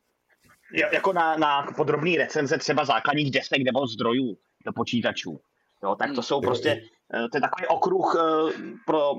Jako 0.94 1.14
na, 1.14 1.38
na 1.38 1.68
podrobný 1.76 2.18
recenze 2.18 2.58
třeba 2.58 2.86
základních 2.86 3.32
desek 3.32 3.64
nebo 3.64 3.88
zdrojů 3.88 4.38
do 4.66 4.74
počítačů. 4.74 5.40
Jo, 5.84 5.96
tak 5.96 6.08
to 6.08 6.14
hmm. 6.14 6.24
jsou 6.24 6.42
prostě, 6.42 6.82
eh, 7.14 7.30
to 7.30 7.38
je 7.38 7.42
takový 7.42 7.68
okruh 7.68 8.16
eh, 8.16 8.54
pro, 8.86 9.14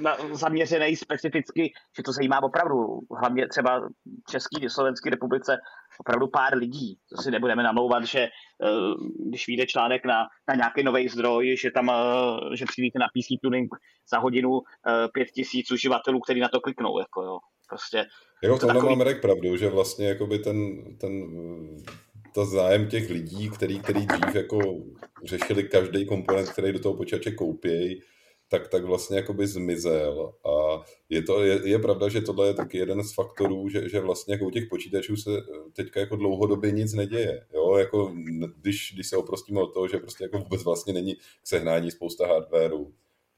na, 0.00 0.16
zaměřený 0.32 0.96
specificky, 0.96 1.72
že 1.96 2.02
to 2.02 2.12
zajímá 2.12 2.42
opravdu, 2.42 3.00
hlavně 3.18 3.48
třeba 3.48 3.80
v 4.26 4.30
České, 4.30 4.70
Slovenské 4.70 5.10
republice, 5.10 5.58
opravdu 5.98 6.26
pár 6.26 6.56
lidí. 6.56 6.98
To 7.16 7.22
si 7.22 7.30
nebudeme 7.30 7.62
namlouvat, 7.62 8.04
že 8.04 8.20
eh, 8.20 8.30
když 9.28 9.46
vyjde 9.46 9.66
článek 9.66 10.04
na, 10.04 10.26
na 10.48 10.54
nějaký 10.54 10.82
nový 10.82 11.08
zdroj, 11.08 11.56
že 11.56 11.70
tam, 11.70 11.92
že 12.54 12.64
přijdete 12.64 12.98
na 12.98 13.06
PC 13.06 13.40
Tuning 13.42 13.74
za 14.10 14.18
hodinu 14.18 14.60
pět 15.12 15.30
tisíc 15.30 15.70
uživatelů, 15.70 16.20
kteří 16.20 16.40
na 16.40 16.48
to 16.48 16.60
kliknou. 16.60 16.98
Jako 16.98 17.22
jo. 17.22 17.38
Prostě, 17.68 18.06
jo, 18.42 18.58
to 18.58 18.66
takový... 18.66 18.88
mám 18.88 19.00
Rek 19.00 19.20
pravdu, 19.20 19.56
že 19.56 19.68
vlastně 19.68 20.08
jakoby 20.08 20.38
ten, 20.38 20.84
ten 20.98 21.12
ta 22.36 22.44
zájem 22.44 22.88
těch 22.88 23.10
lidí, 23.10 23.50
který, 23.50 23.80
který 23.80 24.06
dřív 24.06 24.34
jako 24.34 24.58
řešili 25.24 25.64
každý 25.64 26.06
komponent, 26.06 26.48
který 26.48 26.72
do 26.72 26.78
toho 26.78 26.94
počítače 26.94 27.30
koupějí, 27.30 28.02
tak, 28.48 28.68
tak 28.68 28.84
vlastně 28.84 29.16
jakoby 29.16 29.46
zmizel. 29.46 30.34
A 30.44 30.84
je, 31.08 31.22
to, 31.22 31.42
je, 31.42 31.60
je 31.64 31.78
pravda, 31.78 32.08
že 32.08 32.20
tohle 32.20 32.46
je 32.46 32.54
taky 32.54 32.78
jeden 32.78 33.04
z 33.04 33.14
faktorů, 33.14 33.68
že, 33.68 33.88
že 33.88 34.00
vlastně 34.00 34.34
jako 34.34 34.44
u 34.44 34.50
těch 34.50 34.66
počítačů 34.66 35.16
se 35.16 35.30
teďka 35.72 36.00
jako 36.00 36.16
dlouhodobě 36.16 36.70
nic 36.70 36.92
neděje. 36.92 37.46
Jo? 37.54 37.76
Jako, 37.76 38.12
když, 38.60 38.92
když 38.94 39.08
se 39.08 39.16
oprostíme 39.16 39.60
od 39.60 39.74
toho, 39.74 39.88
že 39.88 39.98
prostě 39.98 40.24
jako 40.24 40.38
vůbec 40.38 40.64
vlastně 40.64 40.92
není 40.92 41.14
k 41.14 41.20
sehnání 41.44 41.90
spousta 41.90 42.26
hardwareu, 42.26 42.92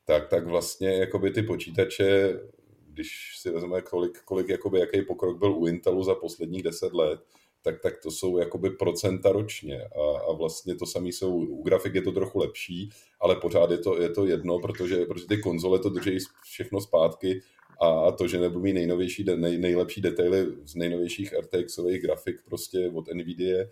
tak, 0.04 0.28
tak 0.28 0.46
vlastně 0.46 0.88
jakoby 0.88 1.30
ty 1.30 1.42
počítače, 1.42 2.40
když 2.86 3.38
si 3.38 3.50
vezmeme, 3.50 3.82
kolik, 3.82 4.22
kolik 4.24 4.48
jakoby, 4.48 4.80
jaký 4.80 5.02
pokrok 5.02 5.38
byl 5.38 5.52
u 5.52 5.66
Intelu 5.66 6.04
za 6.04 6.14
posledních 6.14 6.62
deset 6.62 6.92
let, 6.92 7.20
tak, 7.62 7.80
tak 7.82 7.98
to 8.02 8.10
jsou 8.10 8.38
jakoby 8.38 8.70
procenta 8.70 9.32
ročně 9.32 9.82
a, 9.82 10.18
a 10.30 10.32
vlastně 10.32 10.74
to 10.74 10.86
samé 10.86 11.08
jsou, 11.08 11.34
u 11.34 11.62
grafik 11.62 11.94
je 11.94 12.02
to 12.02 12.12
trochu 12.12 12.38
lepší, 12.38 12.90
ale 13.20 13.36
pořád 13.36 13.70
je 13.70 13.78
to, 13.78 14.00
je 14.00 14.10
to 14.10 14.26
jedno, 14.26 14.58
protože, 14.58 15.06
protože 15.06 15.26
ty 15.26 15.38
konzole 15.38 15.78
to 15.78 15.88
drží 15.88 16.18
všechno 16.42 16.80
zpátky 16.80 17.40
a 17.80 18.12
to, 18.12 18.28
že 18.28 18.40
nebudu 18.40 18.64
mít 18.64 18.72
nejnovější, 18.72 19.24
nej, 19.36 19.58
nejlepší 19.58 20.00
detaily 20.00 20.46
z 20.64 20.74
nejnovějších 20.74 21.34
RTXových 21.40 22.02
grafik 22.02 22.36
prostě 22.44 22.90
od 22.94 23.08
NVIDIA, 23.14 23.64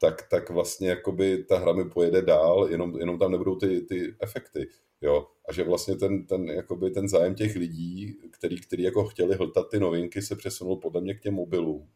tak, 0.00 0.28
tak 0.30 0.50
vlastně 0.50 0.88
jakoby 0.88 1.44
ta 1.44 1.58
hra 1.58 1.72
mi 1.72 1.84
pojede 1.84 2.22
dál, 2.22 2.68
jenom, 2.70 2.98
jenom 2.98 3.18
tam 3.18 3.32
nebudou 3.32 3.56
ty, 3.56 3.80
ty 3.80 4.14
efekty. 4.20 4.68
Jo? 5.00 5.26
A 5.48 5.52
že 5.52 5.64
vlastně 5.64 5.96
ten, 5.96 6.26
ten, 6.26 6.48
jakoby 6.48 6.90
ten 6.90 7.08
zájem 7.08 7.34
těch 7.34 7.56
lidí, 7.56 8.16
který, 8.30 8.60
který 8.60 8.82
jako 8.82 9.04
chtěli 9.04 9.34
hltat 9.34 9.70
ty 9.70 9.80
novinky, 9.80 10.22
se 10.22 10.36
přesunul 10.36 10.76
podle 10.76 11.00
mě 11.00 11.14
k 11.14 11.20
těm 11.20 11.34
mobilům. 11.34 11.88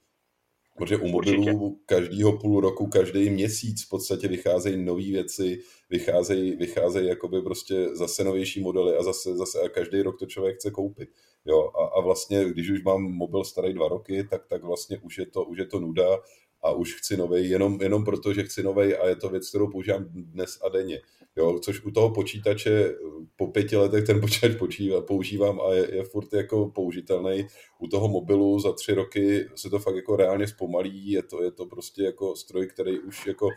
Protože 0.77 0.97
u 0.97 1.09
mobilů 1.09 1.81
každýho 1.87 2.39
půl 2.39 2.61
roku, 2.61 2.87
každý 2.87 3.31
měsíc 3.31 3.85
v 3.85 3.89
podstatě 3.89 4.29
vycházejí 4.29 4.85
nové 4.85 5.03
věci, 5.03 5.59
vycházejí, 5.91 6.57
vycházejí 6.57 7.09
jakoby 7.09 7.43
prostě 7.43 7.89
zase 7.93 8.25
novější 8.25 8.61
modely 8.61 8.97
a 8.97 9.03
zase, 9.03 9.37
zase 9.37 9.61
a 9.61 9.69
každý 9.69 10.03
rok 10.03 10.19
to 10.19 10.27
člověk 10.27 10.57
chce 10.57 10.71
koupit. 10.71 11.09
Jo, 11.45 11.71
a, 11.81 11.99
a 11.99 12.01
vlastně, 12.01 12.45
když 12.45 12.71
už 12.71 12.83
mám 12.83 13.03
mobil 13.03 13.45
starý 13.45 13.75
dva 13.75 13.89
roky, 13.89 14.25
tak, 14.31 14.47
tak 14.47 14.65
vlastně 14.65 14.99
už 14.99 15.19
je 15.19 15.27
to, 15.27 15.45
už 15.45 15.59
je 15.59 15.67
to 15.67 15.81
nuda 15.81 16.19
a 16.63 16.73
už 16.73 16.95
chci 16.95 17.17
novej 17.17 17.49
jenom, 17.49 17.79
jenom 17.83 18.05
proto, 18.05 18.35
že 18.35 18.43
chci 18.43 18.63
novej 18.63 18.97
a 18.97 19.09
je 19.09 19.17
to 19.17 19.29
věc, 19.29 19.49
kterou 19.49 19.71
používám 19.71 20.05
dnes 20.05 20.59
a 20.65 20.69
denně. 20.69 21.01
Jo, 21.37 21.59
což 21.59 21.85
u 21.85 21.91
toho 21.91 22.11
počítače 22.11 22.95
po 23.37 23.47
pěti 23.47 23.77
letech 23.77 24.05
ten 24.05 24.21
počítač 24.21 24.55
počívá, 24.55 25.01
používám 25.01 25.61
a 25.61 25.73
je, 25.73 25.95
je 25.95 26.05
furt 26.05 26.33
jako 26.33 26.71
použitelný. 26.75 27.47
U 27.79 27.89
toho 27.89 28.09
mobilu 28.09 28.61
za 28.61 28.73
tři 28.73 28.95
roky 28.95 29.49
se 29.55 29.71
to 29.71 29.79
fakt 29.79 29.97
jako 29.97 30.17
reálně 30.17 30.47
zpomalí, 30.47 31.11
je 31.11 31.23
to, 31.23 31.43
je 31.43 31.51
to 31.51 31.67
prostě 31.67 32.03
jako 32.03 32.37
stroj, 32.37 32.67
který 32.67 33.01
už 33.01 33.27
jako 33.27 33.49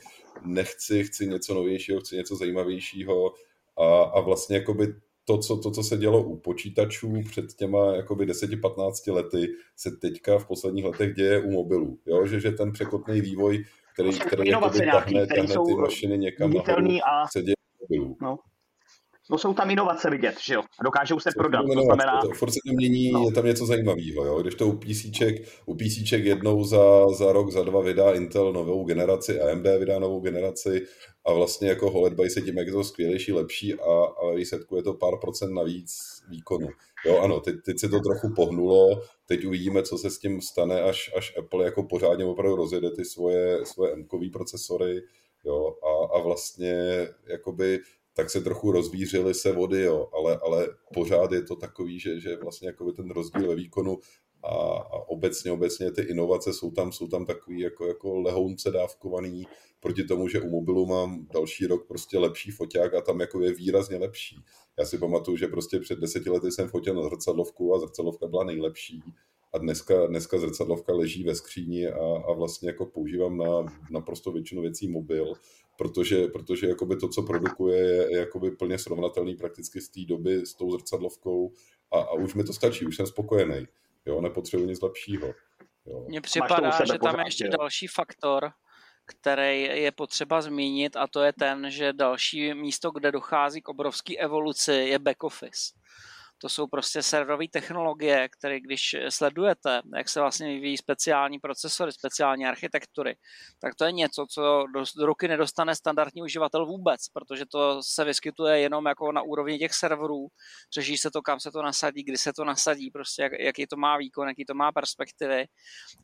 nechci, 0.46 1.04
chci 1.04 1.28
něco 1.28 1.54
novějšího, 1.54 2.00
chci 2.00 2.16
něco 2.16 2.36
zajímavějšího 2.36 3.32
a, 3.78 4.02
a 4.02 4.20
vlastně 4.20 4.56
jakoby 4.56 4.88
to 5.26 5.38
co, 5.38 5.58
to, 5.58 5.72
co 5.72 5.84
se 5.84 5.98
dělo 5.98 6.24
u 6.24 6.38
počítačů 6.38 7.14
před 7.30 7.46
těma 7.54 7.96
jakoby 7.96 8.26
10-15 8.26 9.14
lety, 9.14 9.48
se 9.76 9.92
teďka 9.92 10.38
v 10.38 10.48
posledních 10.48 10.86
letech 10.86 11.14
děje 11.14 11.42
u 11.44 11.52
mobilů. 11.52 12.00
Jo? 12.06 12.26
Že, 12.26 12.40
že 12.40 12.52
ten 12.52 12.72
překotný 12.72 13.22
vývoj, 13.22 13.64
který, 13.94 14.20
který 14.20 14.50
jakoby 14.50 14.80
tahne, 14.80 15.28
tahne 15.28 15.56
ty 15.68 15.76
mašiny 15.76 16.18
někam 16.18 16.54
nahoru, 16.54 16.98
a... 17.06 17.28
se 17.32 17.42
děje. 17.42 17.59
No. 18.22 18.38
No 19.32 19.38
jsou 19.38 19.54
tam 19.54 19.70
inovace 19.70 20.10
vidět, 20.10 20.36
že 20.46 20.54
jo? 20.54 20.62
A 20.80 20.84
dokážou 20.84 21.20
se 21.20 21.30
prodat, 21.38 21.66
to 21.74 21.84
znamená... 21.84 22.22
To, 22.22 22.30
furt 22.30 22.52
se 22.52 22.60
to 22.68 22.74
mění, 22.74 23.12
no. 23.12 23.26
je 23.26 23.32
tam 23.32 23.46
něco 23.46 23.66
zajímavého, 23.66 24.26
jo? 24.26 24.42
Když 24.42 24.56
to 24.56 24.68
u 24.68 24.78
PCček, 24.78 25.36
u 25.66 25.76
PCček 25.76 26.26
jednou 26.26 26.64
za, 26.64 27.10
za 27.10 27.32
rok, 27.32 27.52
za 27.52 27.64
dva 27.64 27.82
vydá 27.82 28.14
Intel 28.14 28.54
novou 28.54 28.86
generaci, 28.86 29.42
AMD 29.42 29.66
vydá 29.80 30.00
novou 30.00 30.20
generaci 30.20 30.86
a 31.26 31.34
vlastně 31.34 31.70
jako 31.70 31.92
holedbaj 31.92 32.30
se 32.30 32.42
tím, 32.42 32.58
jak 32.58 32.68
je 32.68 32.74
to 32.74 32.84
skvělejší, 32.84 33.34
lepší 33.34 33.74
a, 33.74 34.04
a 34.04 34.32
výsledku 34.36 34.76
je 34.76 34.84
to 34.84 34.94
pár 34.94 35.14
procent 35.22 35.54
navíc 35.54 35.98
výkonu. 36.30 36.68
Jo, 37.06 37.18
ano, 37.18 37.40
teď, 37.40 37.56
teď 37.66 37.80
se 37.80 37.90
to 37.90 38.00
trochu 38.00 38.34
pohnulo, 38.36 39.02
teď 39.26 39.46
uvidíme, 39.46 39.84
co 39.84 39.98
se 39.98 40.10
s 40.10 40.20
tím 40.20 40.42
stane, 40.42 40.82
až, 40.82 41.12
až 41.18 41.38
Apple 41.38 41.66
jako 41.66 41.84
pořádně 41.84 42.26
opravdu 42.26 42.56
rozjede 42.56 42.92
ty 42.92 43.06
svoje, 43.06 43.66
svoje 43.66 43.94
m 43.94 44.06
procesory, 44.34 45.02
jo, 45.44 45.76
a, 45.84 46.18
a 46.18 46.22
vlastně 46.22 47.08
jakoby 47.28 47.80
tak 48.14 48.30
se 48.30 48.42
trochu 48.42 48.72
rozvířily 48.72 49.34
se 49.34 49.52
vody, 49.52 49.82
jo, 49.82 50.10
ale, 50.14 50.40
ale 50.44 50.68
pořád 50.94 51.32
je 51.32 51.42
to 51.42 51.56
takový, 51.56 52.00
že, 52.00 52.20
že 52.20 52.36
vlastně 52.36 52.68
jako 52.68 52.92
ten 52.92 53.12
rozdíl 53.12 53.48
ve 53.48 53.56
výkonu 53.56 53.98
a, 54.44 54.56
a 54.78 55.10
obecně, 55.10 55.52
obecně 55.52 55.92
ty 55.92 56.02
inovace 56.02 56.54
jsou 56.54 56.72
tam, 56.72 56.92
jsou 56.92 57.08
tam 57.08 57.26
takový 57.26 57.60
jako, 57.60 57.88
jako 57.88 58.20
lehounce 58.20 58.72
dávkovaný 58.72 59.48
proti 59.80 60.04
tomu, 60.04 60.28
že 60.28 60.42
u 60.42 60.50
mobilu 60.50 60.86
mám 60.86 61.28
další 61.34 61.68
rok 61.68 61.88
prostě 61.88 62.20
lepší 62.20 62.52
foťák 62.52 62.94
a 62.94 63.02
tam 63.02 63.20
jako 63.20 63.42
je 63.42 63.54
výrazně 63.54 63.98
lepší. 63.98 64.44
Já 64.80 64.86
si 64.86 64.98
pamatuju, 64.98 65.38
že 65.38 65.48
prostě 65.48 65.80
před 65.80 66.00
deseti 66.00 66.30
lety 66.30 66.52
jsem 66.52 66.68
fotil 66.68 66.94
na 66.94 67.04
zrcadlovku 67.04 67.76
a 67.76 67.80
zrcadlovka 67.80 68.28
byla 68.28 68.44
nejlepší 68.44 69.04
a 69.54 69.58
dneska, 69.58 70.08
dneska 70.08 70.38
zrcadlovka 70.38 70.94
leží 70.94 71.24
ve 71.24 71.36
skříni 71.36 71.88
a, 71.88 72.24
a 72.30 72.34
vlastně 72.34 72.70
jako 72.70 72.86
používám 72.86 73.38
na 73.38 73.48
naprosto 73.92 74.32
většinu 74.32 74.62
věcí 74.62 74.88
mobil, 74.88 75.34
protože, 75.78 76.28
protože 76.28 76.68
jakoby 76.68 76.96
to, 76.96 77.08
co 77.08 77.24
produkuje, 77.24 77.78
je, 77.78 78.12
je 78.12 78.18
jakoby 78.18 78.52
plně 78.52 78.78
srovnatelný 78.78 79.36
prakticky 79.36 79.82
z 79.82 79.90
té 79.90 80.00
doby 80.06 80.46
s 80.46 80.54
tou 80.54 80.72
zrcadlovkou 80.72 81.52
a, 81.94 82.00
a 82.00 82.14
už 82.14 82.34
mi 82.34 82.44
to 82.44 82.54
stačí, 82.54 82.86
už 82.86 82.96
jsem 82.96 83.08
spokojený. 83.08 83.68
Jo, 84.06 84.22
nepotřebuji 84.22 84.66
nic 84.68 84.82
lepšího. 84.82 85.34
Mně 86.08 86.22
připadá, 86.22 86.86
že 86.86 87.00
tam 87.04 87.20
je 87.20 87.28
ještě 87.28 87.46
jo. 87.46 87.52
další 87.60 87.88
faktor, 87.88 88.52
který 89.06 89.62
je 89.64 89.92
potřeba 89.92 90.42
zmínit 90.42 90.96
a 90.96 91.08
to 91.08 91.22
je 91.22 91.34
ten, 91.34 91.72
že 91.72 91.94
další 91.94 92.54
místo, 92.54 92.92
kde 92.92 93.12
dochází 93.12 93.62
k 93.62 93.70
obrovské 93.70 94.18
evoluci, 94.18 94.72
je 94.72 95.00
back 95.00 95.24
office. 95.24 95.74
To 96.42 96.50
jsou 96.50 96.68
prostě 96.68 97.04
serverové 97.04 97.48
technologie, 97.52 98.30
které 98.30 98.60
když 98.60 98.96
sledujete, 99.10 99.82
jak 99.96 100.10
se 100.10 100.20
vlastně 100.20 100.48
vyvíjí 100.48 100.78
speciální 100.78 101.40
procesory, 101.40 101.92
speciální 101.92 102.46
architektury, 102.46 103.16
tak 103.60 103.76
to 103.76 103.86
je 103.86 103.92
něco, 103.92 104.26
co 104.30 104.66
do, 104.74 104.84
do 104.98 105.06
ruky 105.06 105.28
nedostane 105.28 105.76
standardní 105.76 106.22
uživatel 106.22 106.66
vůbec, 106.66 107.10
protože 107.10 107.46
to 107.46 107.84
se 107.84 108.06
vyskytuje 108.06 108.60
jenom 108.60 108.86
jako 108.86 109.12
na 109.12 109.22
úrovni 109.22 109.60
těch 109.60 109.74
serverů. 109.74 110.28
Řeší 110.74 110.98
se 110.98 111.12
to, 111.12 111.22
kam 111.22 111.40
se 111.40 111.52
to 111.52 111.62
nasadí, 111.62 112.04
kdy 112.04 112.18
se 112.18 112.34
to 112.34 112.46
nasadí, 112.46 112.92
prostě 112.92 113.22
jak, 113.22 113.32
jaký 113.40 113.68
to 113.68 113.78
má 113.78 113.98
výkon, 113.98 114.28
jaký 114.28 114.46
to 114.46 114.54
má 114.54 114.72
perspektivy, 114.72 115.46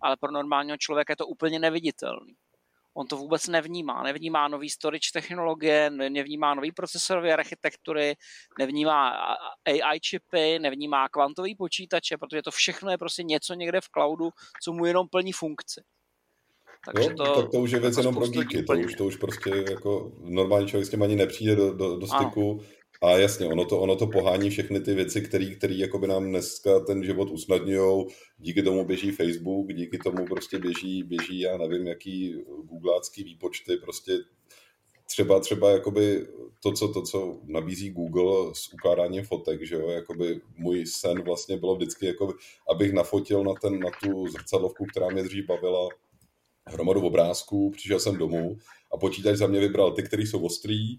ale 0.02 0.18
pro 0.18 0.32
normálního 0.32 0.78
člověka 0.78 1.12
je 1.12 1.18
to 1.18 1.28
úplně 1.28 1.60
neviditelný 1.60 2.36
on 2.98 3.08
to 3.08 3.18
vůbec 3.18 3.48
nevnímá. 3.48 4.04
Nevnímá 4.04 4.48
nový 4.48 4.70
storage 4.70 5.10
technologie, 5.14 5.90
nevnímá 5.90 6.54
nový 6.54 6.72
procesorové 6.72 7.34
architektury, 7.34 8.16
nevnímá 8.60 9.10
AI 9.66 10.00
čipy, 10.00 10.60
nevnímá 10.60 11.10
kvantový 11.10 11.56
počítače, 11.56 12.18
protože 12.18 12.42
to 12.42 12.52
všechno 12.52 12.92
je 12.92 12.98
prostě 12.98 13.24
něco 13.24 13.54
někde 13.54 13.82
v 13.82 13.90
cloudu, 13.90 14.30
co 14.64 14.74
mu 14.74 14.86
jenom 14.86 15.08
plní 15.08 15.32
funkci. 15.32 15.82
Takže 16.86 17.10
jo, 17.10 17.16
to, 17.18 17.42
tak 17.42 17.52
to 17.52 17.58
už 17.58 17.72
je 17.72 17.80
věc 17.80 17.98
jenom 17.98 18.16
pro 18.16 18.28
díky, 18.28 18.64
to 18.64 18.74
už, 18.74 18.96
to 18.96 19.06
už 19.06 19.16
prostě 19.16 19.50
jako 19.70 20.12
normální 20.20 20.68
člověk 20.68 20.88
s 20.88 20.90
tím 20.90 21.04
ani 21.04 21.16
nepřijde 21.16 21.56
do, 21.56 21.74
do, 21.74 21.98
do 21.98 22.08
styku. 22.08 22.52
Ano. 22.60 22.70
A 23.06 23.18
jasně, 23.18 23.48
ono 23.48 23.66
to, 23.66 23.80
ono 23.80 23.96
to 23.96 24.08
pohání 24.08 24.50
všechny 24.50 24.80
ty 24.80 24.94
věci, 24.94 25.22
které 25.58 25.76
jakoby 25.76 26.08
nám 26.08 26.30
dneska 26.30 26.80
ten 26.80 27.04
život 27.04 27.30
usnadňují. 27.32 28.06
Díky 28.38 28.64
tomu 28.64 28.86
běží 28.86 29.12
Facebook, 29.12 29.74
díky 29.74 29.98
tomu 29.98 30.26
prostě 30.26 30.60
běží, 30.60 31.04
běží 31.04 31.40
já 31.40 31.58
nevím, 31.58 31.88
jaký 31.88 32.36
googlácký 32.64 33.24
výpočty, 33.24 33.78
prostě 33.78 34.14
třeba, 35.06 35.40
třeba 35.40 35.72
jakoby 35.72 36.28
to, 36.64 36.72
co, 36.72 36.88
to, 36.88 37.02
co 37.02 37.40
nabízí 37.44 37.90
Google 37.90 38.56
s 38.56 38.74
ukládáním 38.74 39.24
fotek, 39.24 39.66
že 39.66 39.76
jo, 39.76 39.90
jakoby 39.90 40.42
můj 40.58 40.86
sen 40.86 41.22
vlastně 41.22 41.58
bylo 41.58 41.76
vždycky, 41.76 42.06
jakoby, 42.06 42.34
abych 42.70 42.94
nafotil 42.94 43.44
na, 43.44 43.54
ten, 43.62 43.80
na 43.80 43.90
tu 44.04 44.28
zrcadlovku, 44.28 44.86
která 44.86 45.10
mě 45.10 45.24
dřív 45.24 45.46
bavila, 45.46 45.90
hromadu 46.68 47.02
obrázků, 47.02 47.72
přišel 47.72 48.00
jsem 48.00 48.18
domů 48.18 48.58
a 48.94 48.98
počítač 48.98 49.36
za 49.36 49.48
mě 49.48 49.60
vybral 49.60 49.92
ty, 49.92 50.04
které 50.04 50.24
jsou 50.24 50.46
ostrý, 50.46 50.98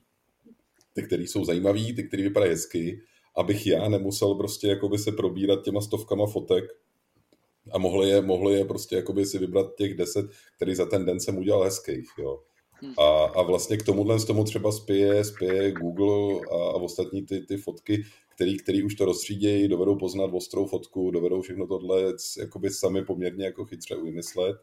ty, 0.96 1.02
které 1.02 1.22
jsou 1.22 1.44
zajímavé, 1.44 1.92
ty, 1.96 2.04
které 2.08 2.22
vypadají 2.22 2.52
hezky, 2.52 3.00
abych 3.36 3.66
já 3.66 3.88
nemusel 3.88 4.34
prostě 4.34 4.68
jakoby 4.68 4.98
se 4.98 5.12
probírat 5.12 5.64
těma 5.64 5.80
stovkama 5.80 6.26
fotek 6.26 6.64
a 7.72 7.78
mohl 7.78 8.04
je, 8.04 8.22
mohl 8.22 8.50
je 8.50 8.64
prostě 8.64 8.96
jakoby 8.96 9.26
si 9.26 9.38
vybrat 9.38 9.74
těch 9.74 9.94
deset, 9.94 10.26
který 10.56 10.74
za 10.74 10.86
ten 10.86 11.04
den 11.04 11.20
jsem 11.20 11.38
udělal 11.38 11.62
hezkých, 11.62 12.08
jo. 12.18 12.42
Hmm. 12.72 12.94
A, 12.98 13.24
a 13.24 13.42
vlastně 13.42 13.76
k 13.76 13.82
tomuhle 13.82 14.18
z 14.18 14.24
tomu 14.24 14.44
třeba 14.44 14.72
spěje, 14.72 15.24
spěje 15.24 15.72
Google 15.72 16.40
a, 16.52 16.54
a 16.54 16.72
ostatní 16.72 17.26
ty, 17.26 17.40
ty 17.40 17.56
fotky, 17.56 18.04
který, 18.34 18.56
který 18.56 18.82
už 18.82 18.94
to 18.94 19.04
rozstřídějí, 19.04 19.68
dovedou 19.68 19.96
poznat 19.96 20.30
ostrou 20.32 20.66
fotku, 20.66 21.10
dovedou 21.10 21.40
všechno 21.40 21.66
tohle 21.66 22.02
jakoby 22.40 22.70
sami 22.70 23.04
poměrně 23.04 23.44
jako 23.44 23.64
chytře 23.64 23.96
vymyslet, 23.96 24.56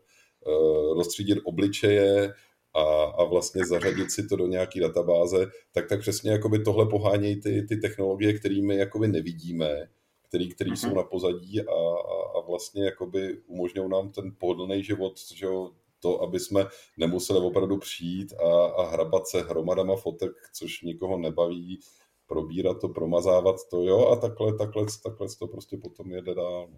uh, 0.48 0.98
rozstřídit 0.98 1.40
obličeje, 1.44 2.34
a, 2.74 3.04
a 3.04 3.24
vlastně 3.24 3.66
zařadit 3.66 4.12
si 4.12 4.28
to 4.28 4.36
do 4.36 4.48
nějaké 4.48 4.80
databáze, 4.80 5.48
tak 5.72 5.90
tak 5.90 6.00
přesně 6.00 6.32
jakoby 6.32 6.60
tohle 6.60 6.86
pohánějí 6.86 7.42
ty, 7.42 7.62
ty 7.62 7.78
technologie, 7.78 8.34
kterými 8.34 8.76
jakoby 8.76 9.08
nevidíme, 9.08 9.90
který, 10.28 10.50
který 10.50 10.72
uh-huh. 10.72 10.90
jsou 10.90 10.96
na 10.96 11.04
pozadí 11.04 11.62
a, 11.62 11.74
a, 11.74 12.38
a 12.38 12.42
vlastně 12.48 12.86
jakoby 12.86 13.38
umožňují 13.48 13.90
nám 13.90 14.12
ten 14.12 14.36
pohodlný 14.38 14.84
život, 14.84 15.14
že 15.36 15.46
jo, 15.46 15.72
to, 16.00 16.22
aby 16.22 16.40
jsme 16.40 16.66
nemuseli 16.98 17.40
opravdu 17.40 17.78
přijít 17.78 18.34
a, 18.34 18.66
a 18.66 18.90
hrabat 18.90 19.28
se 19.28 19.42
hromadama 19.42 19.96
fotek, 19.96 20.32
což 20.54 20.82
nikoho 20.82 21.18
nebaví, 21.18 21.80
probírat 22.28 22.82
to, 22.82 22.90
promazávat 22.90 23.56
to, 23.70 23.84
jo, 23.84 24.08
a 24.08 24.16
takhle, 24.16 24.58
takhle, 24.58 24.86
takhle 25.04 25.28
to 25.40 25.48
prostě 25.48 25.78
potom 25.78 26.12
jede 26.12 26.36
dál. 26.36 26.70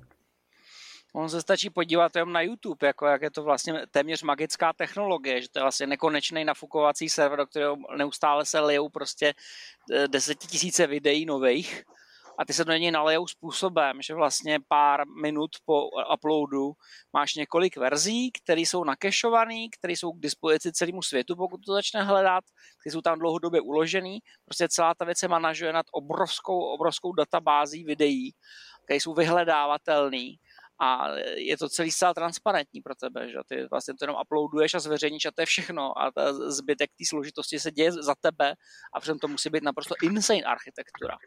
On 1.17 1.29
se 1.29 1.41
stačí 1.41 1.69
podívat 1.69 2.15
jenom 2.15 2.33
na 2.33 2.41
YouTube, 2.41 2.87
jako 2.87 3.05
jak 3.05 3.21
je 3.21 3.31
to 3.31 3.43
vlastně 3.43 3.73
téměř 3.91 4.23
magická 4.23 4.73
technologie, 4.73 5.41
že 5.41 5.49
to 5.49 5.59
je 5.59 5.63
vlastně 5.63 5.87
nekonečný 5.87 6.45
nafukovací 6.45 7.09
server, 7.09 7.37
do 7.37 7.45
kterého 7.45 7.77
neustále 7.97 8.45
se 8.45 8.59
lijou 8.59 8.89
prostě 8.89 9.33
eh, 9.93 10.07
desetitisíce 10.07 10.87
videí 10.87 11.25
nových 11.25 11.83
a 12.37 12.45
ty 12.45 12.53
se 12.53 12.65
do 12.65 12.73
něj 12.73 12.91
nalejou 12.91 13.27
způsobem, 13.27 14.01
že 14.01 14.13
vlastně 14.13 14.59
pár 14.67 15.07
minut 15.21 15.51
po 15.65 15.89
uploadu 16.13 16.73
máš 17.13 17.35
několik 17.35 17.77
verzí, 17.77 18.31
které 18.31 18.61
jsou 18.61 18.83
nakešované, 18.83 19.67
které 19.79 19.93
jsou 19.93 20.11
k 20.11 20.19
dispozici 20.19 20.71
celému 20.71 21.01
světu, 21.01 21.35
pokud 21.35 21.61
to 21.65 21.73
začne 21.73 22.03
hledat, 22.03 22.43
které 22.81 22.93
jsou 22.93 23.01
tam 23.01 23.19
dlouhodobě 23.19 23.61
uložené. 23.61 24.17
Prostě 24.45 24.67
celá 24.69 24.93
ta 24.95 25.05
věc 25.05 25.21
je 25.21 25.27
manažuje 25.27 25.73
nad 25.73 25.85
obrovskou, 25.91 26.59
obrovskou 26.59 27.13
databází 27.13 27.83
videí, 27.83 28.31
které 28.85 28.99
jsou 28.99 29.13
vyhledávatelné 29.13 30.35
a 30.81 31.15
je 31.35 31.57
to 31.57 31.69
celý 31.69 31.91
zcela 31.91 32.13
transparentní 32.13 32.81
pro 32.81 32.95
tebe, 32.95 33.29
že 33.29 33.37
ty 33.47 33.67
vlastně 33.71 33.93
to 33.99 34.03
jenom 34.03 34.17
uploaduješ 34.21 34.73
a 34.73 34.79
zveřejníš 34.79 35.25
a 35.25 35.31
to 35.31 35.41
je 35.41 35.45
všechno. 35.45 36.01
A 36.01 36.11
ta 36.11 36.51
zbytek 36.51 36.89
té 36.89 37.03
složitosti 37.09 37.59
se 37.59 37.71
děje 37.71 37.91
za 37.91 38.15
tebe 38.21 38.53
a 38.95 38.99
přitom 38.99 39.19
to 39.19 39.27
musí 39.27 39.49
být 39.49 39.63
naprosto 39.63 39.95
insane 40.03 40.41
architektura. 40.41 41.17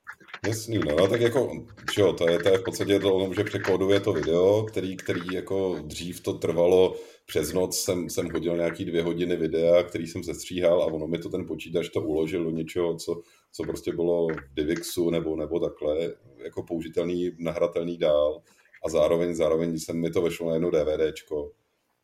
Jasný, 0.47 0.79
no, 0.79 0.97
no 0.97 1.09
tak 1.09 1.21
jako, 1.21 1.67
že 1.95 2.01
jo, 2.01 2.13
to 2.13 2.31
je, 2.31 2.39
to 2.39 2.49
je 2.49 2.59
v 2.59 2.65
podstatě 2.65 3.01
to, 3.01 3.31
že 3.37 3.45
překóduje 3.45 4.01
to 4.01 4.13
video, 4.13 4.63
který, 4.63 4.97
který 4.97 5.21
jako 5.33 5.79
dřív 5.83 6.21
to 6.21 6.33
trvalo 6.33 6.97
přes 7.27 7.53
noc 7.53 7.79
jsem, 7.79 8.11
jsem 8.11 8.31
hodil 8.31 8.57
nějaký 8.57 8.85
dvě 8.85 9.03
hodiny 9.03 9.37
videa, 9.37 9.83
který 9.83 10.07
jsem 10.07 10.25
sestříhal 10.25 10.83
a 10.83 10.87
ono 10.87 11.07
mi 11.07 11.19
to 11.19 11.29
ten 11.29 11.47
počítač 11.47 11.89
to 11.89 12.01
uložil 12.01 12.45
do 12.45 12.51
něčeho, 12.51 12.97
co, 12.97 13.23
co 13.53 13.63
prostě 13.63 13.93
bylo 13.93 14.29
v 14.29 14.55
Divixu 14.55 15.11
nebo, 15.11 15.37
nebo 15.37 15.61
takhle, 15.61 15.97
jako 16.45 16.63
použitelný, 16.63 17.31
nahratelný 17.39 17.99
dál 17.99 18.43
a 18.85 18.89
zároveň, 18.89 19.35
zároveň 19.35 19.79
jsem 19.79 20.01
mi 20.01 20.11
to 20.11 20.23
vešlo 20.23 20.49
na 20.49 20.55
jedno 20.55 20.71
DVDčko, 20.71 21.53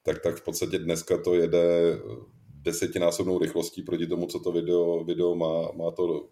tak, 0.03 0.23
tak 0.23 0.37
v 0.37 0.45
podstatě 0.45 0.79
dneska 0.79 1.23
to 1.23 1.35
jede 1.35 1.99
desetinásobnou 2.65 3.39
rychlostí 3.39 3.83
proti 3.83 4.07
tomu, 4.07 4.27
co 4.27 4.41
to 4.41 4.53
video, 4.53 5.05
video 5.05 5.35
má, 5.35 5.73
má 5.73 5.91
to, 5.91 6.29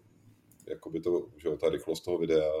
jakoby 0.67 0.99
to, 0.99 1.27
že 1.37 1.49
ta 1.57 1.69
rychlost 1.69 2.01
toho 2.01 2.17
videa. 2.17 2.51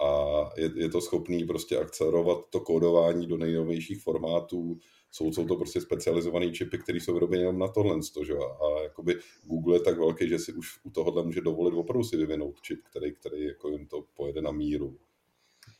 A 0.00 0.50
je, 0.56 0.70
je 0.74 0.88
to 0.88 1.00
schopný 1.00 1.44
prostě 1.44 1.78
akcelerovat 1.78 2.38
to 2.50 2.60
kódování 2.60 3.26
do 3.26 3.36
nejnovějších 3.36 4.02
formátů, 4.02 4.78
jsou, 5.10 5.32
jsou 5.32 5.46
to 5.46 5.56
prostě 5.56 5.80
specializované 5.80 6.50
čipy, 6.50 6.78
které 6.78 7.00
jsou 7.00 7.14
vyrobeny 7.14 7.42
jenom 7.42 7.58
na 7.58 7.68
tohle, 7.68 7.96
že? 8.22 8.34
a 8.34 8.82
jakoby 8.82 9.14
Google 9.44 9.76
je 9.76 9.80
tak 9.80 9.98
velký, 9.98 10.28
že 10.28 10.38
si 10.38 10.52
už 10.52 10.68
u 10.84 10.90
tohohle 10.90 11.22
může 11.22 11.40
dovolit 11.40 11.74
opravdu 11.74 12.04
si 12.04 12.16
vyvinout 12.16 12.60
čip, 12.60 12.80
který, 12.90 13.14
který 13.14 13.44
jako 13.44 13.68
jim 13.68 13.86
to 13.86 14.04
pojede 14.16 14.42
na 14.42 14.50
míru 14.50 14.98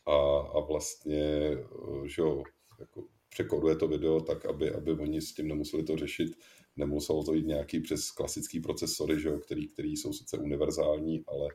a, 0.05 0.37
a 0.39 0.59
vlastně, 0.59 1.23
eh, 1.23 2.07
že 2.07 2.21
jo, 2.21 2.43
jako 2.79 3.03
překoduje 3.29 3.75
to 3.75 3.87
video 3.87 4.21
tak, 4.21 4.45
aby, 4.45 4.71
aby 4.71 4.91
oni 4.91 5.21
s 5.21 5.33
tím 5.33 5.47
nemuseli 5.47 5.83
to 5.83 5.97
řešit, 5.97 6.31
nemuselo 6.75 7.23
to 7.23 7.33
jít 7.33 7.47
nějaký 7.47 7.79
přes 7.79 8.11
klasický 8.11 8.59
procesory, 8.59 9.19
že 9.19 9.29
jo, 9.29 9.39
který, 9.39 9.67
který 9.67 9.97
jsou 9.97 10.13
sice 10.13 10.37
univerzální, 10.37 11.23
ale, 11.27 11.47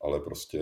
ale 0.00 0.20
prostě... 0.20 0.60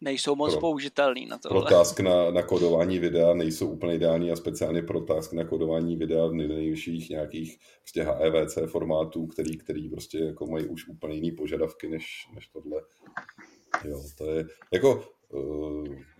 Nejsou 0.00 0.34
moc 0.34 0.52
pro, 0.52 0.60
použitelný 0.60 1.26
na 1.26 1.38
to. 1.38 1.48
Pro 1.48 1.62
task 1.62 2.00
na, 2.00 2.30
na 2.30 2.42
kodování 2.42 2.98
videa 2.98 3.34
nejsou 3.34 3.70
úplně 3.70 3.94
ideální 3.94 4.30
a 4.30 4.36
speciálně 4.36 4.82
pro 4.82 5.00
task 5.00 5.32
na 5.32 5.44
kodování 5.44 5.96
videa 5.96 6.26
v 6.26 6.32
nejvyšších 6.32 7.10
nějakých 7.10 7.58
prostě 7.80 8.02
HEVC 8.02 8.58
formátů, 8.66 9.26
který, 9.26 9.58
který 9.58 9.88
prostě 9.88 10.18
jako 10.18 10.46
mají 10.46 10.66
už 10.66 10.88
úplně 10.88 11.14
jiný 11.14 11.32
požadavky 11.32 11.88
než, 11.88 12.28
než 12.34 12.48
tohle. 12.48 12.82
Jo, 13.84 14.02
to 14.18 14.30
je, 14.30 14.46
jako 14.72 15.17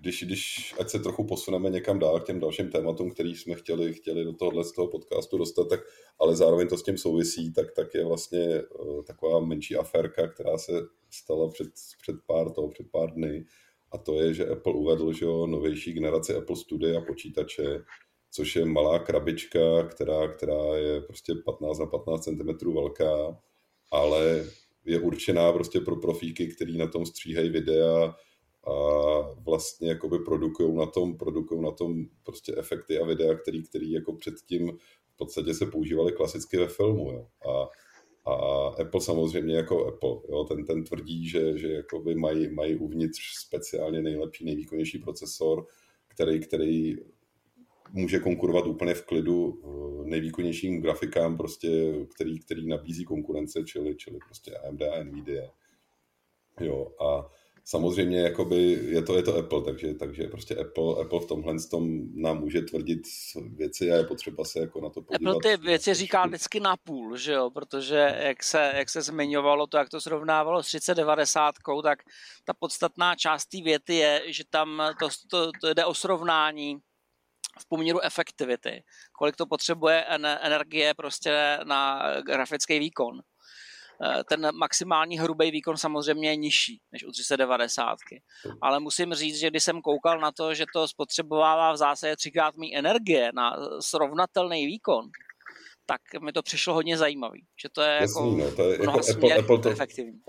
když, 0.01 0.23
když, 0.23 0.75
ať 0.81 0.91
se 0.91 0.99
trochu 0.99 1.25
posuneme 1.25 1.71
někam 1.71 1.99
dál 1.99 2.21
k 2.21 2.27
těm 2.27 2.41
dalším 2.41 2.71
tématům, 2.71 3.11
který 3.11 3.37
jsme 3.37 3.55
chtěli, 3.55 3.95
chtěli 3.95 4.25
do 4.25 4.33
tohohle 4.33 4.65
z 4.65 4.73
toho 4.73 4.89
podcastu 4.89 5.39
dostat, 5.39 5.69
tak, 5.69 5.81
ale 6.21 6.37
zároveň 6.37 6.69
to 6.69 6.77
s 6.77 6.83
tím 6.83 6.99
souvisí, 6.99 7.53
tak, 7.53 7.73
tak 7.73 7.95
je 7.95 8.05
vlastně 8.05 8.63
uh, 8.63 9.03
taková 9.03 9.41
menší 9.41 9.77
aférka, 9.77 10.29
která 10.29 10.59
se 10.59 10.73
stala 11.11 11.51
před, 11.51 11.69
před 12.03 12.17
pár 12.27 12.51
toho, 12.51 12.69
před 12.69 12.91
pár 12.91 13.15
dny, 13.15 13.45
a 13.93 13.99
to 13.99 14.23
je, 14.23 14.35
že 14.35 14.49
Apple 14.49 14.73
uvedl, 14.73 15.13
že 15.13 15.25
jo, 15.25 15.47
novější 15.47 15.93
generaci 15.93 16.35
Apple 16.35 16.57
Studia 16.57 17.01
počítače, 17.01 17.81
což 18.31 18.57
je 18.57 18.65
malá 18.65 18.99
krabička, 18.99 19.83
která, 19.83 20.29
která 20.29 20.77
je 20.77 21.01
prostě 21.01 21.35
15 21.45 21.79
na 21.79 21.87
15 21.87 22.25
cm 22.25 22.75
velká, 22.75 23.39
ale 23.91 24.45
je 24.85 25.01
určená 25.01 25.53
prostě 25.53 25.81
pro 25.81 25.97
profíky, 25.97 26.47
který 26.47 26.79
na 26.79 26.87
tom 26.87 27.07
stříhají 27.07 27.49
videa, 27.49 28.15
a 28.69 29.35
vlastně 29.35 29.89
jakoby 29.89 30.19
produkují 30.19 30.77
na 30.77 30.87
tom, 30.87 31.19
produkují 31.19 31.63
na 31.63 31.71
tom 31.71 32.05
prostě 32.23 32.55
efekty 32.57 32.99
a 32.99 33.07
videa, 33.07 33.35
který, 33.35 33.63
který 33.63 33.93
jako 33.93 34.13
předtím 34.13 34.79
v 35.15 35.17
podstatě 35.17 35.55
se 35.55 35.67
používaly 35.67 36.13
klasicky 36.13 36.57
ve 36.57 36.69
filmu. 36.69 37.13
Jo. 37.13 37.29
A, 37.51 37.69
a 38.31 38.67
Apple 38.69 39.01
samozřejmě 39.01 39.57
jako 39.57 39.87
Apple, 39.87 40.17
jo, 40.29 40.45
ten, 40.45 40.65
ten 40.65 40.85
tvrdí, 40.85 41.29
že, 41.29 41.59
že 41.59 41.73
jakoby 41.73 42.15
mají, 42.15 42.55
mají 42.55 42.77
uvnitř 42.77 43.21
speciálně 43.39 44.03
nejlepší, 44.03 44.45
nejvýkonnější 44.45 44.99
procesor, 44.99 45.67
který, 46.09 46.41
který 46.41 46.97
může 47.93 48.19
konkurovat 48.19 48.67
úplně 48.67 48.95
v 48.95 49.07
klidu 49.07 49.61
eh, 49.65 50.09
nejvýkonnějším 50.11 50.81
grafikám, 50.81 51.37
prostě, 51.37 51.95
který, 52.15 52.41
který 52.41 52.69
nabízí 52.69 53.05
konkurence, 53.05 53.65
čili, 53.65 53.97
čili 53.97 54.19
prostě 54.27 54.57
AMD 54.57 54.83
a 54.83 55.05
Nvidia. 55.05 55.51
Jo, 56.61 56.93
a 57.01 57.31
samozřejmě 57.69 58.21
jakoby 58.21 58.57
je 58.83 59.03
to, 59.03 59.17
je 59.17 59.23
to 59.23 59.37
Apple, 59.37 59.63
takže, 59.63 59.95
takže 59.95 60.23
prostě 60.23 60.57
Apple, 60.57 61.03
Apple 61.03 61.21
v 61.21 61.27
tomhle 61.27 61.55
tom 61.71 61.99
nám 62.15 62.41
může 62.41 62.61
tvrdit 62.61 63.01
věci 63.57 63.93
a 63.93 63.97
je 63.97 64.05
potřeba 64.05 64.45
se 64.45 64.61
jako 64.61 64.81
na 64.81 64.91
to 64.91 65.03
podívat. 65.03 65.37
Apple 65.37 65.57
ty 65.57 65.63
věci 65.63 65.95
říká 65.95 66.27
vždycky 66.27 66.61
na 66.61 66.77
půl, 66.77 67.17
že 67.17 67.33
jo, 67.33 67.51
protože 67.51 68.17
jak 68.19 68.43
se, 68.43 68.73
jak 68.75 68.91
se 68.91 69.03
zmiňovalo 69.03 69.67
to, 69.67 69.77
jak 69.77 69.89
to 69.89 70.01
srovnávalo 70.01 70.63
s 70.63 70.67
3090, 70.67 71.55
tak 71.83 71.99
ta 72.45 72.55
podstatná 72.55 73.15
část 73.15 73.47
té 73.47 73.63
věty 73.63 73.95
je, 73.95 74.23
že 74.27 74.45
tam 74.51 74.83
to, 75.01 75.09
to, 75.31 75.51
to 75.61 75.75
jde 75.75 75.85
o 75.85 75.95
srovnání 75.95 76.79
v 77.61 77.69
poměru 77.69 78.01
efektivity, 78.01 78.83
kolik 79.13 79.37
to 79.37 79.47
potřebuje 79.47 80.05
energie 80.41 80.95
prostě 80.95 81.59
na 81.65 82.13
grafický 82.21 82.79
výkon. 82.79 83.21
Eh, 84.05 84.25
ten 84.25 84.49
maximální 84.55 85.19
hrubý 85.19 85.51
výkon 85.51 85.77
samozřejmě 85.77 86.29
je 86.29 86.37
nižší 86.37 86.81
než 86.93 87.05
u 87.05 87.11
390. 87.11 87.97
Ale 88.63 88.81
musím 88.81 89.15
říct, 89.15 89.39
že 89.39 89.51
když 89.51 89.65
jsem 89.65 89.81
koukal 89.81 90.21
na 90.21 90.33
to, 90.33 90.55
že 90.55 90.65
to 90.73 90.89
spotřebovává 90.89 91.73
v 91.73 91.77
zásadě 91.77 92.17
třikrát 92.17 92.57
mý 92.57 92.77
energie 92.77 93.31
na 93.35 93.57
srovnatelný 93.81 94.67
výkon, 94.67 95.05
tak 95.87 96.23
mi 96.23 96.33
to 96.33 96.43
přišlo 96.43 96.75
hodně 96.75 96.99
zajímavý. 96.99 97.45
Že 97.63 97.69
to 97.73 97.83
je 97.83 97.99
Jasný, 98.01 98.39
jako, 98.39 98.51
no, 98.51 98.57
to 98.57 98.63
je 98.63 98.79
jako 98.81 99.01
Apple, 99.11 99.35
Apple 99.39 99.59
to, 99.59 99.71
efektivní. 99.71 100.21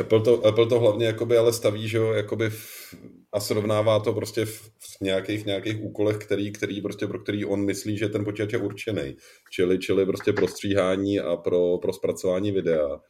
Apple 0.00 0.20
to, 0.20 0.46
Apple 0.46 0.66
to 0.66 0.80
hlavně 0.80 1.06
jakoby 1.06 1.38
ale 1.38 1.52
staví, 1.52 1.88
že 1.88 1.98
jo, 1.98 2.12
jakoby 2.12 2.50
v, 2.50 2.94
a 3.32 3.40
srovnává 3.40 4.00
to 4.00 4.12
prostě 4.12 4.44
v, 4.44 4.70
v 4.78 5.00
nějakých, 5.00 5.46
nějakých 5.46 5.82
úkolech, 5.82 6.16
který, 6.18 6.52
který 6.52 6.80
prostě 6.80 7.06
pro 7.06 7.18
který 7.18 7.44
on 7.44 7.64
myslí, 7.64 7.98
že 7.98 8.08
ten 8.08 8.24
počítač 8.24 8.52
je 8.52 8.58
určený. 8.58 9.16
Čili, 9.50 9.78
čili 9.78 10.06
prostě 10.06 10.32
pro 10.32 10.48
stříhání 10.48 11.20
a 11.20 11.36
pro, 11.36 11.78
pro 11.78 11.92
zpracování 11.92 12.52
videa. 12.52 13.00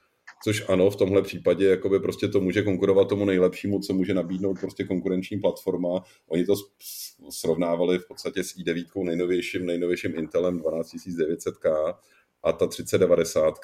Což 0.44 0.68
ano, 0.68 0.90
v 0.90 0.96
tomhle 0.96 1.22
případě 1.22 1.66
jakoby 1.66 2.00
prostě 2.00 2.28
to 2.28 2.40
může 2.40 2.62
konkurovat 2.62 3.08
tomu 3.08 3.24
nejlepšímu, 3.24 3.80
co 3.80 3.94
může 3.94 4.14
nabídnout 4.14 4.60
prostě 4.60 4.84
konkurenční 4.84 5.38
platforma. 5.38 6.04
Oni 6.28 6.44
to 6.44 6.54
srovnávali 7.30 7.98
v 7.98 8.08
podstatě 8.08 8.44
s 8.44 8.56
i9 8.56 9.04
nejnovějším, 9.04 9.66
nejnovějším 9.66 10.14
Intelem 10.16 10.60
12900K 10.60 11.94
a 12.42 12.52
ta 12.52 12.66
3090 12.66 13.54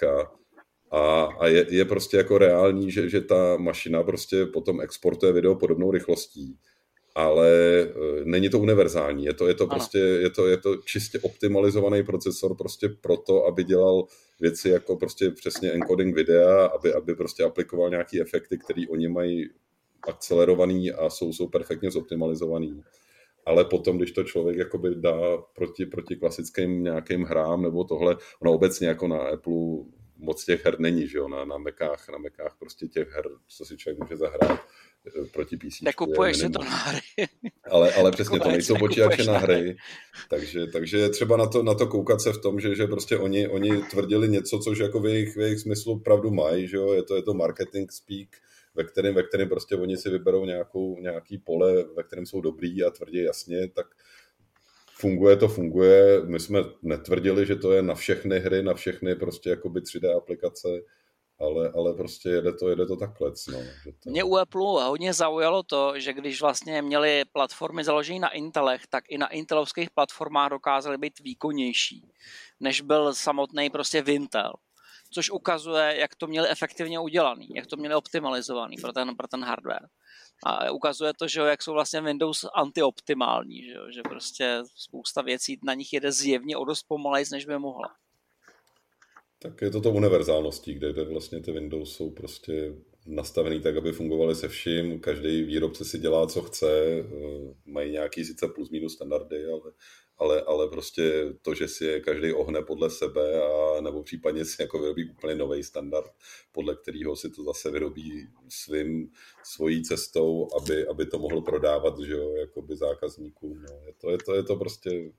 a, 0.90 1.22
a 1.38 1.46
je, 1.46 1.66
je 1.68 1.84
prostě 1.84 2.16
jako 2.16 2.38
reální, 2.38 2.90
že, 2.90 3.08
že 3.08 3.20
ta 3.20 3.56
mašina 3.56 4.02
prostě 4.02 4.46
potom 4.46 4.80
exportuje 4.80 5.32
video 5.32 5.54
podobnou 5.54 5.90
rychlostí, 5.90 6.58
ale 7.14 7.48
e, 7.80 7.88
není 8.24 8.48
to 8.50 8.58
univerzální, 8.58 9.24
je 9.24 9.34
to, 9.34 9.48
je 9.48 9.54
to 9.54 9.66
prostě, 9.66 9.98
je 9.98 10.30
to, 10.30 10.46
je 10.46 10.56
to 10.56 10.76
čistě 10.76 11.18
optimalizovaný 11.18 12.02
procesor 12.02 12.56
prostě 12.56 12.88
proto, 12.88 13.46
aby 13.46 13.64
dělal 13.64 14.04
věci 14.40 14.68
jako 14.68 14.96
prostě 14.96 15.30
přesně 15.30 15.72
encoding 15.72 16.14
videa, 16.14 16.66
aby, 16.66 16.94
aby 16.94 17.14
prostě 17.14 17.44
aplikoval 17.44 17.90
nějaký 17.90 18.20
efekty, 18.20 18.58
které 18.58 18.82
oni 18.90 19.08
mají 19.08 19.48
akcelerovaný 20.08 20.92
a 20.92 21.10
jsou, 21.10 21.32
jsou 21.32 21.48
perfektně 21.48 21.90
zoptimalizovaný. 21.90 22.82
Ale 23.46 23.64
potom, 23.64 23.96
když 23.96 24.12
to 24.12 24.24
člověk 24.24 24.56
jakoby 24.56 24.94
dá 24.94 25.36
proti, 25.54 25.86
proti 25.86 26.16
klasickým 26.16 26.82
nějakým 26.82 27.22
hrám 27.22 27.62
nebo 27.62 27.84
tohle, 27.84 28.16
ono 28.40 28.52
obecně 28.52 28.88
jako 28.88 29.08
na 29.08 29.18
Apple 29.18 29.54
moc 30.18 30.44
těch 30.44 30.64
her 30.64 30.80
není, 30.80 31.08
že 31.08 31.18
jo, 31.18 31.28
na, 31.28 31.44
na 31.44 31.58
Mekách, 31.58 32.08
na 32.08 32.18
Mekách 32.18 32.56
prostě 32.58 32.86
těch 32.86 33.10
her, 33.10 33.24
co 33.48 33.64
si 33.64 33.76
člověk 33.76 33.98
může 33.98 34.16
zahrát 34.16 34.60
eh, 35.06 35.24
proti 35.32 35.56
PC. 35.56 35.80
Nekupuješ 35.82 36.36
si 36.36 36.50
to 36.50 36.58
na 36.58 36.70
hry. 36.70 37.00
Ale, 37.70 37.94
ale 37.94 38.10
přesně 38.10 38.40
to 38.40 38.48
nejsou 38.48 38.78
počítače 38.78 39.24
na 39.24 39.38
hry, 39.38 39.76
takže, 40.30 40.66
takže 40.66 41.08
třeba 41.08 41.36
na 41.36 41.46
to, 41.46 41.62
na 41.62 41.74
to 41.74 41.86
koukat 41.86 42.20
se 42.20 42.32
v 42.32 42.38
tom, 42.38 42.60
že, 42.60 42.74
že 42.74 42.86
prostě 42.86 43.18
oni, 43.18 43.48
oni 43.48 43.82
tvrdili 43.82 44.28
něco, 44.28 44.58
což 44.58 44.78
jako 44.78 45.00
v 45.00 45.06
jejich, 45.06 45.36
v 45.36 45.40
jejich 45.40 45.58
smyslu 45.58 45.98
pravdu 45.98 46.30
mají, 46.30 46.68
že 46.68 46.76
jo, 46.76 46.92
je 46.92 47.02
to, 47.02 47.16
je 47.16 47.22
to 47.22 47.34
marketing 47.34 47.90
speak, 47.92 48.28
ve 48.74 48.84
kterém, 48.84 49.14
ve 49.14 49.22
kterém 49.22 49.48
prostě 49.48 49.76
oni 49.76 49.96
si 49.96 50.10
vyberou 50.10 50.44
nějakou, 50.44 51.00
nějaký 51.00 51.38
pole, 51.38 51.84
ve 51.96 52.02
kterém 52.02 52.26
jsou 52.26 52.40
dobrý 52.40 52.84
a 52.84 52.90
tvrdí 52.90 53.18
jasně, 53.18 53.68
tak 53.68 53.86
funguje 55.00 55.36
to, 55.36 55.48
funguje. 55.48 56.20
My 56.24 56.40
jsme 56.40 56.60
netvrdili, 56.82 57.46
že 57.46 57.56
to 57.56 57.72
je 57.72 57.82
na 57.82 57.94
všechny 57.94 58.38
hry, 58.38 58.62
na 58.62 58.74
všechny 58.74 59.14
prostě 59.14 59.50
jakoby 59.50 59.80
3D 59.80 60.16
aplikace, 60.16 60.68
ale, 61.40 61.72
ale 61.74 61.94
prostě 61.94 62.28
jede 62.28 62.52
to, 62.52 62.68
jede 62.68 62.86
to 62.86 62.96
takhle. 62.96 63.32
No, 63.52 63.58
to... 64.02 64.10
Mě 64.10 64.24
u 64.24 64.36
Apple 64.36 64.84
hodně 64.84 65.12
zaujalo 65.12 65.62
to, 65.62 65.98
že 65.98 66.12
když 66.12 66.40
vlastně 66.40 66.82
měli 66.82 67.24
platformy 67.32 67.84
založené 67.84 68.18
na 68.18 68.28
Intelech, 68.28 68.86
tak 68.86 69.04
i 69.08 69.18
na 69.18 69.28
intelovských 69.28 69.90
platformách 69.90 70.50
dokázaly 70.50 70.98
být 70.98 71.20
výkonnější, 71.20 72.12
než 72.60 72.80
byl 72.80 73.14
samotný 73.14 73.70
prostě 73.70 74.04
Intel. 74.06 74.52
Což 75.10 75.30
ukazuje, 75.30 75.96
jak 75.98 76.14
to 76.14 76.26
měli 76.26 76.48
efektivně 76.48 77.00
udělaný, 77.00 77.48
jak 77.54 77.66
to 77.66 77.76
měli 77.76 77.94
optimalizovaný 77.94 78.76
pro 78.76 78.92
ten, 78.92 79.16
pro 79.16 79.28
ten 79.28 79.44
hardware. 79.44 79.86
A 80.44 80.70
ukazuje 80.70 81.12
to, 81.18 81.28
že 81.28 81.40
jak 81.40 81.62
jsou 81.62 81.72
vlastně 81.72 82.00
Windows 82.00 82.46
antioptimální, 82.54 83.62
že, 83.62 83.74
že 83.94 84.02
prostě 84.02 84.62
spousta 84.74 85.22
věcí 85.22 85.58
na 85.64 85.74
nich 85.74 85.92
jede 85.92 86.12
zjevně 86.12 86.56
o 86.56 86.64
dost 86.64 86.82
pomalejc, 86.82 87.30
než 87.30 87.46
by 87.46 87.58
mohla. 87.58 87.94
Tak 89.38 89.62
je 89.62 89.70
to 89.70 89.80
to 89.80 89.90
univerzálností, 89.90 90.74
kde 90.74 91.04
vlastně 91.04 91.40
ty 91.40 91.52
Windows 91.52 91.96
jsou 91.96 92.10
prostě 92.10 92.72
nastavený 93.08 93.60
tak, 93.60 93.76
aby 93.76 93.92
fungovaly 93.92 94.34
se 94.34 94.48
vším. 94.48 95.00
Každý 95.00 95.42
výrobce 95.42 95.84
si 95.84 95.98
dělá, 95.98 96.26
co 96.26 96.42
chce. 96.42 96.68
Eh, 96.70 97.54
mají 97.66 97.92
nějaký 97.92 98.24
sice 98.24 98.48
plus 98.48 98.70
minus 98.70 98.94
standardy, 98.94 99.46
ale 99.46 99.72
ale, 100.18 100.42
ale 100.42 100.68
prostě 100.68 101.34
to, 101.42 101.54
že 101.54 101.68
si 101.68 101.84
je 101.84 102.00
každý 102.00 102.32
ohne 102.32 102.62
podle 102.62 102.90
sebe 102.90 103.42
a 103.42 103.80
nebo 103.80 104.02
případně 104.02 104.44
si 104.44 104.62
jako 104.62 104.78
vyrobí 104.78 105.10
úplně 105.10 105.34
nový 105.34 105.62
standard, 105.62 106.10
podle 106.52 106.76
kterého 106.76 107.16
si 107.16 107.30
to 107.30 107.44
zase 107.44 107.70
vyrobí 107.70 108.28
svým, 108.48 109.10
svojí 109.44 109.82
cestou, 109.82 110.48
aby, 110.56 110.86
aby 110.86 111.06
to 111.06 111.18
mohl 111.18 111.42
prodávat, 111.42 111.98
že 111.98 112.12
jo, 112.12 112.34
jakoby 112.36 112.76
zákazníkům. 112.76 113.62
No. 113.62 113.80
Je, 113.86 113.92
to, 114.00 114.10
je, 114.10 114.18
to, 114.18 114.34
je 114.34 114.42
to 114.42 114.56
prostě 114.56 115.12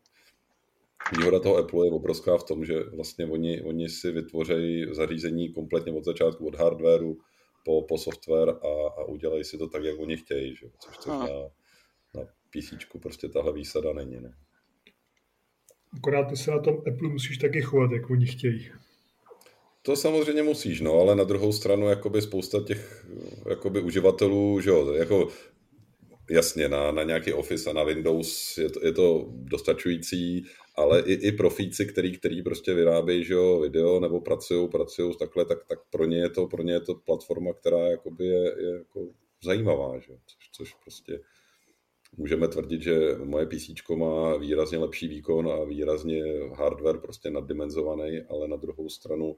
Výhoda 1.17 1.39
toho 1.39 1.57
Apple 1.57 1.85
je 1.85 1.91
obrovská 1.91 2.37
v 2.37 2.43
tom, 2.43 2.65
že 2.65 2.83
vlastně 2.83 3.25
oni, 3.25 3.61
oni 3.61 3.89
si 3.89 4.11
vytvoří 4.11 4.85
zařízení 4.91 5.53
kompletně 5.53 5.93
od 5.93 6.05
začátku, 6.05 6.47
od 6.47 6.55
hardwareu 6.55 7.17
po, 7.69 7.81
po 7.81 7.97
software 7.97 8.49
a, 8.49 9.01
a 9.01 9.03
udělají 9.03 9.43
si 9.43 9.57
to 9.57 9.67
tak, 9.67 9.83
jak 9.83 9.99
oni 9.99 10.17
chtějí, 10.17 10.55
že? 10.55 10.67
což, 10.79 10.97
což 10.97 11.07
na, 11.07 11.27
na 12.15 12.21
PC 12.49 12.73
prostě 13.01 13.29
tahle 13.29 13.53
výsada 13.53 13.93
není. 13.93 14.19
Ne? 14.19 14.33
Akorát 15.97 16.23
ty 16.23 16.37
se 16.37 16.51
na 16.51 16.59
tom 16.59 16.75
Apple 16.75 17.09
musíš 17.09 17.37
taky 17.37 17.61
chovat, 17.61 17.91
jak 17.91 18.09
oni 18.09 18.25
chtějí. 18.25 18.71
To 19.81 19.95
samozřejmě 19.95 20.43
musíš, 20.43 20.81
no, 20.81 20.93
ale 20.93 21.15
na 21.15 21.23
druhou 21.23 21.51
stranu 21.51 21.89
jakoby 21.89 22.21
spousta 22.21 22.63
těch 22.63 23.05
jakoby 23.49 23.81
uživatelů, 23.81 24.61
že 24.61 24.69
jo, 24.69 24.93
jako 24.93 25.27
jasně, 26.29 26.69
na, 26.69 26.91
na 26.91 27.03
nějaký 27.03 27.33
Office 27.33 27.69
a 27.69 27.73
na 27.73 27.83
Windows 27.83 28.57
je 28.57 28.69
to, 28.69 28.85
je 28.85 28.93
to 28.93 29.25
dostačující, 29.29 30.45
ale 30.79 31.01
i, 31.01 31.13
i 31.13 31.31
profíci, 31.31 31.85
který, 31.85 32.17
který 32.17 32.41
prostě 32.43 32.73
vyrábějí 32.73 33.23
že 33.23 33.33
jo, 33.33 33.59
video 33.59 33.99
nebo 33.99 34.21
pracují, 34.21 34.67
pracují 34.67 35.17
takhle, 35.17 35.45
tak, 35.45 35.65
tak 35.65 35.79
pro, 35.89 36.05
ně 36.05 36.17
je 36.17 36.29
to, 36.29 36.47
pro 36.47 36.63
ně 36.63 36.73
je 36.73 36.79
to 36.79 36.95
platforma, 36.95 37.53
která 37.53 37.87
jakoby 37.87 38.25
je, 38.25 38.55
je 38.59 38.73
jako 38.77 39.07
zajímavá, 39.43 39.99
že? 39.99 40.13
Což, 40.25 40.49
což 40.51 40.73
prostě 40.73 41.19
můžeme 42.17 42.47
tvrdit, 42.47 42.81
že 42.81 43.15
moje 43.23 43.45
PC 43.45 43.89
má 43.95 44.37
výrazně 44.37 44.77
lepší 44.77 45.07
výkon 45.07 45.49
a 45.51 45.63
výrazně 45.63 46.23
hardware 46.55 46.97
prostě 46.97 47.29
naddimenzovaný, 47.29 48.21
ale 48.29 48.47
na 48.47 48.55
druhou 48.55 48.89
stranu 48.89 49.35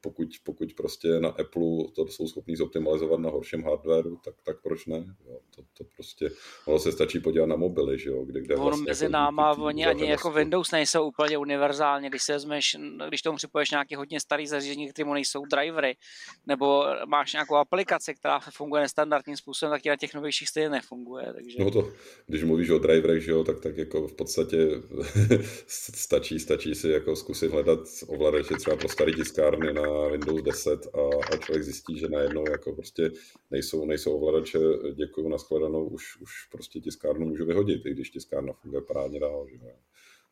pokud, 0.00 0.28
pokud 0.44 0.74
prostě 0.74 1.08
na 1.08 1.28
Apple 1.28 1.84
to 1.94 2.06
jsou 2.06 2.28
schopní 2.28 2.56
zoptimalizovat 2.56 3.20
na 3.20 3.30
horším 3.30 3.64
hardwareu, 3.64 4.16
tak, 4.24 4.34
tak 4.44 4.62
proč 4.62 4.86
ne? 4.86 5.16
Jo, 5.26 5.38
to, 5.56 5.62
to 5.78 5.84
prostě, 5.96 6.30
ono 6.66 6.78
se 6.78 6.92
stačí 6.92 7.20
podívat 7.20 7.46
na 7.46 7.56
mobily, 7.56 7.98
že 7.98 8.10
jo, 8.10 8.24
kde, 8.24 8.40
kde 8.40 8.54
ono 8.54 8.64
vlastně 8.64 8.90
mezi 8.90 9.04
jako 9.04 9.12
náma, 9.12 9.58
oni 9.58 9.86
ani 9.86 10.10
jako 10.10 10.30
Windows 10.30 10.70
nejsou 10.70 11.08
úplně 11.08 11.38
univerzálně, 11.38 12.08
když 12.08 12.22
se 12.22 12.32
vezmeš, 12.32 12.76
když 13.08 13.22
tomu 13.22 13.36
připoješ 13.36 13.70
nějaký 13.70 13.94
hodně 13.94 14.20
starý 14.20 14.46
zařízení, 14.46 14.88
kterému 14.88 15.14
nejsou 15.14 15.44
drivery, 15.44 15.96
nebo 16.46 16.84
máš 17.06 17.32
nějakou 17.32 17.54
aplikaci, 17.54 18.14
která 18.14 18.40
funguje 18.40 18.82
nestandardním 18.82 19.36
způsobem, 19.36 19.70
tak 19.70 19.86
i 19.86 19.88
na 19.88 19.96
těch 19.96 20.14
novějších 20.14 20.48
stejně 20.48 20.68
nefunguje. 20.68 21.32
Takže... 21.34 21.56
No 21.58 21.70
to, 21.70 21.90
když 22.26 22.44
mluvíš 22.44 22.70
o 22.70 22.78
driverech, 22.78 23.22
že 23.22 23.30
jo, 23.30 23.44
tak, 23.44 23.60
tak 23.60 23.76
jako 23.76 24.08
v 24.08 24.14
podstatě 24.14 24.56
stačí, 25.66 26.38
stačí 26.38 26.74
si 26.74 26.88
jako 26.88 27.16
zkusit 27.16 27.50
hledat 27.50 27.78
ovladače 28.06 28.54
třeba 28.54 28.76
pro 28.76 28.88
starý 28.88 29.14
tiskárny 29.14 29.43
tiskárny 29.44 29.72
na 29.72 30.08
Windows 30.08 30.42
10 30.42 30.86
a, 30.94 31.00
a 31.32 31.36
člověk 31.36 31.64
zjistí, 31.64 31.98
že 31.98 32.08
najednou 32.08 32.44
jako 32.50 32.72
prostě 32.72 33.10
nejsou, 33.50 33.84
nejsou 33.84 34.16
ovladače, 34.16 34.58
děkuju 34.94 35.28
na 35.28 35.38
shledanou, 35.38 35.84
už, 35.84 36.20
už 36.20 36.30
prostě 36.52 36.80
tiskárnu 36.80 37.26
můžu 37.26 37.46
vyhodit, 37.46 37.86
i 37.86 37.90
když 37.90 38.10
tiskárna 38.10 38.52
funguje 38.52 38.82
parádně 38.82 39.20
dál. 39.20 39.46
Že? 39.50 39.58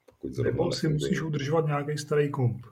Pokud 0.06 0.38
nebo 0.38 0.72
si 0.72 0.88
musíš 0.88 1.22
udržovat 1.22 1.66
nějaký 1.66 1.98
starý 1.98 2.30
komp. 2.30 2.66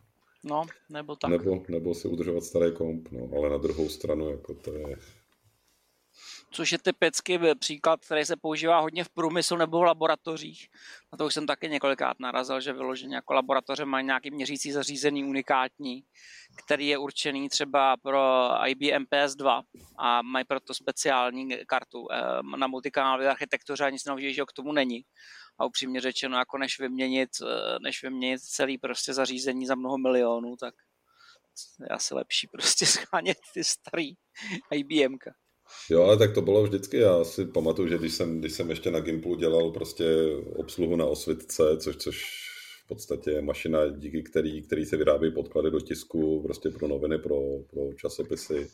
No, 0.44 0.62
nebo 0.90 1.16
tak. 1.16 1.30
Nebo, 1.30 1.62
nebo 1.68 1.94
si 1.94 2.08
udržovat 2.08 2.44
starý 2.44 2.72
komp, 2.72 3.08
no, 3.12 3.30
ale 3.36 3.50
na 3.50 3.56
druhou 3.56 3.88
stranu 3.88 4.30
jako 4.30 4.54
to 4.54 4.74
je 4.74 4.96
což 6.52 6.72
je 6.72 6.78
typicky 6.78 7.38
příklad, 7.58 8.04
který 8.04 8.24
se 8.24 8.36
používá 8.36 8.80
hodně 8.80 9.04
v 9.04 9.08
průmyslu 9.08 9.56
nebo 9.56 9.78
v 9.78 9.82
laboratořích. 9.82 10.68
Na 11.12 11.18
to 11.18 11.26
už 11.26 11.34
jsem 11.34 11.46
taky 11.46 11.68
několikrát 11.68 12.20
narazil, 12.20 12.60
že 12.60 12.72
vyloženě 12.72 13.14
jako 13.14 13.32
laboratoře 13.32 13.84
mají 13.84 14.06
nějaký 14.06 14.30
měřící 14.30 14.72
zařízení 14.72 15.24
unikátní, 15.24 16.04
který 16.64 16.86
je 16.86 16.98
určený 16.98 17.48
třeba 17.48 17.96
pro 17.96 18.50
IBM 18.66 19.04
PS2 19.04 19.62
a 19.98 20.22
mají 20.22 20.44
proto 20.44 20.74
speciální 20.74 21.48
kartu 21.66 22.06
eh, 22.12 22.56
na 22.56 22.66
multikanálové 22.66 23.30
architektuře 23.30 23.84
a 23.84 23.90
nic 23.90 24.02
že 24.18 24.42
k 24.42 24.52
tomu 24.52 24.72
není. 24.72 25.04
A 25.58 25.64
upřímně 25.64 26.00
řečeno, 26.00 26.38
jako 26.38 26.58
než 26.58 26.78
vyměnit, 26.80 27.30
eh, 27.42 27.78
než 27.80 28.02
vyměnit 28.02 28.40
celý 28.40 28.78
prostě 28.78 29.12
zařízení 29.14 29.66
za 29.66 29.74
mnoho 29.74 29.98
milionů, 29.98 30.56
tak 30.56 30.74
je 31.80 31.88
asi 31.88 32.14
lepší 32.14 32.46
prostě 32.52 32.86
schánět 32.86 33.38
ty 33.54 33.64
starý 33.64 34.12
IBMka. 34.70 35.30
Jo, 35.90 36.02
ale 36.02 36.16
tak 36.16 36.34
to 36.34 36.42
bylo 36.42 36.62
vždycky. 36.62 36.96
Já 36.96 37.24
si 37.24 37.44
pamatuju, 37.44 37.88
že 37.88 37.98
když 37.98 38.14
jsem, 38.14 38.40
když 38.40 38.52
jsem 38.52 38.70
ještě 38.70 38.90
na 38.90 39.00
Gimplu 39.00 39.36
dělal 39.36 39.70
prostě 39.70 40.04
obsluhu 40.56 40.96
na 40.96 41.06
osvitce, 41.06 41.62
což, 41.78 41.96
což 41.96 42.24
v 42.84 42.88
podstatě 42.88 43.30
je 43.30 43.42
mašina, 43.42 43.88
díky 43.88 44.22
který, 44.22 44.62
který 44.62 44.84
se 44.84 44.96
vyrábí 44.96 45.30
podklady 45.30 45.70
do 45.70 45.80
tisku 45.80 46.42
prostě 46.42 46.70
pro 46.70 46.88
noviny, 46.88 47.18
pro, 47.18 47.40
pro 47.70 47.94
časopisy, 47.96 48.68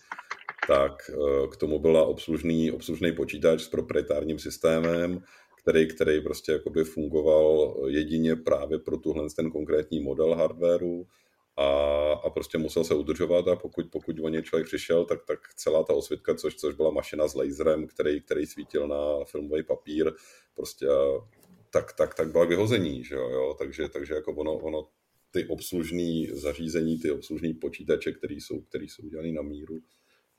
tak 0.69 1.11
eh, 1.11 1.49
k 1.53 1.57
tomu 1.57 1.79
byla 1.79 2.05
obslužný, 2.05 2.73
obslužný 2.73 3.13
počítač 3.13 3.63
s 3.63 3.69
proprietárním 3.69 4.39
systémem, 4.39 5.23
který, 5.63 5.87
který 5.89 6.21
prostě 6.21 6.53
jakoby 6.53 6.85
fungoval 6.85 7.77
jedině 7.87 8.37
právě 8.37 8.79
pro 8.79 8.97
tuhle 8.97 9.27
ten 9.37 9.51
konkrétní 9.51 10.01
model 10.01 10.35
hardwareu 10.35 11.07
a, 11.57 11.67
a 12.13 12.31
prostě 12.31 12.59
musel 12.59 12.85
se 12.85 12.95
udržovat 12.95 13.49
a 13.49 13.57
pokud, 13.57 13.87
pokud 13.91 14.17
o 14.21 14.29
něj 14.29 14.43
člověk 14.43 14.67
přišel, 14.67 15.05
tak, 15.05 15.25
tak 15.25 15.39
celá 15.55 15.85
ta 15.85 15.93
osvětka, 15.93 16.35
což, 16.35 16.55
což 16.55 16.75
byla 16.75 16.91
mašina 16.91 17.29
s 17.29 17.35
laserem, 17.35 17.87
který, 17.87 18.21
který 18.21 18.47
svítil 18.47 18.89
na 18.89 19.25
filmový 19.25 19.63
papír, 19.63 20.13
prostě 20.55 20.87
tak, 21.71 21.93
tak, 21.93 22.15
tak 22.15 22.33
byla 22.33 22.45
vyhození, 22.45 23.05
že 23.05 23.15
jo, 23.15 23.29
jo? 23.29 23.55
Takže, 23.59 23.89
takže 23.89 24.15
jako 24.15 24.33
ono, 24.33 24.55
ono 24.55 24.89
ty 25.31 25.47
obslužné 25.47 26.27
zařízení, 26.33 26.99
ty 26.99 27.11
obslužní 27.11 27.55
počítače, 27.55 28.13
které 28.13 28.35
jsou, 28.35 28.61
který 28.61 28.89
jsou 28.89 29.09
dělané 29.09 29.33
na 29.33 29.43
míru, 29.43 29.81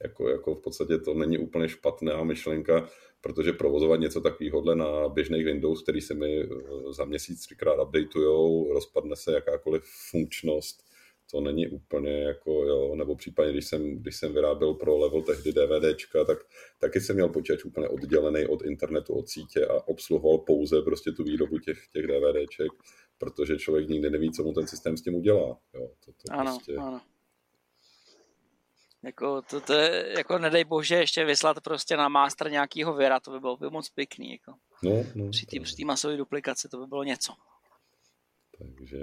jako, 0.03 0.29
jako 0.29 0.55
v 0.55 0.61
podstatě 0.61 0.97
to 0.97 1.13
není 1.13 1.37
úplně 1.37 1.69
špatná 1.69 2.23
myšlenka, 2.23 2.89
protože 3.21 3.53
provozovat 3.53 3.99
něco 3.99 4.21
takového 4.21 4.75
na 4.75 5.09
běžných 5.09 5.45
Windows, 5.45 5.83
který 5.83 6.01
se 6.01 6.13
mi 6.13 6.41
eh, 6.41 6.47
za 6.93 7.05
měsíc 7.05 7.41
třikrát 7.41 7.83
updateujou, 7.83 8.73
rozpadne 8.73 9.15
se 9.15 9.33
jakákoliv 9.33 9.83
funkčnost, 10.11 10.86
to 11.31 11.41
není 11.41 11.67
úplně 11.67 12.23
jako, 12.23 12.51
jo, 12.51 12.95
nebo 12.95 13.15
případně, 13.15 13.53
když 13.53 13.67
jsem, 13.67 13.97
když 13.97 14.15
jsem 14.15 14.33
vyráběl 14.33 14.73
pro 14.73 14.97
level 14.97 15.21
tehdy 15.21 15.53
DVDčka, 15.53 16.23
tak 16.23 16.37
taky 16.79 17.01
jsem 17.01 17.15
měl 17.15 17.29
počítač 17.29 17.65
úplně 17.65 17.87
oddělený 17.87 18.45
od 18.45 18.61
internetu, 18.61 19.13
od 19.13 19.29
sítě 19.29 19.65
a 19.65 19.87
obsluhoval 19.87 20.37
pouze 20.37 20.81
prostě 20.81 21.11
tu 21.11 21.23
výrobu 21.23 21.59
těch, 21.59 21.87
těch 21.87 22.07
DVDček, 22.07 22.71
protože 23.17 23.57
člověk 23.57 23.89
nikdy 23.89 24.09
neví, 24.09 24.31
co 24.31 24.43
mu 24.43 24.53
ten 24.53 24.67
systém 24.67 24.97
s 24.97 25.01
tím 25.01 25.15
udělá. 25.15 25.57
Jo, 25.73 25.91
to, 26.05 26.11
to 26.11 26.33
ano, 26.33 26.51
prostě... 26.51 26.75
ano. 26.75 27.01
Jako, 29.03 29.41
to, 29.41 29.61
to 29.61 29.73
je, 29.73 30.13
jako 30.17 30.37
nedej 30.37 30.63
bože 30.63 30.95
ještě 30.95 31.25
vyslat 31.25 31.61
prostě 31.63 31.97
na 31.97 32.09
master 32.09 32.51
nějakýho 32.51 32.93
věra, 32.93 33.19
to 33.19 33.31
by 33.31 33.39
bylo 33.39 33.57
by 33.57 33.69
moc 33.69 33.89
pěkný. 33.89 34.31
Jako. 34.31 34.53
No, 34.83 35.03
no, 35.15 35.29
při 35.29 35.45
té 35.45 35.85
masové 35.85 36.17
duplikaci 36.17 36.69
to 36.69 36.77
by 36.77 36.87
bylo 36.87 37.03
něco. 37.03 37.33
Takže 38.57 38.97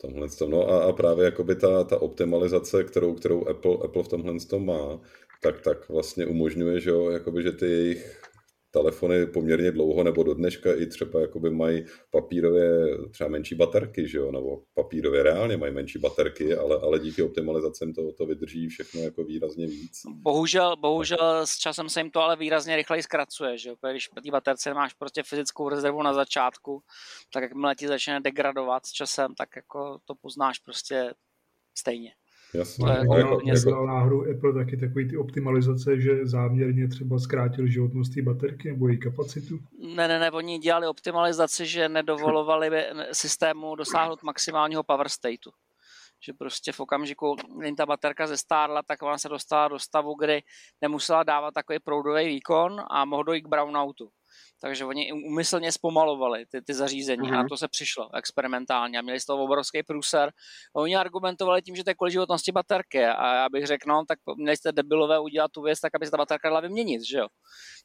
tomhle 0.00 0.28
tom. 0.28 0.50
No 0.50 0.70
a, 0.70 0.84
a 0.84 0.92
právě 0.92 1.24
jakoby 1.24 1.54
ta, 1.54 1.84
ta 1.84 2.02
optimalizace, 2.02 2.84
kterou, 2.84 3.14
kterou 3.14 3.48
Apple, 3.48 3.76
Apple 3.84 4.02
v 4.02 4.08
tomhle 4.08 4.40
tom 4.50 4.66
má, 4.66 5.00
tak, 5.40 5.60
tak 5.60 5.88
vlastně 5.88 6.26
umožňuje, 6.26 6.80
že, 6.80 6.90
jo, 6.90 7.10
jakoby, 7.10 7.42
že 7.42 7.52
ty 7.52 7.66
jejich 7.66 8.22
telefony 8.70 9.26
poměrně 9.26 9.72
dlouho 9.72 10.04
nebo 10.04 10.22
do 10.22 10.34
dneška 10.34 10.74
i 10.74 10.86
třeba 10.86 11.20
jakoby 11.20 11.50
mají 11.50 11.84
papírově 12.10 12.70
třeba 13.10 13.30
menší 13.30 13.54
baterky, 13.54 14.08
že 14.08 14.18
jo, 14.18 14.32
nebo 14.32 14.62
papírově 14.74 15.22
reálně 15.22 15.56
mají 15.56 15.74
menší 15.74 15.98
baterky, 15.98 16.54
ale, 16.54 16.80
ale 16.82 16.98
díky 16.98 17.22
optimalizacem 17.22 17.92
to, 17.92 18.12
to 18.12 18.26
vydrží 18.26 18.68
všechno 18.68 19.00
jako 19.00 19.24
výrazně 19.24 19.66
víc. 19.66 20.02
Bohužel, 20.08 20.76
bohužel 20.76 21.46
s 21.46 21.56
časem 21.58 21.88
se 21.88 22.00
jim 22.00 22.10
to 22.10 22.20
ale 22.20 22.36
výrazně 22.36 22.76
rychleji 22.76 23.02
zkracuje, 23.02 23.58
že 23.58 23.68
jo, 23.68 23.76
když 23.90 24.08
po 24.08 24.20
té 24.20 24.30
baterce 24.30 24.74
máš 24.74 24.94
prostě 24.94 25.22
fyzickou 25.22 25.68
rezervu 25.68 26.02
na 26.02 26.14
začátku, 26.14 26.82
tak 27.32 27.42
jakmile 27.42 27.74
ti 27.74 27.88
začne 27.88 28.20
degradovat 28.20 28.86
s 28.86 28.90
časem, 28.90 29.34
tak 29.34 29.48
jako 29.56 29.98
to 30.04 30.14
poznáš 30.14 30.58
prostě 30.58 31.14
stejně. 31.78 32.10
Jasně. 32.54 32.90
Je 32.90 32.98
jako, 32.98 33.16
jako, 33.18 33.40
jako 33.44 33.86
náhodou 33.86 34.30
Apple 34.30 34.54
taky 34.54 34.76
takový 34.76 35.08
ty 35.08 35.16
optimalizace, 35.16 36.00
že 36.00 36.26
záměrně 36.26 36.88
třeba 36.88 37.18
zkrátil 37.18 37.66
životnost 37.66 38.14
té 38.14 38.22
baterky 38.22 38.70
nebo 38.70 38.88
její 38.88 38.98
kapacitu? 38.98 39.58
Ne, 39.96 40.08
ne, 40.08 40.18
ne, 40.18 40.30
oni 40.30 40.58
dělali 40.58 40.86
optimalizaci, 40.86 41.66
že 41.66 41.88
nedovolovali 41.88 42.70
systému 43.12 43.76
dosáhnout 43.76 44.22
maximálního 44.22 44.82
power 44.82 45.08
stateu. 45.08 45.50
Že 46.26 46.32
prostě 46.32 46.72
v 46.72 46.80
okamžiku, 46.80 47.36
kdy 47.58 47.72
ta 47.72 47.86
baterka 47.86 48.26
zestárla, 48.26 48.82
tak 48.82 49.02
ona 49.02 49.18
se 49.18 49.28
dostala 49.28 49.68
do 49.68 49.78
stavu, 49.78 50.14
kdy 50.14 50.42
nemusela 50.80 51.22
dávat 51.22 51.54
takový 51.54 51.78
proudový 51.78 52.26
výkon 52.26 52.80
a 52.90 53.04
mohl 53.04 53.24
dojít 53.24 53.42
k 53.42 53.48
brownoutu 53.48 54.10
takže 54.60 54.84
oni 54.84 55.12
umyslně 55.12 55.72
zpomalovali 55.72 56.46
ty, 56.46 56.62
ty 56.62 56.74
zařízení 56.74 57.22
mm-hmm. 57.22 57.32
a 57.32 57.36
na 57.36 57.38
mhm. 57.38 57.48
to 57.48 57.56
se 57.56 57.68
přišlo 57.68 58.14
experimentálně 58.14 58.98
a 58.98 59.02
měli 59.02 59.20
z 59.20 59.24
toho 59.24 59.44
obrovský 59.44 59.82
průser. 59.82 60.32
A 60.76 60.80
oni 60.80 60.96
argumentovali 60.96 61.62
tím, 61.62 61.76
že 61.76 61.84
to 61.84 61.90
je 61.90 61.94
kvůli 61.94 62.10
životnosti 62.10 62.52
baterky 62.52 63.04
a 63.04 63.34
já 63.34 63.48
bych 63.48 63.66
řekl, 63.66 63.88
no, 63.88 64.04
tak 64.08 64.18
měli 64.36 64.56
jste 64.56 64.72
debilové 64.72 65.18
udělat 65.18 65.52
tu 65.52 65.62
věc 65.62 65.80
tak, 65.80 65.94
aby 65.94 66.06
se 66.06 66.10
ta 66.10 66.16
baterka 66.16 66.48
dala 66.48 66.60
vyměnit, 66.60 67.02
že 67.02 67.18
jo. 67.18 67.26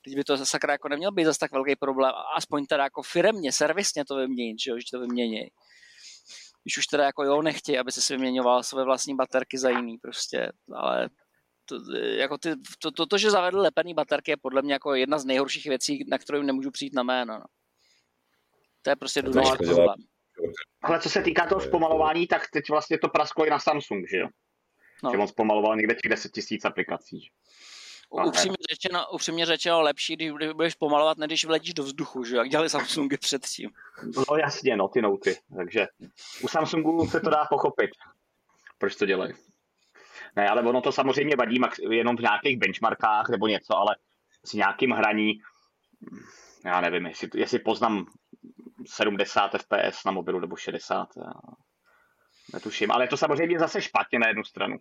Teď 0.06 0.16
by 0.16 0.24
to 0.24 0.46
sakra 0.46 0.74
jako 0.74 0.90
neměl 0.90 1.12
být 1.12 1.26
zase 1.26 1.40
tak 1.40 1.52
velký 1.52 1.76
problém, 1.76 2.12
aspoň 2.38 2.66
teda 2.66 2.84
jako 2.84 3.02
firemně, 3.02 3.52
servisně 3.52 4.06
to 4.06 4.16
vyměnit, 4.16 4.60
že 4.60 4.72
jo, 4.72 4.78
že 4.78 4.86
to 4.92 5.00
vymění. 5.00 5.48
Když 6.64 6.78
už 6.78 6.88
teda 6.88 7.06
jako 7.06 7.24
jo, 7.24 7.42
nechtějí, 7.42 7.80
aby 7.80 7.92
se 7.92 8.02
si 8.02 8.14
vyměňoval 8.14 8.64
své 8.64 8.84
vlastní 8.84 9.16
baterky 9.16 9.58
za 9.58 9.70
jiný 9.70 9.98
prostě, 9.98 10.52
ale 10.76 11.10
to, 11.66 11.96
jako 11.98 12.38
ty, 12.38 12.54
to, 12.82 12.92
to, 12.92 13.06
to, 13.06 13.18
že 13.18 13.32
zavedl 13.32 13.60
lepený 13.60 13.94
baterky 13.94 14.32
je 14.32 14.38
podle 14.38 14.62
mě 14.62 14.74
jako 14.74 14.96
jedna 14.96 15.20
z 15.20 15.26
nejhorších 15.26 15.66
věcí, 15.66 16.06
na 16.08 16.18
kterou 16.18 16.42
nemůžu 16.42 16.72
přijít 16.72 16.94
na 16.94 17.04
jméno. 17.04 17.34
No. 17.34 17.46
To 18.82 18.90
je 18.90 18.96
prostě 18.96 19.22
důležitý 19.22 19.66
problém. 19.66 19.96
Ale 20.82 21.00
co 21.00 21.10
se 21.10 21.22
týká 21.22 21.48
toho 21.48 21.62
zpomalování, 21.62 22.28
tak 22.28 22.42
teď 22.54 22.64
vlastně 22.70 22.98
to 22.98 23.10
prasklo 23.10 23.46
i 23.46 23.50
na 23.50 23.60
Samsung, 23.60 24.08
že 24.10 24.18
jo? 24.18 24.28
No. 25.04 25.12
Že 25.12 25.18
on 25.18 25.28
zpomaloval 25.28 25.76
někde 25.76 25.96
těch 25.96 26.10
10 26.10 26.32
tisíc 26.32 26.66
aplikací. 26.66 27.30
Upřímně 28.28 28.58
řečeno, 28.72 29.10
upřímně 29.12 29.46
řečeno 29.46 29.82
lepší, 29.82 30.16
když 30.16 30.32
budeš 30.54 30.76
pomalovat, 30.76 31.18
než 31.18 31.28
když 31.28 31.46
vletíš 31.46 31.74
do 31.74 31.84
vzduchu, 31.84 32.24
že 32.24 32.38
jak 32.38 32.50
dělali 32.50 32.70
Samsungy 32.70 33.18
předtím. 33.18 33.70
No 34.30 34.38
jasně, 34.38 34.78
no 34.78 34.88
ty 34.88 35.02
noty. 35.02 35.38
Takže 35.56 35.88
u 36.44 36.48
Samsungu 36.48 37.08
se 37.08 37.20
to 37.20 37.30
dá 37.30 37.46
pochopit, 37.50 37.90
proč 38.78 38.96
to 38.96 39.06
dělají. 39.06 39.34
Ne, 40.36 40.50
ale 40.50 40.62
ono 40.62 40.82
to 40.82 40.92
samozřejmě 40.92 41.36
vadí 41.36 41.60
jenom 41.90 42.18
v 42.18 42.20
nějakých 42.20 42.58
benchmarkách 42.58 43.30
nebo 43.30 43.48
něco, 43.48 43.78
ale 43.78 43.96
s 44.46 44.54
nějakým 44.54 44.92
hraní, 44.92 45.34
já 46.66 46.82
nevím, 46.82 47.06
jestli, 47.06 47.30
jestli 47.36 47.60
poznám 47.60 48.06
70 48.88 49.52
fps 49.52 50.04
na 50.06 50.12
mobilu 50.12 50.40
nebo 50.40 50.56
60, 50.56 51.08
já 51.18 51.34
netuším. 52.54 52.92
Ale 52.92 53.04
je 53.04 53.08
to 53.08 53.18
samozřejmě 53.18 53.60
zase 53.60 53.82
špatně 53.82 54.20
na 54.20 54.28
jednu 54.28 54.44
stranu. 54.44 54.78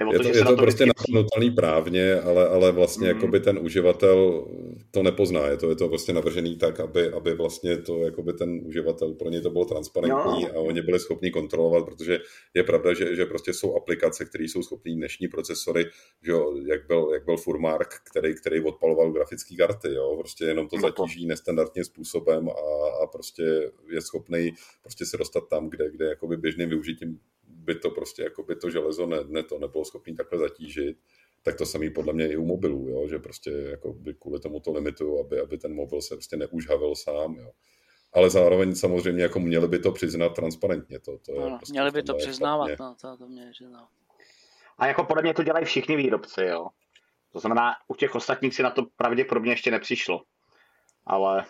Nebo 0.00 0.12
je 0.12 0.18
to, 0.18 0.22
to, 0.22 0.36
je 0.36 0.44
to, 0.44 0.50
to 0.50 0.56
prostě 0.56 0.86
napadnutelný 0.86 1.50
právně, 1.50 2.20
ale, 2.20 2.48
ale 2.48 2.72
vlastně 2.72 3.08
mm. 3.08 3.16
jakoby 3.16 3.40
ten 3.40 3.58
uživatel 3.58 4.46
to 4.90 5.02
nepozná. 5.02 5.46
Je 5.46 5.56
to, 5.56 5.70
je 5.70 5.76
to 5.76 5.88
prostě 5.88 6.12
navržený 6.12 6.56
tak, 6.56 6.80
aby, 6.80 7.12
aby 7.12 7.34
vlastně 7.34 7.76
to 7.76 7.98
jakoby 8.04 8.32
ten 8.32 8.60
uživatel, 8.64 9.14
pro 9.14 9.28
ně 9.28 9.40
to 9.40 9.50
bylo 9.50 9.64
transparentní 9.64 10.42
no. 10.42 10.50
a 10.54 10.54
oni 10.54 10.82
byli 10.82 11.00
schopni 11.00 11.30
kontrolovat, 11.30 11.84
protože 11.84 12.18
je 12.54 12.62
pravda, 12.62 12.94
že, 12.94 13.16
že 13.16 13.26
prostě 13.26 13.52
jsou 13.52 13.76
aplikace, 13.76 14.24
které 14.24 14.44
jsou 14.44 14.62
schopné 14.62 14.94
dnešní 14.94 15.28
procesory, 15.28 15.84
že 16.22 16.30
jo, 16.30 16.54
jak 16.66 16.86
byl, 16.86 17.10
jak 17.12 17.24
byl 17.24 17.36
Furmark, 17.36 17.94
který, 18.10 18.34
který 18.34 18.60
odpaloval 18.60 19.12
grafické 19.12 19.56
karty, 19.56 19.94
jo, 19.94 20.16
prostě 20.18 20.44
jenom 20.44 20.68
to 20.68 20.76
no 20.76 20.82
zatíží 20.82 21.26
nestandardním 21.26 21.84
způsobem 21.84 22.48
a, 22.48 23.02
a 23.02 23.06
prostě 23.06 23.70
je 23.88 24.00
schopný 24.00 24.52
prostě 24.82 25.06
se 25.06 25.16
dostat 25.16 25.48
tam, 25.48 25.70
kde, 25.70 25.90
kde 25.90 26.04
jakoby 26.04 26.36
běžným 26.36 26.68
využitím 26.68 27.18
by 27.64 27.74
to 27.74 27.90
prostě 27.90 28.22
jako 28.22 28.42
by 28.42 28.56
to 28.56 28.70
železo 28.70 29.06
ne, 29.06 29.18
ne 29.26 29.42
to 29.42 29.58
nebylo 29.58 29.84
schopný 29.84 30.14
takhle 30.14 30.38
zatížit, 30.38 30.96
tak 31.42 31.56
to 31.56 31.66
samý 31.66 31.90
podle 31.90 32.12
mě 32.12 32.32
i 32.32 32.36
u 32.36 32.44
mobilů, 32.44 32.88
jo? 32.88 33.08
že 33.08 33.18
prostě 33.18 33.50
jako 33.50 33.92
by 33.92 34.14
kvůli 34.14 34.40
tomu 34.40 34.60
to 34.60 34.72
limitují, 34.72 35.20
aby, 35.20 35.40
aby 35.40 35.58
ten 35.58 35.74
mobil 35.74 36.02
se 36.02 36.14
prostě 36.14 36.36
neužhavil 36.36 36.94
sám. 36.94 37.36
Jo? 37.36 37.50
Ale 38.12 38.30
zároveň 38.30 38.74
samozřejmě 38.74 39.22
jako 39.22 39.40
měli 39.40 39.68
by 39.68 39.78
to 39.78 39.92
přiznat 39.92 40.28
transparentně. 40.28 41.00
To, 41.00 41.18
to 41.18 41.32
je 41.32 41.46
ano, 41.46 41.56
prostě 41.56 41.72
měli 41.72 41.90
by 41.90 42.02
to 42.02 42.14
přiznávat, 42.14 42.70
no, 42.80 42.96
to, 43.00 43.16
to 43.16 43.26
mě 43.28 43.48
přiznal. 43.52 43.88
A 44.78 44.86
jako 44.86 45.04
podle 45.04 45.22
mě 45.22 45.34
to 45.34 45.42
dělají 45.42 45.64
všichni 45.64 45.96
výrobci, 45.96 46.42
jo. 46.44 46.66
To 47.32 47.40
znamená, 47.40 47.74
u 47.88 47.94
těch 47.94 48.14
ostatních 48.14 48.54
si 48.54 48.62
na 48.62 48.70
to 48.70 48.82
pravděpodobně 48.96 49.52
ještě 49.52 49.70
nepřišlo. 49.70 50.22
Ale 51.06 51.44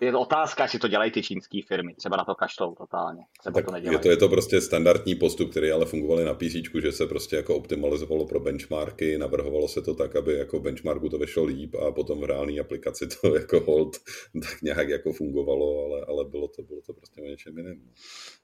je 0.00 0.12
to 0.12 0.20
otázka, 0.20 0.62
jestli 0.62 0.78
to 0.78 0.88
dělají 0.88 1.10
ty 1.10 1.22
čínské 1.22 1.60
firmy. 1.68 1.94
Třeba 1.94 2.16
na 2.16 2.24
to 2.24 2.34
kašlou 2.34 2.74
totálně. 2.74 3.22
Třeba 3.40 3.54
tak 3.54 3.66
to 3.66 3.90
je, 3.90 3.98
to, 3.98 4.10
je 4.10 4.16
to 4.16 4.28
prostě 4.28 4.60
standardní 4.60 5.14
postup, 5.14 5.50
který 5.50 5.70
ale 5.70 5.86
fungoval 5.86 6.24
na 6.24 6.34
PC, 6.34 6.80
že 6.82 6.92
se 6.92 7.06
prostě 7.06 7.36
jako 7.36 7.56
optimalizovalo 7.56 8.26
pro 8.26 8.40
benchmarky, 8.40 9.18
navrhovalo 9.18 9.68
se 9.68 9.82
to 9.82 9.94
tak, 9.94 10.16
aby 10.16 10.34
jako 10.34 10.60
benchmarku 10.60 11.08
to 11.08 11.18
vešlo 11.18 11.44
líp 11.44 11.74
a 11.74 11.92
potom 11.92 12.20
v 12.20 12.24
reálné 12.24 12.60
aplikaci 12.60 13.06
to 13.06 13.34
jako 13.36 13.60
hold 13.60 13.96
tak 14.42 14.62
nějak 14.62 14.88
jako 14.88 15.12
fungovalo, 15.12 15.84
ale, 15.84 16.04
ale 16.08 16.24
bylo, 16.24 16.48
to, 16.48 16.62
bylo 16.62 16.80
to 16.86 16.92
prostě 16.92 17.22
o 17.22 17.24
něčem 17.24 17.58
jiném. 17.58 17.80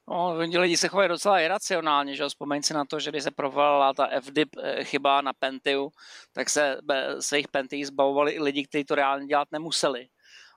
No, 0.09 0.37
lidi 0.37 0.77
se 0.77 0.87
chovají 0.87 1.09
docela 1.09 1.39
iracionálně, 1.39 2.15
že 2.15 2.23
Vzpomeň 2.27 2.61
si 2.61 2.73
na 2.73 2.85
to, 2.85 2.99
že 2.99 3.09
když 3.09 3.23
se 3.23 3.31
provalila 3.31 3.93
ta 3.93 4.07
FDIP 4.21 4.49
eh, 4.63 4.83
chyba 4.83 5.21
na 5.21 5.33
Pentiu, 5.33 5.89
tak 6.33 6.49
se 6.49 6.77
svých 7.19 7.47
Pentií 7.47 7.85
zbavovali 7.85 8.31
i 8.31 8.39
lidi, 8.39 8.63
kteří 8.63 8.83
to 8.83 8.95
reálně 8.95 9.27
dělat 9.27 9.47
nemuseli. 9.51 10.07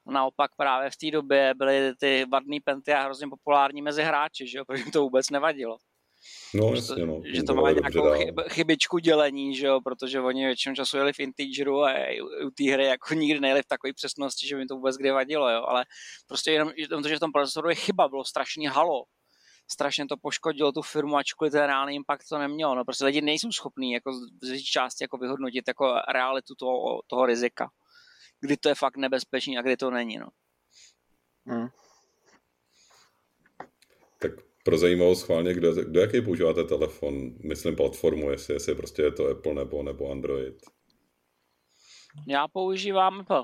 Naopak 0.06 0.50
právě 0.56 0.90
v 0.90 0.96
té 0.96 1.10
době 1.10 1.54
byly 1.54 1.92
ty 2.00 2.24
vadný 2.32 2.60
Penty 2.60 2.92
a 2.92 3.02
hrozně 3.02 3.28
populární 3.28 3.82
mezi 3.82 4.02
hráči, 4.02 4.46
že 4.46 4.58
jo, 4.58 4.64
protože 4.64 4.84
to 4.92 5.02
vůbec 5.02 5.30
nevadilo. 5.30 5.78
No, 6.54 6.74
jasně, 6.74 7.06
no. 7.06 7.20
Že 7.24 7.42
to 7.42 7.54
má 7.54 7.70
nějakou 7.70 8.10
chyb, 8.12 8.40
chybičku 8.48 8.98
dělení, 8.98 9.56
že 9.56 9.66
jo, 9.66 9.80
protože 9.80 10.20
oni 10.20 10.46
většinou 10.46 10.74
času 10.74 10.96
jeli 10.96 11.12
v 11.12 11.20
integeru 11.20 11.84
a 11.84 11.92
u 12.46 12.50
té 12.50 12.72
hry 12.72 12.84
jako 12.84 13.14
nikdy 13.14 13.40
nejeli 13.40 13.62
v 13.62 13.66
takové 13.66 13.92
přesnosti, 13.92 14.48
že 14.48 14.56
by 14.56 14.66
to 14.66 14.74
vůbec 14.74 14.96
kdy 14.96 15.10
vadilo, 15.10 15.50
jo, 15.50 15.62
ale 15.68 15.84
prostě 16.28 16.52
jenom, 16.52 16.72
jenom 16.76 17.02
to, 17.02 17.08
že 17.08 17.16
v 17.16 17.20
tom 17.20 17.32
procesoru 17.32 17.68
je 17.68 17.74
chyba, 17.74 18.08
bylo 18.08 18.24
strašně 18.24 18.70
halo, 18.70 19.04
strašně 19.70 20.06
to 20.06 20.16
poškodilo 20.16 20.72
tu 20.72 20.82
firmu, 20.82 21.16
ačkoliv 21.16 21.52
ten 21.52 21.62
reálný 21.62 21.94
impact 21.94 22.28
to 22.28 22.38
nemělo. 22.38 22.74
No, 22.74 22.84
prostě 22.84 23.04
lidi 23.04 23.20
nejsou 23.20 23.52
schopní 23.52 23.92
jako 23.92 24.12
z 24.42 24.62
části 24.62 25.04
jako 25.04 25.18
vyhodnotit 25.18 25.68
jako 25.68 25.94
realitu 26.12 26.54
toho, 26.54 27.00
toho 27.06 27.26
rizika. 27.26 27.70
Kdy 28.42 28.56
to 28.56 28.68
je 28.68 28.74
fakt 28.74 28.96
nebezpečný 28.96 29.58
a 29.58 29.62
kdy 29.62 29.76
to 29.76 29.90
není. 29.90 30.18
No. 30.18 30.28
Hmm. 31.46 31.68
Tak 34.18 34.32
pro 34.64 34.78
zajímavost 34.78 35.20
schválně, 35.20 35.54
kdo, 35.54 35.74
kdo 35.74 36.00
jaký 36.00 36.20
používáte 36.20 36.64
telefon, 36.64 37.34
myslím 37.48 37.76
platformu, 37.76 38.30
jestli, 38.30 38.54
jestli 38.54 38.74
prostě 38.74 39.02
je 39.02 39.12
to 39.12 39.28
Apple 39.28 39.54
nebo, 39.54 39.82
nebo 39.82 40.10
Android. 40.10 40.62
Já 42.28 42.48
používám 42.48 43.20
Apple. 43.20 43.42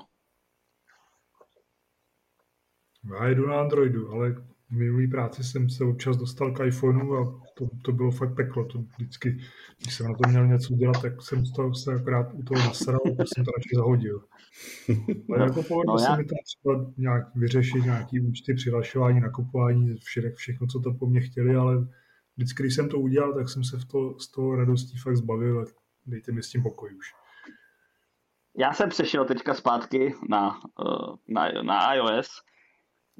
Já 3.13 3.27
jedu 3.27 3.47
na 3.47 3.59
Androidu, 3.59 4.11
ale 4.11 4.35
v 4.69 4.71
minulý 4.71 5.07
práci 5.07 5.43
jsem 5.43 5.69
se 5.69 5.83
občas 5.83 6.17
dostal 6.17 6.51
k 6.51 6.65
iPhoneu 6.65 7.13
a 7.13 7.41
to, 7.53 7.69
to 7.81 7.91
bylo 7.91 8.11
fakt 8.11 8.35
peklo. 8.35 8.65
To 8.65 8.79
vždycky, 8.97 9.39
když 9.81 9.93
jsem 9.93 10.07
na 10.07 10.13
to 10.13 10.29
měl 10.29 10.47
něco 10.47 10.73
dělat, 10.73 11.01
tak 11.01 11.21
jsem 11.21 11.45
z 11.45 11.51
toho 11.51 11.73
se 11.75 11.93
akorát 11.93 12.33
u 12.33 12.43
toho 12.43 12.59
nasral, 12.59 12.99
tak 13.17 13.27
jsem 13.27 13.45
to 13.45 13.51
radši 13.51 13.75
zahodil. 13.75 14.23
Ale 15.33 15.43
jako 15.43 15.63
povedlo 15.63 15.93
no, 15.93 15.99
se 15.99 16.17
mi 16.17 16.25
tam 16.25 16.37
třeba 16.45 16.93
nějak 16.97 17.35
vyřešit 17.35 17.85
nějaký 17.85 18.19
účty, 18.19 18.53
přihlašování, 18.53 19.19
nakupování, 19.19 19.95
vše, 20.03 20.31
všechno, 20.35 20.67
co 20.67 20.79
to 20.79 20.93
po 20.93 21.05
mně 21.05 21.21
chtěli, 21.21 21.55
ale 21.55 21.87
vždycky, 22.37 22.63
když 22.63 22.75
jsem 22.75 22.89
to 22.89 22.99
udělal, 22.99 23.33
tak 23.33 23.49
jsem 23.49 23.63
se 23.63 23.77
v 23.77 23.85
to, 23.85 24.19
z 24.19 24.31
toho 24.31 24.55
radostí 24.55 24.97
fakt 24.97 25.17
zbavil 25.17 25.61
a 25.61 25.65
dejte 26.05 26.31
mi 26.31 26.43
s 26.43 26.49
tím 26.49 26.63
pokoj 26.63 26.95
už. 26.95 27.05
Já 28.57 28.73
jsem 28.73 28.89
přešel 28.89 29.25
teďka 29.25 29.53
zpátky 29.53 30.15
na, 30.29 30.59
eh, 30.85 31.17
na, 31.27 31.63
na 31.63 31.93
iOS 31.93 32.29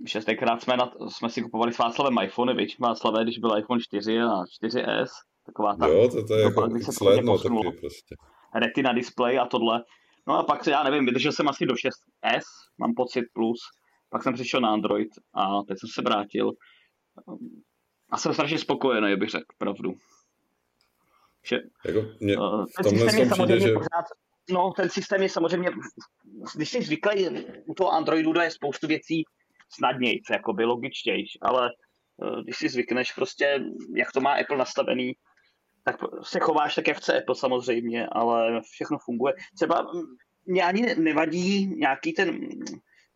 šestekrát 0.06 0.62
jsme, 0.62 0.78
na, 0.78 0.92
jsme 1.08 1.30
si 1.30 1.42
kupovali 1.42 1.74
s 1.74 1.78
Václavem 1.78 2.18
iPhone, 2.24 2.54
víš, 2.54 2.80
Václavé, 2.80 3.24
když 3.24 3.40
byl 3.40 3.58
iPhone 3.58 3.82
4 3.82 4.20
a 4.20 4.44
4S, 4.64 5.08
taková 5.46 5.76
ta... 5.76 5.88
Jo, 5.88 6.10
to, 6.10 6.24
to 6.24 6.36
je 6.36 6.44
jako 6.44 6.70
sled, 6.92 7.26
no, 7.26 7.38
taky 7.38 7.78
prostě. 7.80 8.16
Retina 8.56 8.94
display 8.94 9.40
a 9.40 9.46
tohle. 9.46 9.84
No 10.28 10.38
a 10.38 10.44
pak, 10.44 10.68
já 10.68 10.84
nevím, 10.84 11.06
vydržel 11.06 11.32
jsem 11.32 11.48
asi 11.48 11.66
do 11.66 11.74
6S, 11.74 12.44
mám 12.78 12.94
pocit, 12.94 13.26
plus. 13.34 13.60
Pak 14.10 14.24
jsem 14.24 14.34
přišel 14.34 14.62
na 14.62 14.70
Android 14.70 15.10
a 15.34 15.64
teď 15.68 15.78
jsem 15.80 15.90
se 15.94 16.02
vrátil. 16.02 16.52
A 18.12 18.18
jsem 18.18 18.34
strašně 18.34 18.58
spokojený, 18.58 19.16
bych 19.16 19.30
řekl, 19.30 19.46
pravdu. 19.58 19.94
Že, 21.46 21.60
jako 21.86 22.06
mě, 22.20 22.38
uh, 22.38 22.66
ten 22.84 23.00
systém 23.00 23.20
je 23.20 23.30
samozřejmě 23.30 23.68
že... 23.68 23.74
pořád, 23.74 24.06
no, 24.52 24.72
ten 24.76 24.90
systém 24.90 25.22
je 25.22 25.30
samozřejmě, 25.30 25.70
když 26.56 26.70
jsi 26.70 26.82
zvyklý 26.82 27.30
u 27.68 27.74
toho 27.74 27.92
Androidu 27.92 28.40
je 28.40 28.52
spoustu 28.52 28.88
věcí, 28.88 29.24
snadnějc, 29.70 30.26
by 30.54 30.66
logičtějš, 30.66 31.38
ale 31.42 31.70
eh, 31.70 32.44
když 32.44 32.58
si 32.58 32.70
zvykneš 32.70 33.12
prostě, 33.12 33.60
jak 33.96 34.12
to 34.12 34.22
má 34.22 34.34
Apple 34.34 34.58
nastavený, 34.58 35.14
tak 35.84 35.96
se 36.24 36.40
chováš 36.40 36.76
tak, 36.76 36.88
jak 36.88 36.98
chce 36.98 37.18
Apple 37.18 37.36
samozřejmě, 37.36 38.08
ale 38.12 38.62
všechno 38.62 38.98
funguje. 38.98 39.34
Třeba 39.56 39.92
mě 40.46 40.64
ani 40.64 40.96
nevadí 40.96 41.68
nějaký 41.68 42.14
ten 42.14 42.40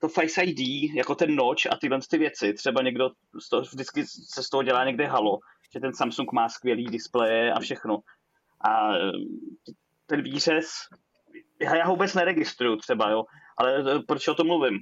to 0.04 0.10
Face 0.10 0.44
ID, 0.44 0.60
jako 0.96 1.16
ten 1.16 1.36
noč 1.36 1.66
a 1.66 1.78
tyhle 1.82 2.00
ty 2.10 2.18
věci. 2.18 2.54
Třeba 2.54 2.82
někdo 2.82 3.10
z 3.40 3.50
toho, 3.50 3.62
vždycky 3.62 4.06
se 4.06 4.44
z 4.44 4.50
toho 4.50 4.64
dělá 4.64 4.86
někde 4.86 5.08
halo, 5.08 5.40
že 5.74 5.80
ten 5.80 5.94
Samsung 5.94 6.32
má 6.32 6.50
skvělý 6.50 6.86
displeje 6.86 7.54
a 7.54 7.60
všechno. 7.60 8.00
A 8.62 8.96
eh, 8.96 9.12
ten 10.06 10.22
výřez, 10.22 10.66
já 11.62 11.86
ho 11.86 11.92
vůbec 11.92 12.14
neregistruju 12.14 12.76
třeba, 12.76 13.10
jo, 13.10 13.24
ale 13.58 13.78
eh, 13.80 14.00
proč 14.08 14.28
o 14.28 14.36
tom 14.36 14.48
mluvím? 14.48 14.80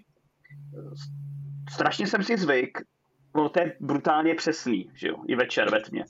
Strašně 1.74 2.08
jsem 2.08 2.24
si 2.24 2.38
zvyk, 2.38 2.78
no 3.36 3.50
to 3.50 3.60
je 3.60 3.76
brutálně 3.80 4.36
přesný, 4.36 4.92
že 4.96 5.08
jo, 5.08 5.16
i 5.28 5.36
večer 5.36 5.72
ve 5.72 5.82
tmě, 5.82 6.04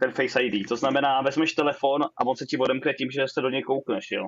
ten 0.00 0.12
Face 0.12 0.42
ID. 0.42 0.68
To 0.68 0.76
znamená, 0.76 1.22
vezmeš 1.22 1.52
telefon 1.52 2.02
a 2.02 2.26
on 2.26 2.36
se 2.36 2.46
ti 2.46 2.58
odemkne 2.58 2.94
tím, 2.94 3.10
že 3.10 3.24
se 3.28 3.40
do 3.40 3.50
něj 3.50 3.62
koukneš, 3.62 4.10
jo. 4.10 4.24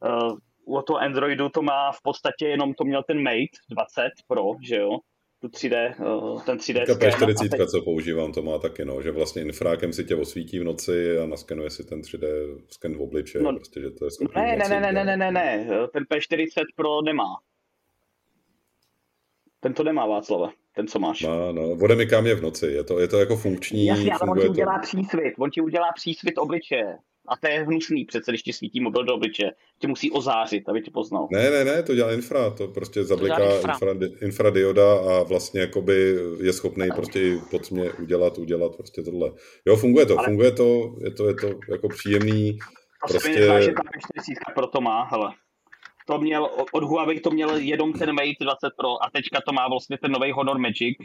Uh, 0.00 0.36
u 0.64 0.82
toho 0.82 0.98
Androidu 0.98 1.48
to 1.48 1.62
má 1.62 1.92
v 1.92 2.02
podstatě 2.02 2.46
jenom, 2.46 2.74
to 2.74 2.84
měl 2.84 3.02
ten 3.02 3.22
Mate 3.22 3.56
20 3.70 4.10
Pro, 4.28 4.44
že 4.62 4.76
jo, 4.76 4.90
tu 5.40 5.48
3D, 5.48 5.94
uh, 6.18 6.42
ten 6.42 6.56
3D 6.56 6.84
P40, 6.84 7.48
teď... 7.50 7.68
co 7.68 7.82
používám, 7.82 8.32
to 8.32 8.42
má 8.42 8.58
taky, 8.58 8.84
no, 8.84 9.02
že 9.02 9.10
vlastně 9.10 9.42
infrákem 9.42 9.92
si 9.92 10.04
tě 10.04 10.16
osvítí 10.16 10.58
v 10.58 10.64
noci 10.64 11.18
a 11.18 11.26
naskenuje 11.26 11.70
si 11.70 11.84
ten 11.84 12.00
3D 12.00 12.26
sken 12.70 12.96
v 12.96 13.02
obličeji, 13.02 13.44
no, 13.44 13.54
prostě, 13.54 13.80
že 13.80 13.90
to 13.90 14.04
je 14.04 14.10
ne, 14.34 14.56
ne, 14.56 14.68
ne, 14.68 14.92
ne, 14.92 15.04
ne, 15.04 15.16
ne, 15.16 15.32
ne, 15.32 15.66
ten 15.92 16.02
P40 16.02 16.62
Pro 16.76 17.02
nemá. 17.02 17.36
Ten 19.60 19.74
to 19.74 19.82
nemá 19.82 20.06
Václava, 20.06 20.52
ten, 20.74 20.86
co 20.86 20.98
máš. 20.98 21.22
Má, 21.22 21.52
no, 21.52 21.70
odemykám 21.70 22.26
je 22.26 22.34
v 22.34 22.42
noci, 22.42 22.66
je 22.66 22.84
to, 22.84 22.98
je 22.98 23.08
to 23.08 23.18
jako 23.18 23.36
funkční. 23.36 23.86
Jasně, 23.86 24.12
ale 24.12 24.30
on 24.30 24.40
ti 24.40 24.48
udělá 24.48 24.78
to. 24.78 24.82
přísvit, 24.82 25.34
on 25.38 25.50
ti 25.50 25.60
udělá 25.60 25.92
přísvit 25.94 26.38
obličeje. 26.38 26.98
A 27.28 27.36
to 27.36 27.48
je 27.48 27.64
hnusný 27.64 28.04
přece, 28.04 28.30
když 28.30 28.42
ti 28.42 28.52
svítí 28.52 28.80
mobil 28.80 29.04
do 29.04 29.14
obličeje. 29.14 29.52
Tě 29.78 29.88
musí 29.88 30.10
ozářit, 30.10 30.68
aby 30.68 30.82
tě 30.82 30.90
poznal. 30.90 31.28
Ne, 31.30 31.50
ne, 31.50 31.64
ne, 31.64 31.82
to 31.82 31.94
dělá 31.94 32.12
infra, 32.12 32.50
to 32.50 32.68
prostě 32.68 33.04
zabliká 33.04 33.36
to 33.36 33.54
infra. 33.54 33.72
Infra, 33.72 34.08
infradioda 34.22 34.98
a 34.98 35.22
vlastně 35.22 35.60
jakoby 35.60 36.16
je 36.42 36.52
schopný 36.52 36.88
prostě 36.94 37.38
pod 37.50 37.70
mě 37.70 37.92
udělat, 37.92 38.38
udělat 38.38 38.76
prostě 38.76 39.02
tohle. 39.02 39.32
Jo, 39.66 39.76
funguje 39.76 40.06
to, 40.06 40.18
ale... 40.18 40.26
funguje 40.26 40.50
to, 40.52 40.96
je 41.04 41.10
to, 41.10 41.28
je 41.28 41.34
to 41.34 41.46
jako 41.70 41.88
příjemný. 41.88 42.58
To 42.58 43.12
prostě... 43.12 43.20
se 43.20 43.28
mi 43.28 43.36
nezdá, 43.36 43.60
že 43.60 43.72
ta 43.72 43.82
40 44.22 44.34
proto 44.54 44.80
má, 44.80 45.04
hele 45.04 45.34
to 46.06 46.18
měl, 46.18 46.50
od 46.72 46.84
Huawei 46.84 47.20
to 47.20 47.30
měl 47.30 47.56
jenom 47.56 47.92
ten 47.92 48.12
Mate 48.12 48.44
20 48.44 48.58
Pro 48.76 49.04
a 49.04 49.10
teďka 49.10 49.40
to 49.40 49.52
má 49.52 49.68
vlastně 49.68 49.98
ten 49.98 50.12
nový 50.12 50.32
Honor 50.32 50.58
Magic. 50.58 50.98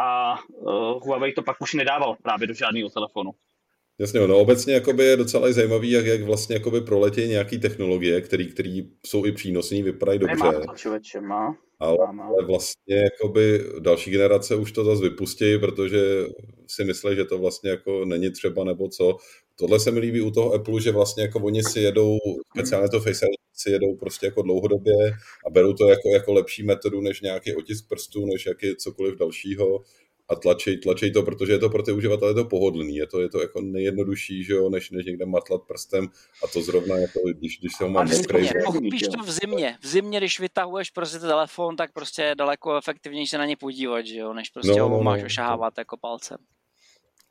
A 0.00 0.38
uh, 0.48 1.02
Huawei 1.02 1.32
to 1.32 1.42
pak 1.42 1.60
už 1.60 1.74
nedával 1.74 2.16
právě 2.22 2.46
do 2.46 2.54
žádného 2.54 2.90
telefonu. 2.90 3.30
Jasně, 4.00 4.20
no 4.20 4.38
obecně 4.38 4.74
jakoby 4.74 5.04
je 5.04 5.16
docela 5.16 5.52
zajímavý, 5.52 5.90
jak, 5.90 6.06
jak 6.06 6.22
vlastně 6.22 6.56
jakoby 6.56 6.80
proletí 6.80 7.28
nějaký 7.28 7.58
technologie, 7.58 8.20
které 8.20 8.80
jsou 9.06 9.24
i 9.24 9.32
přínosné, 9.32 9.82
vypadají 9.82 10.18
dobře. 10.18 10.36
Nemá 10.36 10.52
to 10.52 10.74
člověče, 10.76 11.20
má. 11.20 11.56
Ale, 11.80 11.96
ale 12.22 12.44
vlastně 12.46 12.96
jakoby 12.96 13.64
další 13.78 14.10
generace 14.10 14.56
už 14.56 14.72
to 14.72 14.84
zase 14.84 15.02
vypustí, 15.02 15.58
protože 15.58 16.24
si 16.66 16.84
myslí, 16.84 17.16
že 17.16 17.24
to 17.24 17.38
vlastně 17.38 17.70
jako 17.70 18.04
není 18.04 18.30
třeba 18.30 18.64
nebo 18.64 18.88
co. 18.88 19.16
Tohle 19.56 19.80
se 19.80 19.90
mi 19.90 20.00
líbí 20.00 20.20
u 20.20 20.30
toho 20.30 20.52
Apple, 20.52 20.80
že 20.80 20.92
vlastně 20.92 21.22
jako 21.22 21.40
oni 21.40 21.62
si 21.62 21.80
jedou, 21.80 22.16
speciálně 22.56 22.88
to 22.88 23.00
Face 23.00 23.26
ID 23.26 23.38
si 23.54 23.70
jedou 23.70 23.96
prostě 23.96 24.26
jako 24.26 24.42
dlouhodobě 24.42 24.94
a 25.46 25.50
berou 25.50 25.72
to 25.72 25.88
jako, 25.88 26.08
jako 26.12 26.32
lepší 26.32 26.62
metodu 26.62 27.00
než 27.00 27.20
nějaký 27.20 27.54
otisk 27.54 27.88
prstů, 27.88 28.26
než 28.26 28.46
jaký 28.46 28.76
cokoliv 28.76 29.18
dalšího 29.18 29.80
a 30.28 30.34
tlačej, 30.34 30.78
tlačej 30.78 31.10
to, 31.12 31.22
protože 31.22 31.52
je 31.52 31.58
to 31.58 31.68
pro 31.68 31.82
ty 31.82 31.92
uživatele 31.92 32.34
to 32.34 32.44
pohodlný, 32.44 32.96
je 32.96 33.06
to, 33.06 33.20
je 33.20 33.28
to 33.28 33.40
jako 33.40 33.60
nejjednodušší, 33.60 34.44
že 34.44 34.52
jo, 34.52 34.70
než, 34.70 34.90
než 34.90 35.06
někde 35.06 35.26
matlat 35.26 35.62
prstem 35.62 36.08
a 36.44 36.46
to 36.46 36.62
zrovna 36.62 36.96
jako, 36.96 37.20
když, 37.38 37.58
když 37.58 37.72
se 37.76 37.84
ho 37.84 37.90
mám. 37.90 38.08
Víš 38.80 39.02
to 39.02 39.22
v 39.22 39.30
zimě, 39.30 39.78
v 39.80 39.86
zimě, 39.86 40.18
když 40.18 40.40
vytahuješ 40.40 40.90
prostě 40.90 41.18
telefon, 41.18 41.76
tak 41.76 41.92
prostě 41.92 42.22
je 42.22 42.34
daleko 42.34 42.76
efektivnější 42.76 43.30
se 43.30 43.38
na 43.38 43.46
ně 43.46 43.56
podívat, 43.56 44.06
že 44.06 44.18
jo, 44.18 44.32
než 44.32 44.50
prostě 44.50 44.78
no, 44.78 44.88
ho 44.88 44.96
no, 44.96 45.02
máš 45.02 45.20
no, 45.20 45.26
ošahávat 45.26 45.78
jako 45.78 45.96
palcem. 45.96 46.38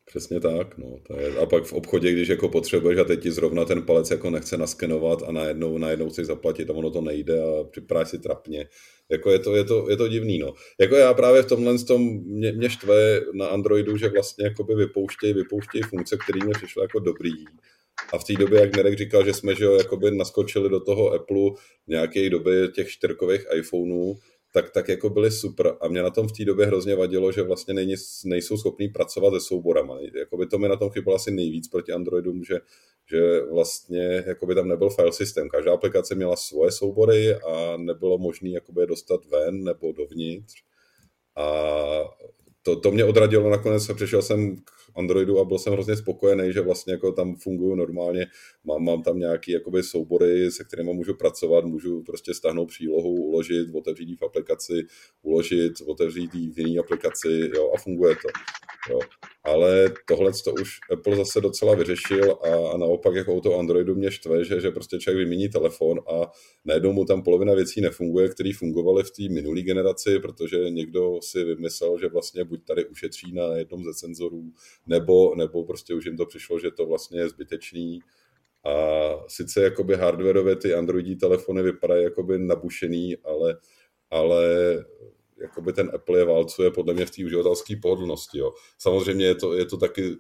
Přesně 0.08 0.39
tak, 0.39 0.78
no. 0.78 0.99
To 1.08 1.20
je, 1.20 1.38
a 1.38 1.45
pak 1.45 1.64
v 1.64 1.74
obchodě, 1.74 2.12
když 2.12 2.28
jako 2.28 2.49
potřebuješ 2.49 2.99
a 2.99 3.03
teď 3.03 3.24
ti 3.24 3.32
zrovna 3.32 3.66
ten 3.66 3.82
palec 3.82 4.12
jako 4.12 4.30
nechce 4.30 4.58
naskenovat 4.58 5.24
a 5.24 5.32
najednou, 5.32 5.78
najednou 5.78 6.10
chceš 6.10 6.28
zaplatit 6.28 6.70
a 6.70 6.74
ono 6.74 6.91
to 6.91 7.01
nejde 7.01 7.43
a 7.43 7.64
připadáš 7.64 8.10
si 8.10 8.20
trapně. 8.20 8.68
Jako 9.10 9.32
je 9.32 9.39
to, 9.39 9.55
je 9.55 9.64
to, 9.64 9.89
je 9.89 9.97
to 9.97 10.08
divný, 10.08 10.39
no. 10.39 10.53
Jako 10.80 10.95
já 10.95 11.14
právě 11.14 11.41
v 11.41 11.45
tomhle 11.45 11.80
tom 11.80 12.01
mě, 12.24 12.51
mě 12.51 12.70
štve 12.70 13.22
na 13.34 13.47
Androidu, 13.47 13.97
že 13.97 14.10
vlastně 14.10 14.45
jakoby 14.45 14.76
vypouštějí, 14.76 15.34
vypouštějí 15.34 15.84
funkce, 15.84 16.18
které 16.18 16.45
mě 16.45 16.53
přišly 16.53 16.82
jako 16.82 16.99
dobrý. 16.99 17.32
A 18.14 18.18
v 18.18 18.24
té 18.24 18.34
době, 18.34 18.60
jak 18.60 18.76
Mirek 18.76 18.97
říkal, 18.97 19.26
že 19.26 19.34
jsme 19.34 19.55
že 19.55 19.66
jo, 19.66 19.74
jakoby 19.74 20.12
naskočili 20.12 20.70
do 20.70 20.80
toho 20.80 21.14
Apple 21.14 21.51
nějaké 21.88 22.30
době 22.30 22.68
těch 22.68 22.89
čtyřkových 22.89 23.45
iPhoneů, 23.55 24.18
tak, 24.62 24.70
tak 24.70 24.89
jako 24.89 25.10
byly 25.10 25.32
super. 25.32 25.78
A 25.82 25.88
mě 25.88 26.03
na 26.03 26.10
tom 26.10 26.28
v 26.28 26.32
té 26.32 26.45
době 26.45 26.66
hrozně 26.66 26.95
vadilo, 26.95 27.32
že 27.32 27.41
vlastně 27.41 27.74
nej, 27.74 27.95
nejsou 28.26 28.58
schopní 28.58 28.88
pracovat 28.88 29.34
se 29.34 29.39
souborama. 29.39 29.97
Jakoby 30.20 30.47
to 30.47 30.58
mi 30.58 30.68
na 30.68 30.76
tom 30.76 30.89
chybilo 30.89 31.16
asi 31.16 31.32
nejvíc 31.32 31.68
proti 31.68 31.91
Androidům, 31.91 32.43
že, 32.43 32.60
že 33.12 33.41
vlastně 33.41 34.24
jakoby 34.28 34.55
tam 34.55 34.68
nebyl 34.68 34.89
file 34.89 35.14
systém. 35.14 35.49
Každá 35.49 35.74
aplikace 35.74 36.16
měla 36.16 36.36
svoje 36.36 36.72
soubory 36.72 37.36
a 37.36 37.78
nebylo 37.78 38.18
možné 38.18 38.49
jakoby 38.49 38.82
je 38.82 38.88
dostat 38.88 39.26
ven 39.26 39.64
nebo 39.64 39.91
dovnitř. 39.91 40.53
A 41.36 41.45
to, 42.64 42.80
to 42.80 42.91
mě 42.91 43.05
odradilo 43.05 43.49
nakonec, 43.49 43.91
přešel 43.93 44.22
jsem 44.22 44.55
k 44.55 44.72
Androidu 44.98 45.39
a 45.39 45.45
byl 45.45 45.60
jsem 45.60 45.74
hrozně 45.74 45.98
spokojený, 45.98 46.54
že 46.54 46.62
vlastně 46.62 46.93
jako 46.93 47.12
tam 47.12 47.36
fungují 47.36 47.78
normálně, 47.78 48.26
mám, 48.64 48.84
mám 48.84 49.04
tam 49.04 49.20
nějaký 49.20 49.52
jakoby 49.52 49.84
soubory, 49.84 50.52
se 50.52 50.64
kterými 50.64 50.93
můžu 50.93 51.14
pracovat, 51.14 51.66
můžu 51.66 52.04
prostě 52.04 52.34
stáhnout 52.34 52.66
přílohu, 52.66 53.10
uložit, 53.10 53.68
otevřít 53.76 54.20
v 54.20 54.26
aplikaci, 54.26 54.84
uložit, 55.22 55.74
otevřít 55.88 56.34
v 56.34 56.60
jiné 56.60 56.80
aplikaci, 56.80 57.50
jo, 57.56 57.72
a 57.76 57.78
funguje 57.78 58.16
to. 58.16 58.28
Jo. 58.89 59.00
Ale 59.43 59.93
tohle 60.08 60.32
to 60.43 60.54
už 60.54 60.80
Apple 60.93 61.16
zase 61.16 61.41
docela 61.41 61.76
vyřešil 61.76 62.32
a, 62.32 62.74
a 62.74 62.78
naopak 62.78 63.16
jako 63.16 63.36
u 63.36 63.41
toho 63.41 63.60
Androidu 63.60 63.95
mě 63.95 64.12
štve, 64.12 64.45
že, 64.45 64.62
že 64.62 64.72
prostě 64.72 64.98
člověk 64.98 65.18
vymění 65.18 65.50
telefon 65.50 66.00
a 66.00 66.32
najednou 66.66 66.93
mu 66.93 67.06
tam 67.06 67.24
polovina 67.24 67.54
věcí 67.54 67.82
nefunguje, 67.82 68.30
které 68.30 68.52
fungovaly 68.58 69.04
v 69.04 69.12
té 69.12 69.34
minulé 69.34 69.62
generaci, 69.62 70.20
protože 70.20 70.70
někdo 70.70 71.20
si 71.22 71.43
vymyslel, 71.43 72.00
že 72.00 72.08
vlastně 72.08 72.43
buď 72.43 72.66
tady 72.66 72.86
ušetří 72.86 73.34
na 73.34 73.56
jednom 73.56 73.84
ze 73.84 73.93
senzorů, 73.93 74.52
nebo, 74.88 75.35
nebo 75.35 75.63
prostě 75.63 75.93
už 75.93 76.05
jim 76.05 76.17
to 76.17 76.25
přišlo, 76.25 76.59
že 76.59 76.71
to 76.71 76.85
vlastně 76.85 77.19
je 77.19 77.29
zbytečný. 77.29 77.99
A 78.65 78.73
sice 79.27 79.61
jakoby 79.63 79.95
hardwareové 79.95 80.55
ty 80.55 80.73
Androidí 80.73 81.15
telefony 81.15 81.63
vypadají 81.63 82.03
jakoby 82.03 82.39
nabušený, 82.39 83.17
ale, 83.17 83.57
ale 84.09 84.45
jakoby 85.41 85.73
ten 85.73 85.91
Apple 85.93 86.19
je 86.19 86.25
válcuje 86.25 86.71
podle 86.71 86.93
mě 86.93 87.05
v 87.05 87.11
té 87.11 87.25
uživatelské 87.25 87.75
pohodlnosti. 87.81 88.38
Jo. 88.38 88.53
Samozřejmě 88.77 89.25
je 89.25 89.35
to, 89.35 89.53
je 89.53 89.65
to 89.65 89.77
taky 89.77 90.17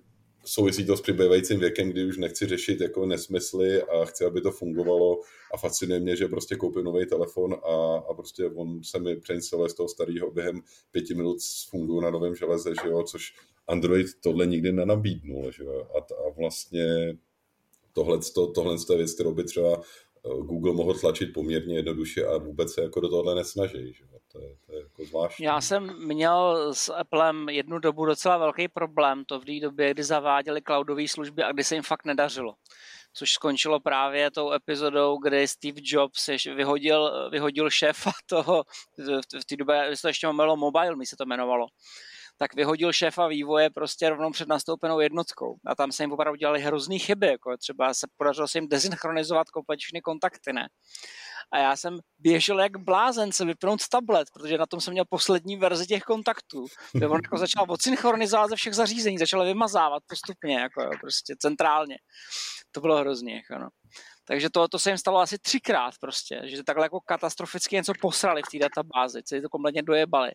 souvisí 0.47 0.85
to 0.85 0.97
s 0.97 1.01
přibývajícím 1.01 1.59
věkem, 1.59 1.89
kdy 1.89 2.05
už 2.05 2.17
nechci 2.17 2.45
řešit 2.45 2.81
jako 2.81 3.05
nesmysly 3.05 3.81
a 3.81 4.05
chci, 4.05 4.25
aby 4.25 4.41
to 4.41 4.51
fungovalo 4.51 5.19
a 5.53 5.57
fascinuje 5.57 5.99
mě, 5.99 6.15
že 6.15 6.27
prostě 6.27 6.55
koupím 6.55 6.83
nový 6.83 7.05
telefon 7.05 7.53
a, 7.53 7.97
a 8.09 8.13
prostě 8.13 8.45
on 8.45 8.83
se 8.83 8.99
mi 8.99 9.15
přeinstaluje 9.15 9.69
z 9.69 9.73
toho 9.73 9.89
starého 9.89 10.31
během 10.31 10.61
pěti 10.91 11.13
minut 11.13 11.37
funguje 11.69 12.01
na 12.01 12.09
novém 12.09 12.35
železe, 12.35 12.73
že 12.83 12.89
jo, 12.89 13.03
což 13.03 13.33
Android 13.67 14.07
tohle 14.23 14.45
nikdy 14.45 14.71
nenabídnul, 14.71 15.51
že 15.51 15.63
a, 15.63 15.97
a 15.97 16.29
vlastně 16.37 17.17
tohle, 17.93 18.19
to, 18.35 18.47
tohle 18.47 18.75
je 18.89 18.97
věc, 18.97 19.13
kterou 19.13 19.33
by 19.33 19.43
třeba 19.43 19.81
eh, 19.81 20.29
Google 20.29 20.73
mohl 20.73 20.93
tlačit 20.93 21.33
poměrně 21.33 21.75
jednoduše 21.75 22.25
a 22.25 22.37
vůbec 22.37 22.73
se 22.73 22.81
jako 22.81 22.99
do 22.99 23.09
tohle 23.09 23.35
nesnaží. 23.35 23.93
Že? 23.93 24.03
To, 24.31 24.41
je, 24.41 24.55
to 24.65 24.73
je 24.73 24.81
jako 24.81 25.05
zvláštní. 25.05 25.45
Já 25.45 25.61
jsem 25.61 26.05
měl 26.05 26.73
s 26.73 26.93
Applem 26.93 27.49
jednu 27.49 27.79
dobu 27.79 28.05
docela 28.05 28.37
velký 28.37 28.67
problém, 28.67 29.25
to 29.25 29.39
v 29.39 29.45
té 29.45 29.59
době, 29.59 29.93
kdy 29.93 30.03
zaváděli 30.03 30.61
cloudové 30.61 31.07
služby 31.07 31.43
a 31.43 31.51
kdy 31.51 31.63
se 31.63 31.75
jim 31.75 31.83
fakt 31.83 32.05
nedařilo. 32.05 32.53
Což 33.13 33.31
skončilo 33.31 33.79
právě 33.79 34.31
tou 34.31 34.53
epizodou, 34.53 35.17
kdy 35.17 35.47
Steve 35.47 35.81
Jobs 35.83 36.27
vyhodil, 36.55 37.29
vyhodil 37.29 37.69
šéfa 37.69 38.11
toho, 38.25 38.63
v 39.41 39.45
té 39.45 39.55
době 39.55 39.95
se 39.95 40.01
to 40.01 40.07
ještě 40.07 40.27
jmenovalo 40.27 40.57
Mobile, 40.57 40.95
mi 40.95 41.05
se 41.05 41.15
to 41.15 41.23
jmenovalo, 41.23 41.67
tak 42.37 42.55
vyhodil 42.55 42.93
šéfa 42.93 43.27
vývoje 43.27 43.69
prostě 43.69 44.09
rovnou 44.09 44.31
před 44.31 44.47
nastoupenou 44.47 44.99
jednotkou. 44.99 45.55
A 45.65 45.75
tam 45.75 45.91
se 45.91 46.03
jim 46.03 46.11
opravdu 46.11 46.35
dělali 46.37 46.61
hrozný 46.61 46.99
chyby, 46.99 47.27
jako 47.27 47.57
třeba 47.57 47.93
se 47.93 48.07
podařilo 48.17 48.47
se 48.47 48.57
jim 48.57 48.67
dezynchronizovat 48.67 49.49
kompletně 49.49 49.81
všechny 49.81 50.01
kontakty, 50.01 50.53
ne? 50.53 50.67
A 51.51 51.57
já 51.57 51.75
jsem 51.75 51.99
běžel 52.19 52.59
jak 52.59 52.77
blázen 52.77 53.31
se 53.31 53.45
vypnout 53.45 53.87
tablet, 53.87 54.27
protože 54.33 54.57
na 54.57 54.65
tom 54.65 54.81
jsem 54.81 54.91
měl 54.91 55.05
poslední 55.09 55.57
verzi 55.57 55.87
těch 55.87 56.03
kontaktů. 56.03 56.65
Kde 56.93 57.07
on 57.07 57.19
jako 57.23 57.37
začal 57.37 57.65
odsynchronizovat 57.67 58.49
ze 58.49 58.55
všech 58.55 58.73
zařízení, 58.73 59.17
začal 59.17 59.45
vymazávat 59.45 60.03
postupně, 60.07 60.59
jako 60.59 60.81
jo, 60.81 60.91
prostě 61.01 61.35
centrálně. 61.39 61.97
To 62.71 62.81
bylo 62.81 62.97
hrozně, 62.97 63.35
jako 63.35 63.63
no. 63.63 63.69
Takže 64.27 64.49
to, 64.49 64.67
to 64.67 64.79
se 64.79 64.89
jim 64.89 64.97
stalo 64.97 65.19
asi 65.19 65.37
třikrát 65.37 65.93
prostě, 66.01 66.41
že 66.45 66.63
takhle 66.63 66.85
jako 66.85 66.99
katastroficky 66.99 67.75
něco 67.75 67.93
posrali 68.01 68.41
v 68.41 68.51
té 68.51 68.59
databázi, 68.59 69.23
celý 69.23 69.41
to 69.41 69.49
kompletně 69.49 69.83
dojebali. 69.83 70.31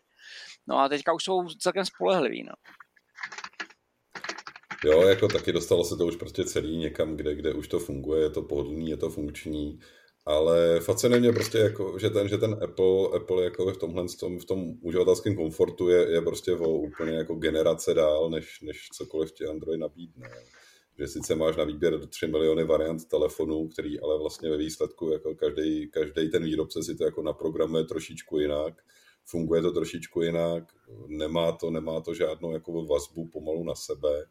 No 0.67 0.79
a 0.79 0.89
teďka 0.89 1.13
už 1.13 1.23
jsou 1.23 1.47
celkem 1.59 1.85
spolehliví, 1.85 2.43
no. 2.43 2.53
Jo, 4.85 5.01
jako 5.01 5.27
taky 5.27 5.51
dostalo 5.51 5.85
se 5.85 5.97
to 5.97 6.05
už 6.05 6.15
prostě 6.15 6.43
celý 6.43 6.77
někam, 6.77 7.17
kde, 7.17 7.35
kde 7.35 7.53
už 7.53 7.67
to 7.67 7.79
funguje, 7.79 8.21
je 8.21 8.29
to 8.29 8.41
pohodlný, 8.41 8.89
je 8.89 8.97
to 8.97 9.09
funkční, 9.09 9.79
ale 10.25 10.79
fascinuje 10.79 11.19
mě 11.19 11.31
prostě, 11.31 11.57
jako, 11.57 11.99
že, 11.99 12.09
ten, 12.09 12.29
že 12.29 12.37
ten 12.37 12.53
Apple, 12.63 13.07
Apple 13.15 13.43
jako 13.43 13.71
v 13.71 13.77
tomhle 13.77 14.07
v 14.07 14.19
tom, 14.19 14.39
v 14.39 14.45
tom 14.45 14.73
uživatelském 14.81 15.35
komfortu 15.35 15.89
je, 15.89 16.11
je 16.11 16.21
prostě 16.21 16.51
o 16.51 16.69
úplně 16.69 17.11
jako 17.11 17.35
generace 17.35 17.93
dál, 17.93 18.29
než, 18.29 18.61
než 18.61 18.87
cokoliv 18.93 19.31
ti 19.31 19.45
Android 19.45 19.79
nabídne 19.79 20.29
že 20.99 21.07
sice 21.07 21.35
máš 21.35 21.55
na 21.55 21.63
výběr 21.63 22.07
3 22.07 22.27
miliony 22.27 22.63
variant 22.63 23.05
telefonů, 23.05 23.67
který 23.67 23.99
ale 23.99 24.19
vlastně 24.19 24.49
ve 24.49 24.57
výsledku 24.57 25.09
jako 25.09 25.35
každý, 25.35 25.91
každý 25.91 26.29
ten 26.31 26.43
výrobce 26.43 26.83
si 26.83 26.95
to 26.95 27.03
jako 27.03 27.21
naprogramuje 27.21 27.83
trošičku 27.83 28.39
jinak, 28.39 28.83
funguje 29.25 29.61
to 29.61 29.71
trošičku 29.71 30.21
jinak, 30.21 30.63
nemá 31.07 31.51
to, 31.51 31.71
nemá 31.71 32.01
to 32.01 32.13
žádnou 32.13 32.51
jako 32.51 32.85
vazbu 32.85 33.27
pomalu 33.27 33.63
na 33.63 33.75
sebe, 33.75 34.25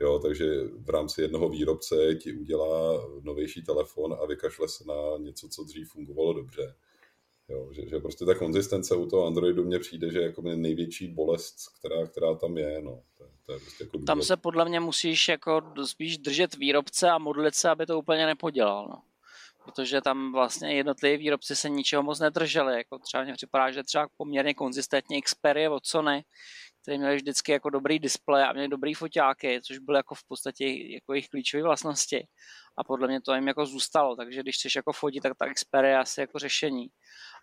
jo, 0.00 0.18
takže 0.18 0.60
v 0.78 0.90
rámci 0.90 1.22
jednoho 1.22 1.48
výrobce 1.48 2.14
ti 2.14 2.32
udělá 2.32 3.06
novější 3.22 3.64
telefon 3.64 4.12
a 4.12 4.26
vykašle 4.26 4.68
se 4.68 4.84
na 4.86 4.94
něco, 5.18 5.48
co 5.48 5.64
dřív 5.64 5.88
fungovalo 5.88 6.32
dobře. 6.32 6.74
Jo, 7.48 7.72
že, 7.72 7.88
že 7.88 7.98
prostě 7.98 8.24
ta 8.24 8.34
konzistence 8.34 8.96
u 8.96 9.06
toho 9.06 9.26
Androidu 9.26 9.64
mně 9.64 9.78
přijde, 9.78 10.10
že 10.10 10.18
je 10.18 10.26
jako 10.26 10.42
největší 10.42 11.08
bolest, 11.08 11.56
která, 11.78 12.06
která 12.06 12.34
tam 12.34 12.58
je. 12.58 12.82
No. 12.82 13.02
To, 13.18 13.24
to 13.46 13.52
je 13.52 13.58
prostě 13.58 13.84
jako 13.84 13.98
tam 13.98 14.22
se 14.22 14.36
podle 14.36 14.64
mě 14.64 14.80
musíš 14.80 15.28
jako 15.28 15.62
spíš 15.84 16.18
držet 16.18 16.54
výrobce 16.54 17.10
a 17.10 17.18
modlit 17.18 17.54
se, 17.54 17.70
aby 17.70 17.86
to 17.86 17.98
úplně 17.98 18.26
nepodělal. 18.26 18.88
No. 18.88 19.02
Protože 19.64 20.00
tam 20.00 20.32
vlastně 20.32 20.74
jednotliví 20.74 21.16
výrobci 21.16 21.56
se 21.56 21.68
ničeho 21.68 22.02
moc 22.02 22.20
nedrželi. 22.20 22.76
Jako 22.76 22.98
třeba 22.98 23.24
mě 23.24 23.32
připadá, 23.34 23.70
že 23.70 23.82
třeba 23.82 24.08
poměrně 24.16 24.54
konzistentně 24.54 25.22
Xperia 25.22 25.70
od 25.70 25.86
Sony, 25.86 26.24
které 26.82 26.98
měly 26.98 27.16
vždycky 27.16 27.52
jako 27.52 27.70
dobrý 27.70 27.98
displej 27.98 28.44
a 28.44 28.52
měly 28.52 28.68
dobrý 28.68 28.94
foťáky, 28.94 29.60
což 29.62 29.78
byly 29.78 29.98
jako 29.98 30.14
v 30.14 30.24
podstatě 30.28 30.66
jako 30.66 31.12
jejich 31.12 31.28
klíčové 31.28 31.62
vlastnosti. 31.62 32.26
A 32.76 32.84
podle 32.84 33.08
mě 33.08 33.20
to 33.20 33.34
jim 33.34 33.48
jako 33.48 33.66
zůstalo, 33.66 34.16
takže 34.16 34.40
když 34.42 34.56
chceš 34.56 34.74
jako 34.76 34.92
fotit, 34.92 35.22
tak 35.22 35.32
ta 35.38 35.54
Xperia 35.54 35.92
je 35.92 35.98
asi 35.98 36.20
jako 36.20 36.38
řešení 36.38 36.88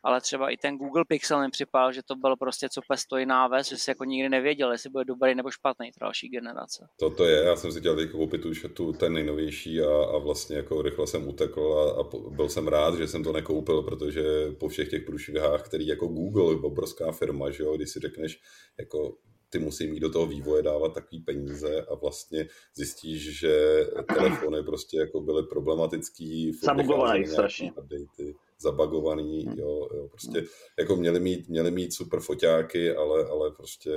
ale 0.04 0.22
třeba 0.22 0.50
i 0.50 0.58
ten 0.58 0.78
Google 0.78 1.06
Pixel 1.08 1.42
mi 1.42 1.50
připadal, 1.50 1.92
že 1.92 2.04
to 2.04 2.16
byl 2.16 2.36
prostě 2.36 2.70
co 2.70 2.82
stojí 2.96 3.26
náves, 3.26 3.70
že 3.70 3.78
si 3.78 3.92
jako 3.92 4.04
nikdy 4.04 4.30
nevěděl, 4.30 4.72
jestli 4.72 4.90
bude 4.90 5.06
dobrý 5.06 5.36
nebo 5.36 5.52
špatný 5.52 5.92
pro 5.92 6.06
další 6.06 6.30
generace. 6.30 6.88
To 7.00 7.10
to 7.10 7.26
je, 7.26 7.44
já 7.44 7.56
jsem 7.56 7.72
si 7.72 7.80
chtěl 7.80 7.96
teď 7.96 8.12
koupit 8.12 8.46
už 8.46 8.66
tu 8.74 8.94
ten 8.94 9.14
nejnovější 9.14 9.82
a, 9.82 10.04
a 10.16 10.18
vlastně 10.18 10.56
jako 10.56 10.82
rychle 10.82 11.08
jsem 11.08 11.28
utekl 11.28 11.62
a, 11.62 12.02
a, 12.02 12.30
byl 12.30 12.50
jsem 12.50 12.68
rád, 12.68 12.96
že 12.96 13.08
jsem 13.08 13.24
to 13.24 13.34
nekoupil, 13.34 13.84
protože 13.84 14.24
po 14.60 14.68
všech 14.68 14.90
těch 14.90 15.04
průšvihách, 15.04 15.64
který 15.64 15.88
jako 15.88 16.08
Google, 16.08 16.56
obrovská 16.56 17.12
firma, 17.12 17.52
že 17.52 17.64
jo, 17.64 17.76
když 17.76 17.90
si 17.90 18.00
řekneš, 18.00 18.40
jako 18.80 19.18
ty 19.52 19.60
musí 19.60 19.88
mít 19.88 20.00
do 20.00 20.12
toho 20.12 20.28
vývoje 20.28 20.64
dávat 20.64 20.94
takový 20.94 21.22
peníze 21.22 21.82
a 21.82 21.96
vlastně 21.96 22.48
zjistíš, 22.76 23.40
že 23.40 23.86
telefony 24.08 24.64
prostě 24.64 24.98
jako 24.98 25.22
byly 25.22 25.44
problematický. 25.44 26.52
Zabugovaný 26.64 27.28
strašně. 27.28 27.72
Updaty 27.72 28.36
zabagovaný, 28.62 29.46
hmm. 29.46 29.60
jo, 29.60 29.88
jo, 29.96 30.08
prostě 30.08 30.44
jako 30.80 30.96
měli 30.96 31.20
mít, 31.20 31.50
měli 31.50 31.72
mít 31.72 31.94
super 31.94 32.20
foťáky, 32.20 32.96
ale, 32.96 33.26
ale 33.26 33.52
prostě 33.52 33.92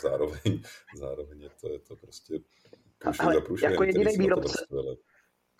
zároveň, 0.00 0.62
zároveň 0.96 1.42
je 1.42 1.50
to, 1.60 1.72
je 1.72 1.78
to 1.78 1.96
prostě 1.96 2.38
průšvih 2.98 3.34
za 3.34 3.40
průšvih, 3.40 3.70
jako 3.70 3.84
jediný 3.84 4.16
výrobce, 4.18 4.66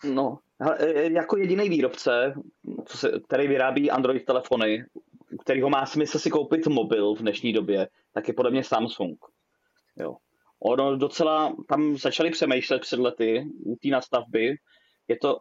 no, 0.03 0.39
e, 0.79 0.85
e, 0.85 1.11
jako 1.11 1.37
jediný 1.37 1.69
výrobce, 1.69 2.33
co 2.85 2.97
se, 2.97 3.11
který 3.27 3.47
vyrábí 3.47 3.91
Android 3.91 4.25
telefony, 4.25 4.85
u 5.31 5.37
kterého 5.37 5.69
má 5.69 5.85
smysl 5.85 6.19
si 6.19 6.29
koupit 6.29 6.67
mobil 6.67 7.15
v 7.15 7.19
dnešní 7.19 7.53
době, 7.53 7.87
tak 8.13 8.27
je 8.27 8.33
podle 8.33 8.51
mě 8.51 8.63
Samsung. 8.63 9.17
Jo. 9.97 10.15
Ono 10.59 10.97
docela, 10.97 11.55
tam 11.69 11.97
začali 11.97 12.31
přemýšlet 12.31 12.81
před 12.81 12.99
lety 12.99 13.43
u 13.65 13.75
té 13.75 13.87
nastavby, 13.87 14.55
je 15.07 15.17
to, 15.21 15.39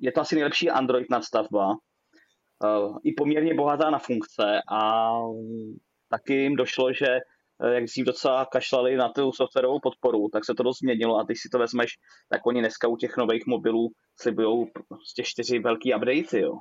je 0.00 0.12
to 0.12 0.20
asi 0.20 0.34
nejlepší 0.34 0.70
Android 0.70 1.10
nadstavba, 1.10 1.76
i 3.04 3.12
poměrně 3.12 3.54
bohatá 3.54 3.90
na 3.90 3.98
funkce 3.98 4.60
a 4.72 5.10
taky 6.08 6.34
jim 6.34 6.56
došlo, 6.56 6.92
že 6.92 7.06
eh, 7.06 7.74
jak 7.74 7.84
dřív 7.84 8.06
docela 8.06 8.44
kašlali 8.44 8.96
na 8.96 9.08
tu 9.08 9.32
softwarovou 9.32 9.80
podporu, 9.80 10.28
tak 10.32 10.44
se 10.44 10.54
to 10.54 10.62
dost 10.62 10.78
změnilo 10.78 11.16
a 11.18 11.22
když 11.22 11.40
si 11.40 11.48
to 11.48 11.58
vezmeš, 11.58 11.90
tak 12.28 12.46
oni 12.46 12.60
dneska 12.60 12.88
u 12.88 12.96
těch 12.96 13.16
nových 13.16 13.46
mobilů 13.46 13.88
slibují 14.20 14.66
prostě 14.88 15.22
čtyři 15.24 15.58
velký 15.58 15.94
updaty, 15.94 16.40
jo 16.40 16.52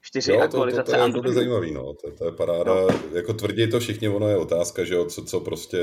čtyři 0.00 0.32
jo, 0.32 0.40
aktualizace 0.40 0.82
to, 0.82 0.86
to, 0.86 0.92
to 0.92 0.96
je 0.96 1.04
Androidu. 1.04 1.32
zajímavý, 1.32 1.70
no. 1.74 1.94
To, 1.94 2.10
to 2.10 2.24
je 2.24 2.32
paráda. 2.32 2.74
No. 2.74 2.88
Jako 3.12 3.32
tvrdí 3.32 3.70
to 3.70 3.80
všichni, 3.80 4.08
ono 4.08 4.28
je 4.28 4.36
otázka, 4.36 4.84
že 4.84 4.94
jo, 4.94 5.04
co, 5.04 5.24
co 5.24 5.40
prostě 5.40 5.78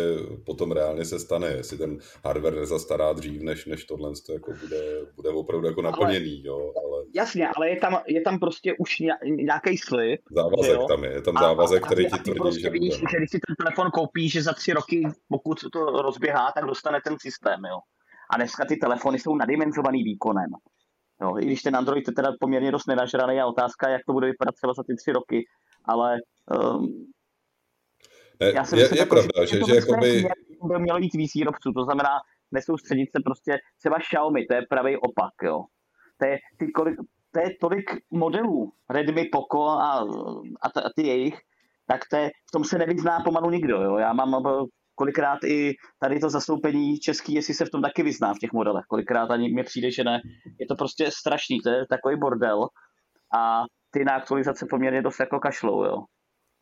potom 0.46 0.72
reálně 0.72 1.06
se 1.06 1.20
stane, 1.20 1.48
jestli 1.48 1.78
ten 1.78 1.98
hardware 2.26 2.56
nezastará 2.56 3.14
dřív, 3.14 3.42
než, 3.42 3.66
než 3.66 3.86
tohle 3.86 4.12
to 4.26 4.34
jako 4.34 4.52
bude, 4.62 4.82
bude 5.16 5.30
opravdu 5.30 5.68
jako 5.68 5.82
naplněný, 5.82 6.32
ale, 6.32 6.48
jo. 6.48 6.74
Ale... 6.84 7.04
Jasně, 7.16 7.48
ale 7.56 7.70
je 7.70 7.80
tam, 7.80 7.98
je 8.08 8.22
tam 8.22 8.40
prostě 8.40 8.76
už 8.80 9.00
nějaký 9.24 9.78
slib. 9.78 10.22
Závazek 10.32 10.80
jo? 10.80 10.86
tam 10.88 11.04
je, 11.04 11.12
je 11.12 11.22
tam 11.22 11.36
závazek, 11.40 11.84
a, 11.84 11.86
který 11.86 12.08
a, 12.08 12.18
ti 12.18 12.24
tvrdí, 12.24 12.40
prostě 12.40 12.62
že 12.62 12.70
vidíš, 12.70 12.94
že 12.94 13.18
když 13.18 13.30
si 13.32 13.40
ten 13.48 13.56
telefon 13.56 13.92
koupíš, 13.92 14.32
že 14.32 14.42
za 14.42 14.54
tři 14.54 14.74
roky, 14.74 15.04
pokud 15.30 15.58
to 15.74 15.80
rozběhá, 16.02 16.52
tak 16.56 16.66
dostane 16.66 17.00
ten 17.04 17.16
systém, 17.20 17.60
jo. 17.66 17.80
A 18.34 18.38
dneska 18.38 18.66
ty 18.66 18.76
telefony 18.76 19.20
jsou 19.20 19.36
nadimenzovaný 19.36 20.04
výkonem. 20.04 20.50
Jo, 21.22 21.38
I 21.38 21.46
když 21.46 21.62
ten 21.62 21.76
Android 21.76 22.08
je 22.08 22.14
teda 22.14 22.32
poměrně 22.40 22.72
dost 22.72 22.88
nenažraný 22.88 23.40
a 23.40 23.46
otázka, 23.46 23.90
jak 23.90 24.02
to 24.06 24.14
bude 24.14 24.28
vypadat 24.28 24.56
třeba 24.56 24.74
za 24.74 24.84
ty 24.84 24.96
tři 24.96 25.12
roky, 25.12 25.46
ale 25.86 26.18
um, 26.64 27.06
ne, 28.40 28.52
já 28.56 28.66
si 28.66 28.76
je, 28.76 28.82
myslím, 28.82 28.96
je 28.98 29.02
jako, 29.02 29.16
pravda, 29.16 29.46
že, 29.46 29.58
že, 29.58 29.66
že 29.66 29.76
jakoby... 29.76 30.28
by 30.64 30.80
mělo 30.80 31.00
víc 31.00 31.16
víc 31.16 31.34
výrobců, 31.34 31.72
to 31.72 31.84
znamená 31.84 32.10
nesoustředit 32.52 33.12
se 33.12 33.20
prostě, 33.26 33.58
třeba 33.80 34.00
Xiaomi, 34.00 34.46
to 34.46 34.54
je 34.54 34.62
pravý 34.70 34.98
opak, 34.98 35.34
jo. 35.44 35.64
To 36.18 36.26
je, 36.26 36.38
ty 36.58 36.72
kolik, 36.72 36.96
to 37.32 37.40
je 37.40 37.56
tolik 37.62 37.92
modelů, 38.12 38.72
Redmi, 38.90 39.26
Poco 39.26 39.70
a, 39.70 40.08
a, 40.62 40.70
t, 40.70 40.82
a 40.82 40.90
ty 40.96 41.08
jejich, 41.08 41.40
tak 41.88 42.02
to 42.10 42.16
je, 42.18 42.32
v 42.48 42.52
tom 42.52 42.64
se 42.64 42.78
nevyzná 42.78 43.20
pomalu 43.20 43.50
nikdo, 43.50 43.82
jo. 43.82 43.98
Já 43.98 44.14
mám 44.14 44.44
kolikrát 44.98 45.44
i 45.44 45.76
tady 46.00 46.20
to 46.20 46.30
zastoupení 46.30 47.00
český, 47.00 47.34
jestli 47.34 47.54
se 47.54 47.66
v 47.66 47.70
tom 47.70 47.82
taky 47.82 48.04
vyzná 48.04 48.34
v 48.34 48.40
těch 48.40 48.54
modelech, 48.54 48.86
kolikrát 48.90 49.32
ani 49.32 49.54
mi 49.54 49.64
přijde, 49.64 49.92
že 49.92 50.04
ne. 50.04 50.22
Je 50.60 50.68
to 50.68 50.76
prostě 50.76 51.12
strašný, 51.12 51.60
to 51.64 51.70
je 51.70 51.86
takový 51.90 52.16
bordel 52.16 52.68
a 53.38 53.64
ty 53.92 54.06
na 54.06 54.14
aktualizace 54.14 54.66
poměrně 54.70 55.02
dost 55.02 55.20
jako 55.20 55.40
kašlou, 55.40 55.84
jo. 55.84 55.98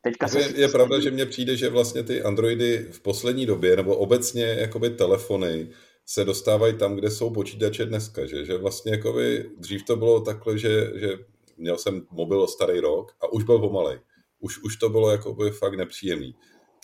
Teďka 0.02 0.28
se... 0.28 0.40
je, 0.40 0.60
je 0.60 0.70
pravda, 0.70 1.00
že 1.00 1.12
mně 1.12 1.26
přijde, 1.26 1.58
že 1.58 1.70
vlastně 1.70 2.04
ty 2.04 2.24
Androidy 2.24 2.88
v 2.92 3.02
poslední 3.02 3.46
době, 3.46 3.76
nebo 3.76 3.96
obecně 3.96 4.44
jakoby 4.44 4.90
telefony, 4.90 5.70
se 6.06 6.26
dostávají 6.26 6.78
tam, 6.78 6.96
kde 6.96 7.12
jsou 7.12 7.34
počítače 7.34 7.86
dneska, 7.86 8.26
že, 8.26 8.46
že 8.46 8.58
vlastně 8.58 8.92
jakoby, 8.92 9.50
dřív 9.58 9.84
to 9.84 9.96
bylo 9.96 10.22
takhle, 10.22 10.58
že, 10.58 11.00
že 11.00 11.10
měl 11.58 11.78
jsem 11.78 12.02
mobil 12.12 12.48
starý 12.48 12.80
rok 12.80 13.12
a 13.22 13.34
už 13.34 13.44
byl 13.44 13.60
pomalej. 13.60 14.00
Už, 14.40 14.64
už 14.64 14.78
to 14.78 14.90
bylo 14.90 15.12
jakoby 15.12 15.52
fakt 15.52 15.74
nepříjemný 15.74 16.36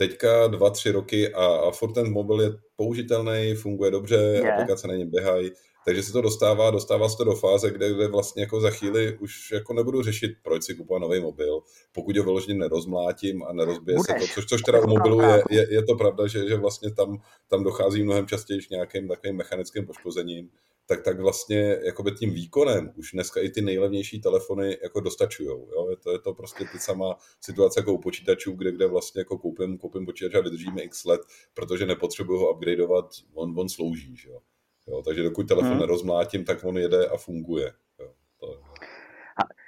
teďka 0.01 0.47
dva, 0.47 0.69
tři 0.69 0.91
roky 0.91 1.33
a, 1.33 1.45
a 1.45 1.71
furt 1.71 1.93
ten 1.93 2.11
mobil 2.11 2.41
je 2.41 2.49
použitelný, 2.75 3.55
funguje 3.55 3.91
dobře, 3.91 4.15
yeah. 4.15 4.53
aplikace 4.53 4.87
na 4.87 4.93
něm 4.95 5.09
běhají, 5.09 5.51
takže 5.85 6.03
se 6.03 6.11
to 6.11 6.21
dostává, 6.21 6.71
dostává 6.71 7.09
se 7.09 7.17
to 7.17 7.23
do 7.23 7.35
fáze, 7.35 7.71
kde, 7.71 7.93
kde 7.93 8.07
vlastně 8.07 8.43
jako 8.43 8.61
za 8.61 8.69
chvíli 8.69 9.17
už 9.17 9.51
jako 9.51 9.73
nebudu 9.73 10.01
řešit, 10.01 10.31
proč 10.43 10.63
si 10.63 10.75
kupovat 10.75 11.01
nový 11.01 11.19
mobil, 11.19 11.59
pokud 11.91 12.17
ho 12.17 12.23
vyloženě 12.23 12.59
nerozmlátím 12.59 13.43
a 13.43 13.53
nerozbije 13.53 13.95
Budeš. 13.95 14.23
se 14.23 14.27
to, 14.27 14.33
což, 14.33 14.45
což 14.45 14.61
teda 14.61 14.79
u 14.79 14.87
mobilu 14.87 15.21
je, 15.21 15.43
je, 15.49 15.73
je 15.73 15.83
to 15.83 15.95
pravda, 15.95 16.27
že, 16.27 16.49
že 16.49 16.55
vlastně 16.55 16.91
tam, 16.91 17.21
tam 17.47 17.63
dochází 17.63 18.03
mnohem 18.03 18.27
častěji 18.27 18.59
k 18.59 18.69
nějakým 18.69 19.07
takovým 19.07 19.37
mechanickým 19.37 19.85
poškozením 19.85 20.49
tak, 20.91 21.03
tak 21.03 21.19
vlastně 21.19 21.77
jakoby 21.85 22.11
tím 22.11 22.33
výkonem 22.33 22.91
už 22.95 23.11
dneska 23.11 23.41
i 23.41 23.49
ty 23.49 23.61
nejlevnější 23.61 24.21
telefony 24.21 24.77
jako 24.83 24.99
dostačují. 24.99 25.49
Jo? 25.49 25.87
Je, 25.89 25.95
to, 25.95 26.11
je 26.11 26.19
to 26.19 26.33
prostě 26.33 26.65
ty 26.71 26.79
sama 26.79 27.17
situace 27.41 27.79
jako 27.79 27.93
u 27.93 27.97
počítačů, 27.97 28.51
kde, 28.51 28.71
kde 28.71 28.87
vlastně 28.87 29.21
jako 29.21 29.37
koupím, 29.37 29.77
koupím 29.77 30.05
počítač 30.05 30.35
a 30.35 30.41
vydržíme 30.41 30.81
x 30.81 31.05
let, 31.05 31.21
protože 31.53 31.85
nepotřebuju 31.85 32.39
ho 32.39 32.53
upgradeovat, 32.53 33.05
on, 33.33 33.59
on 33.59 33.69
slouží. 33.69 34.15
Že 34.15 34.29
jo? 34.29 34.39
Jo? 34.87 35.01
Takže 35.05 35.23
dokud 35.23 35.47
telefon 35.47 35.71
hmm. 35.71 35.79
nerozmlátím, 35.79 36.45
tak 36.45 36.63
on 36.63 36.77
jede 36.77 37.05
a 37.05 37.17
funguje. 37.17 37.73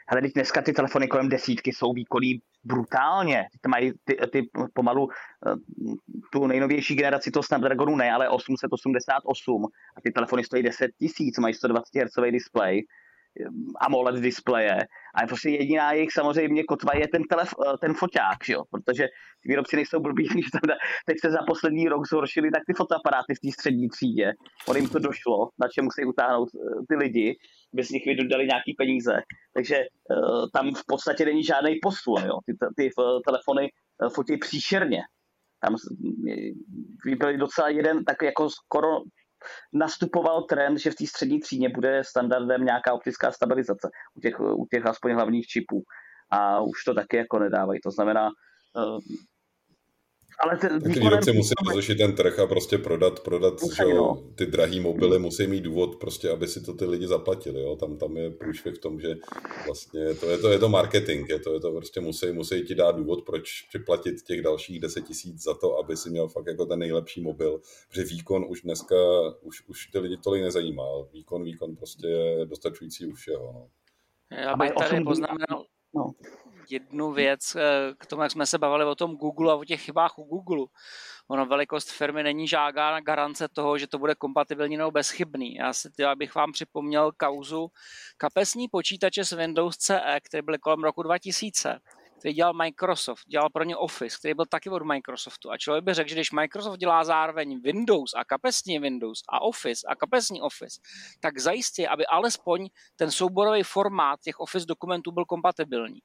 Hele, 0.10 0.22
teď 0.22 0.34
dneska 0.34 0.62
ty 0.62 0.74
telefony 0.74 1.08
kolem 1.08 1.30
desítky 1.30 1.74
jsou 1.74 1.94
výkonný 1.94 2.42
brutálně. 2.64 3.46
Ty 3.62 3.70
mají 3.70 3.92
ty, 4.04 4.18
ty 4.32 4.50
pomalu 4.74 5.10
eh, 5.12 5.56
tu 6.32 6.48
nejnovější 6.48 6.96
generaci 6.96 7.32
toho 7.32 7.44
Snapdragonu 7.44 7.96
ne, 7.96 8.12
ale 8.12 8.30
888 8.30 9.66
a 9.98 10.02
ty 10.02 10.12
telefony 10.12 10.44
stojí 10.44 10.64
10 10.64 10.92
tisíc, 11.00 11.38
mají 11.38 11.54
120 11.54 12.00
Hz 12.00 12.32
display 12.32 12.82
AMOLED 13.82 14.16
displeje 14.16 14.78
a 15.16 15.28
prostě 15.28 15.50
jediná 15.50 15.94
jejich 15.94 16.12
samozřejmě 16.12 16.64
kotva 16.64 16.92
je 16.96 17.08
ten, 17.08 17.24
telef, 17.24 17.54
eh, 17.68 17.78
ten 17.82 17.94
foťák, 17.94 18.38
že 18.46 18.54
jo? 18.54 18.64
protože 18.72 19.04
ty 19.44 19.50
výrobci 19.50 19.76
nejsou 19.76 20.00
blbí, 20.00 20.28
že 20.44 20.52
tam 20.52 20.78
teď 21.06 21.18
se 21.22 21.32
za 21.32 21.40
poslední 21.48 21.88
rok 21.88 22.08
zhoršili 22.08 22.52
tak 22.52 22.64
ty 22.68 22.74
fotoaparáty 22.74 23.36
v 23.36 23.40
té 23.40 23.52
střední 23.52 23.90
třídě, 23.90 24.32
on 24.68 24.76
jim 24.76 24.90
to 24.90 25.00
došlo, 25.00 25.50
na 25.62 25.68
čem 25.68 25.86
musí 25.86 26.06
utáhnout 26.06 26.50
eh, 26.56 26.60
ty 26.90 26.96
lidi, 26.96 27.36
bez 27.76 27.90
nich 27.90 28.06
vydali 28.06 28.46
nějaký 28.46 28.74
peníze, 28.78 29.14
takže 29.54 29.78
uh, 29.78 30.46
tam 30.54 30.74
v 30.76 30.84
podstatě 30.88 31.26
není 31.26 31.44
žádný 31.44 31.80
posun, 31.82 32.22
jo? 32.26 32.38
Ty, 32.46 32.54
ty 32.78 32.90
telefony 33.26 33.70
fotí 34.16 34.38
příšerně, 34.38 35.02
tam 35.64 35.76
byly 37.18 37.38
docela 37.38 37.70
jeden 37.70 38.04
tak 38.04 38.22
jako 38.22 38.50
skoro 38.50 38.90
nastupoval 39.74 40.42
trend, 40.44 40.78
že 40.78 40.92
v 40.92 40.96
té 40.96 41.08
střední 41.08 41.40
třídě 41.40 41.70
bude 41.70 42.04
standardem 42.04 42.66
nějaká 42.66 42.94
optická 42.94 43.32
stabilizace 43.32 43.90
u 44.16 44.20
těch, 44.20 44.40
u 44.40 44.66
těch 44.72 44.86
aspoň 44.86 45.14
hlavních 45.14 45.48
čipů. 45.48 45.84
A 46.32 46.62
už 46.62 46.84
to 46.84 46.94
taky 46.94 47.18
jako 47.18 47.40
nedávají. 47.40 47.80
To 47.84 47.92
znamená, 47.92 48.30
ale 50.40 50.58
ty, 50.58 50.68
ty 50.94 51.00
výrobci 51.00 51.34
musí 51.34 51.54
rozlišit 51.68 51.98
ten 51.98 52.16
trh 52.16 52.40
a 52.40 52.48
prostě 52.48 52.78
prodat, 52.78 53.20
prodat 53.20 53.62
musí, 53.62 53.76
že 53.76 53.94
no. 53.94 54.24
ty 54.36 54.46
drahý 54.46 54.80
mobily 54.80 55.20
musí 55.20 55.48
mít 55.48 55.62
důvod 55.62 55.96
prostě, 55.96 56.30
aby 56.30 56.48
si 56.48 56.62
to 56.62 56.74
ty 56.74 56.86
lidi 56.86 57.08
zaplatili, 57.08 57.62
jo. 57.62 57.76
Tam, 57.76 57.98
tam 57.98 58.18
je 58.18 58.32
průšvih 58.32 58.76
v 58.76 58.80
tom, 58.80 59.00
že 59.00 59.16
vlastně 59.66 60.14
to 60.14 60.30
je 60.30 60.38
to, 60.38 60.50
je 60.50 60.60
to 60.60 60.70
marketing, 60.70 61.30
je 61.30 61.40
to, 61.40 61.54
je 61.54 61.60
to 61.60 61.72
prostě 61.72 62.02
musí, 62.02 62.32
musí 62.32 62.62
ti 62.62 62.76
dát 62.76 62.96
důvod, 62.96 63.26
proč 63.26 63.62
připlatit 63.62 64.22
těch 64.22 64.42
dalších 64.42 64.80
10 64.80 65.02
tisíc 65.02 65.44
za 65.44 65.54
to, 65.54 65.78
aby 65.78 65.98
si 65.98 66.10
měl 66.10 66.28
fakt 66.28 66.48
jako 66.48 66.66
ten 66.66 66.80
nejlepší 66.80 67.22
mobil, 67.22 67.60
protože 67.90 68.04
výkon 68.04 68.46
už 68.48 68.62
dneska, 68.62 68.96
už, 69.42 69.68
už 69.68 69.88
ty 69.88 70.00
lidi 70.00 70.18
tolik 70.18 70.44
nezajímá, 70.44 70.86
výkon, 71.14 71.44
výkon 71.44 71.76
prostě 71.76 72.08
je 72.08 72.46
dostačující 72.46 73.06
už 73.06 73.20
všeho, 73.20 73.54
no. 73.54 73.68
Já 74.32 74.56
bych 74.56 74.72
tady 74.72 75.04
poznamenal, 75.04 75.66
no 75.96 76.12
jednu 76.70 77.12
věc 77.12 77.56
eh, 77.56 77.94
k 77.98 78.06
tomu, 78.06 78.22
jak 78.22 78.32
jsme 78.32 78.46
se 78.46 78.58
bavili 78.58 78.86
o 78.86 78.96
tom 78.96 79.16
Google 79.16 79.52
a 79.52 79.56
o 79.56 79.64
těch 79.66 79.82
chybách 79.82 80.18
u 80.18 80.24
Google. 80.24 80.66
Ono 81.28 81.46
velikost 81.46 81.92
firmy 81.92 82.24
není 82.24 82.48
žádná 82.48 83.00
garance 83.00 83.48
toho, 83.48 83.78
že 83.78 83.88
to 83.88 84.00
bude 84.00 84.16
kompatibilní 84.16 84.78
nebo 84.78 84.92
bezchybný. 84.92 85.56
Já 85.56 85.74
si 85.74 85.90
já 86.00 86.16
bych 86.16 86.36
vám 86.36 86.52
připomněl 86.52 87.12
kauzu 87.12 87.68
kapesní 88.18 88.68
počítače 88.68 89.26
s 89.26 89.32
Windows 89.32 89.78
CE, 89.78 90.20
který 90.24 90.42
byly 90.42 90.60
kolem 90.60 90.84
roku 90.84 91.04
2000 91.04 91.80
který 92.24 92.34
dělal 92.34 92.54
Microsoft, 92.54 93.24
dělal 93.28 93.50
pro 93.50 93.64
ně 93.64 93.78
Office, 93.78 94.18
který 94.18 94.34
byl 94.34 94.46
taky 94.46 94.70
od 94.70 94.84
Microsoftu. 94.84 95.52
A 95.52 95.58
člověk 95.58 95.84
by 95.84 95.94
řekl, 95.94 96.10
že 96.10 96.16
když 96.16 96.32
Microsoft 96.32 96.78
dělá 96.78 97.04
zároveň 97.04 97.62
Windows 97.62 98.14
a 98.14 98.26
kapesní 98.26 98.80
Windows 98.80 99.22
a 99.30 99.42
Office 99.42 99.88
a 99.90 99.96
kapesní 99.96 100.42
Office, 100.42 100.82
tak 101.20 101.40
zajistí, 101.40 101.88
aby 101.88 102.06
alespoň 102.06 102.70
ten 102.96 103.12
souborový 103.12 103.64
formát 103.64 104.20
těch 104.20 104.40
Office 104.40 104.66
dokumentů 104.66 105.12
byl 105.12 105.26
kompatibilní. 105.26 106.00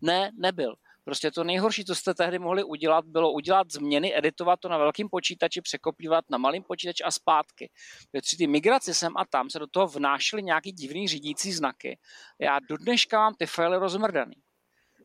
Ne, 0.00 0.30
nebyl. 0.38 0.74
Prostě 1.04 1.30
to 1.30 1.44
nejhorší, 1.44 1.84
co 1.84 1.94
jste 1.94 2.14
tehdy 2.14 2.38
mohli 2.38 2.64
udělat, 2.64 3.04
bylo 3.04 3.32
udělat 3.32 3.72
změny, 3.72 4.18
editovat 4.18 4.60
to 4.60 4.68
na 4.68 4.78
velkém 4.78 5.08
počítači, 5.08 5.60
překopívat 5.60 6.24
na 6.30 6.38
malém 6.38 6.62
počítači 6.62 7.02
a 7.04 7.10
zpátky. 7.10 7.70
Při 8.22 8.36
ty 8.36 8.46
migraci 8.46 8.94
sem 8.94 9.12
a 9.16 9.24
tam 9.24 9.50
se 9.50 9.58
do 9.58 9.66
toho 9.66 9.86
vnášely 9.86 10.42
nějaký 10.42 10.72
divný 10.72 11.08
řídící 11.08 11.52
znaky. 11.52 11.98
Já 12.38 12.58
do 12.58 12.76
dneška 12.76 13.18
mám 13.18 13.34
ty 13.34 13.46
file 13.46 13.78
rozmrdaný. 13.78 14.36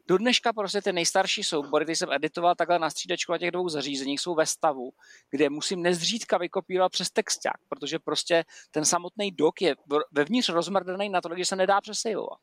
Do 0.08 0.18
dneška 0.18 0.54
prostě 0.54 0.82
ty 0.82 0.94
nejstarší 0.94 1.44
soubory, 1.44 1.86
ty 1.86 1.96
jsem 1.96 2.12
editoval 2.12 2.56
takhle 2.56 2.80
na 2.80 2.90
střídačku 2.90 3.32
na 3.32 3.38
těch 3.38 3.52
dvou 3.52 3.70
zařízeních, 3.70 4.22
jsou 4.22 4.36
ve 4.36 4.46
stavu, 4.46 4.92
kde 5.30 5.50
musím 5.50 5.82
nezřídka 5.82 6.38
vykopírovat 6.38 6.92
přes 6.92 7.12
texták, 7.12 7.58
protože 7.70 8.00
prostě 8.00 8.46
ten 8.72 8.86
samotný 8.86 9.32
dok 9.32 9.62
je 9.62 9.76
vevnitř 10.12 10.50
rozmrdaný 10.50 11.10
na 11.10 11.22
to, 11.22 11.30
že 11.38 11.46
se 11.46 11.56
nedá 11.56 11.82
přesejovat. 11.82 12.40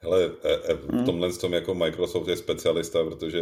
Hele, 0.00 0.30
e, 0.42 0.72
e, 0.72 0.74
v 0.74 0.88
hmm. 0.88 1.04
tomhle 1.04 1.32
tom 1.32 1.52
jako 1.52 1.74
Microsoft 1.74 2.28
je 2.28 2.36
specialista, 2.36 3.04
protože 3.04 3.40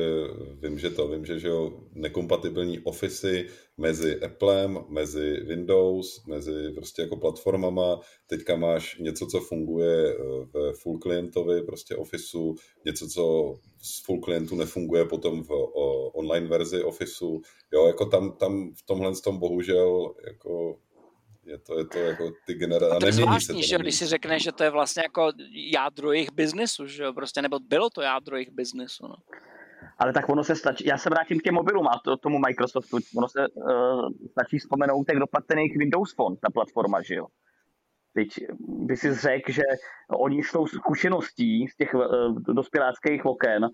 vím, 0.62 0.78
že 0.78 0.90
to, 0.90 1.08
vím, 1.08 1.24
že, 1.24 1.38
že 1.38 1.48
jo, 1.48 1.72
nekompatibilní 1.92 2.80
Office 2.80 3.44
mezi 3.76 4.20
Applem, 4.20 4.84
mezi 4.88 5.40
Windows, 5.40 6.24
mezi 6.26 6.72
prostě 6.74 7.02
jako 7.02 7.16
platformama, 7.16 8.00
teďka 8.26 8.56
máš 8.56 8.98
něco, 8.98 9.26
co 9.26 9.40
funguje 9.40 10.08
e, 10.08 10.16
ve 10.52 10.72
full 10.72 10.98
klientovi 10.98 11.62
prostě 11.62 11.96
Officeu, 11.96 12.54
něco, 12.84 13.08
co 13.08 13.54
z 13.82 14.04
full 14.04 14.20
klientu 14.20 14.56
nefunguje 14.56 15.04
potom 15.04 15.42
v 15.42 15.50
online 16.12 16.46
verzi 16.46 16.82
Officeu, 16.82 17.40
jo, 17.72 17.86
jako 17.86 18.06
tam, 18.06 18.32
tam 18.32 18.74
v 18.74 18.82
tomhle 18.86 19.12
tom 19.24 19.38
bohužel 19.38 20.14
jako 20.26 20.78
je 21.46 21.58
to, 21.58 21.78
je 21.78 21.84
to 21.86 21.98
jako 21.98 22.30
ty 22.46 22.54
generace. 22.54 22.96
A, 22.96 23.00
to 23.00 23.06
je 23.06 23.12
zvláštní, 23.12 23.62
že 23.62 23.78
když 23.78 23.94
si 23.94 24.06
řekneš, 24.06 24.42
že 24.42 24.52
to 24.52 24.64
je 24.64 24.70
vlastně 24.70 25.02
jako 25.02 25.32
jádro 25.72 26.12
jejich 26.12 26.32
biznesu, 26.32 26.86
že 26.86 27.02
jo, 27.02 27.12
prostě, 27.12 27.42
nebo 27.42 27.58
bylo 27.58 27.90
to 27.90 28.02
jádro 28.02 28.36
jejich 28.36 28.50
biznesu, 28.50 29.08
no. 29.08 29.16
ale 29.98 30.12
tak 30.12 30.28
ono 30.28 30.44
se 30.44 30.56
stačí, 30.56 30.86
já 30.86 30.98
se 30.98 31.10
vrátím 31.10 31.40
k 31.40 31.42
těm 31.42 31.54
mobilům 31.54 31.88
a 31.88 32.00
to, 32.04 32.16
tomu 32.16 32.38
Microsoftu, 32.38 32.98
ono 33.16 33.28
se 33.28 33.48
uh, 33.48 34.08
stačí 34.30 34.58
vzpomenout, 34.58 35.08
jak 35.08 35.18
dopadl 35.18 35.46
ten 35.48 35.58
jejich 35.58 35.76
Windows 35.76 36.14
Phone, 36.14 36.36
ta 36.36 36.50
platforma, 36.50 37.02
že 37.02 37.14
jo. 37.14 37.26
Teď 38.14 38.28
by 38.58 38.96
si 38.96 39.14
řekl, 39.14 39.52
že 39.52 39.62
oni 40.10 40.42
s 40.42 40.52
tou 40.52 40.66
zkušeností 40.66 41.68
z 41.68 41.76
těch 41.76 41.94
uh, 41.94 42.02
dospěláckých 42.40 43.26
oken 43.26 43.70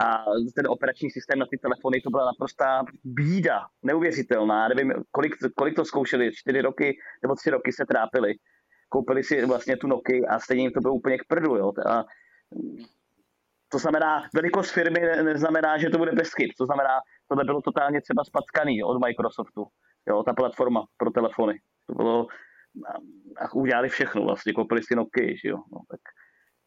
a 0.00 0.24
ten 0.54 0.68
operační 0.68 1.10
systém 1.10 1.38
na 1.38 1.46
ty 1.46 1.58
telefony, 1.58 2.00
to 2.00 2.10
byla 2.10 2.26
naprostá 2.26 2.84
bída, 3.04 3.66
neuvěřitelná. 3.82 4.68
Nevím, 4.68 4.92
kolik, 5.10 5.32
kolik 5.56 5.76
to 5.76 5.84
zkoušeli, 5.84 6.34
čtyři 6.34 6.60
roky 6.60 6.98
nebo 7.22 7.34
tři 7.34 7.50
roky 7.50 7.72
se 7.72 7.86
trápili. 7.86 8.34
Koupili 8.88 9.24
si 9.24 9.46
vlastně 9.46 9.76
tu 9.76 9.86
Nokia 9.86 10.30
a 10.30 10.38
stejně 10.38 10.62
jim 10.62 10.72
to 10.72 10.80
bylo 10.80 10.94
úplně 10.94 11.18
k 11.18 11.24
prdu. 11.28 11.56
Jo. 11.56 11.72
A 11.86 12.04
to 13.68 13.78
znamená, 13.78 14.22
velikost 14.34 14.70
firmy 14.70 15.00
neznamená, 15.22 15.78
že 15.78 15.90
to 15.90 15.98
bude 15.98 16.12
bez 16.12 16.32
chyb. 16.34 16.50
To 16.58 16.66
znamená, 16.66 17.00
tohle 17.28 17.44
bylo 17.44 17.60
totálně 17.62 18.00
třeba 18.00 18.24
spackaný 18.24 18.84
od 18.84 18.98
Microsoftu. 19.06 19.66
Jo, 20.08 20.22
ta 20.22 20.32
platforma 20.32 20.84
pro 20.96 21.10
telefony. 21.10 21.60
To 21.86 21.94
bylo, 21.94 22.26
a 23.36 23.54
udělali 23.54 23.88
všechno 23.88 24.24
vlastně, 24.24 24.52
koupili 24.52 24.82
si 24.82 24.94
Nokia, 24.94 25.36
že 25.42 25.48
jo. 25.48 25.56
No, 25.56 25.78
tak 25.90 26.00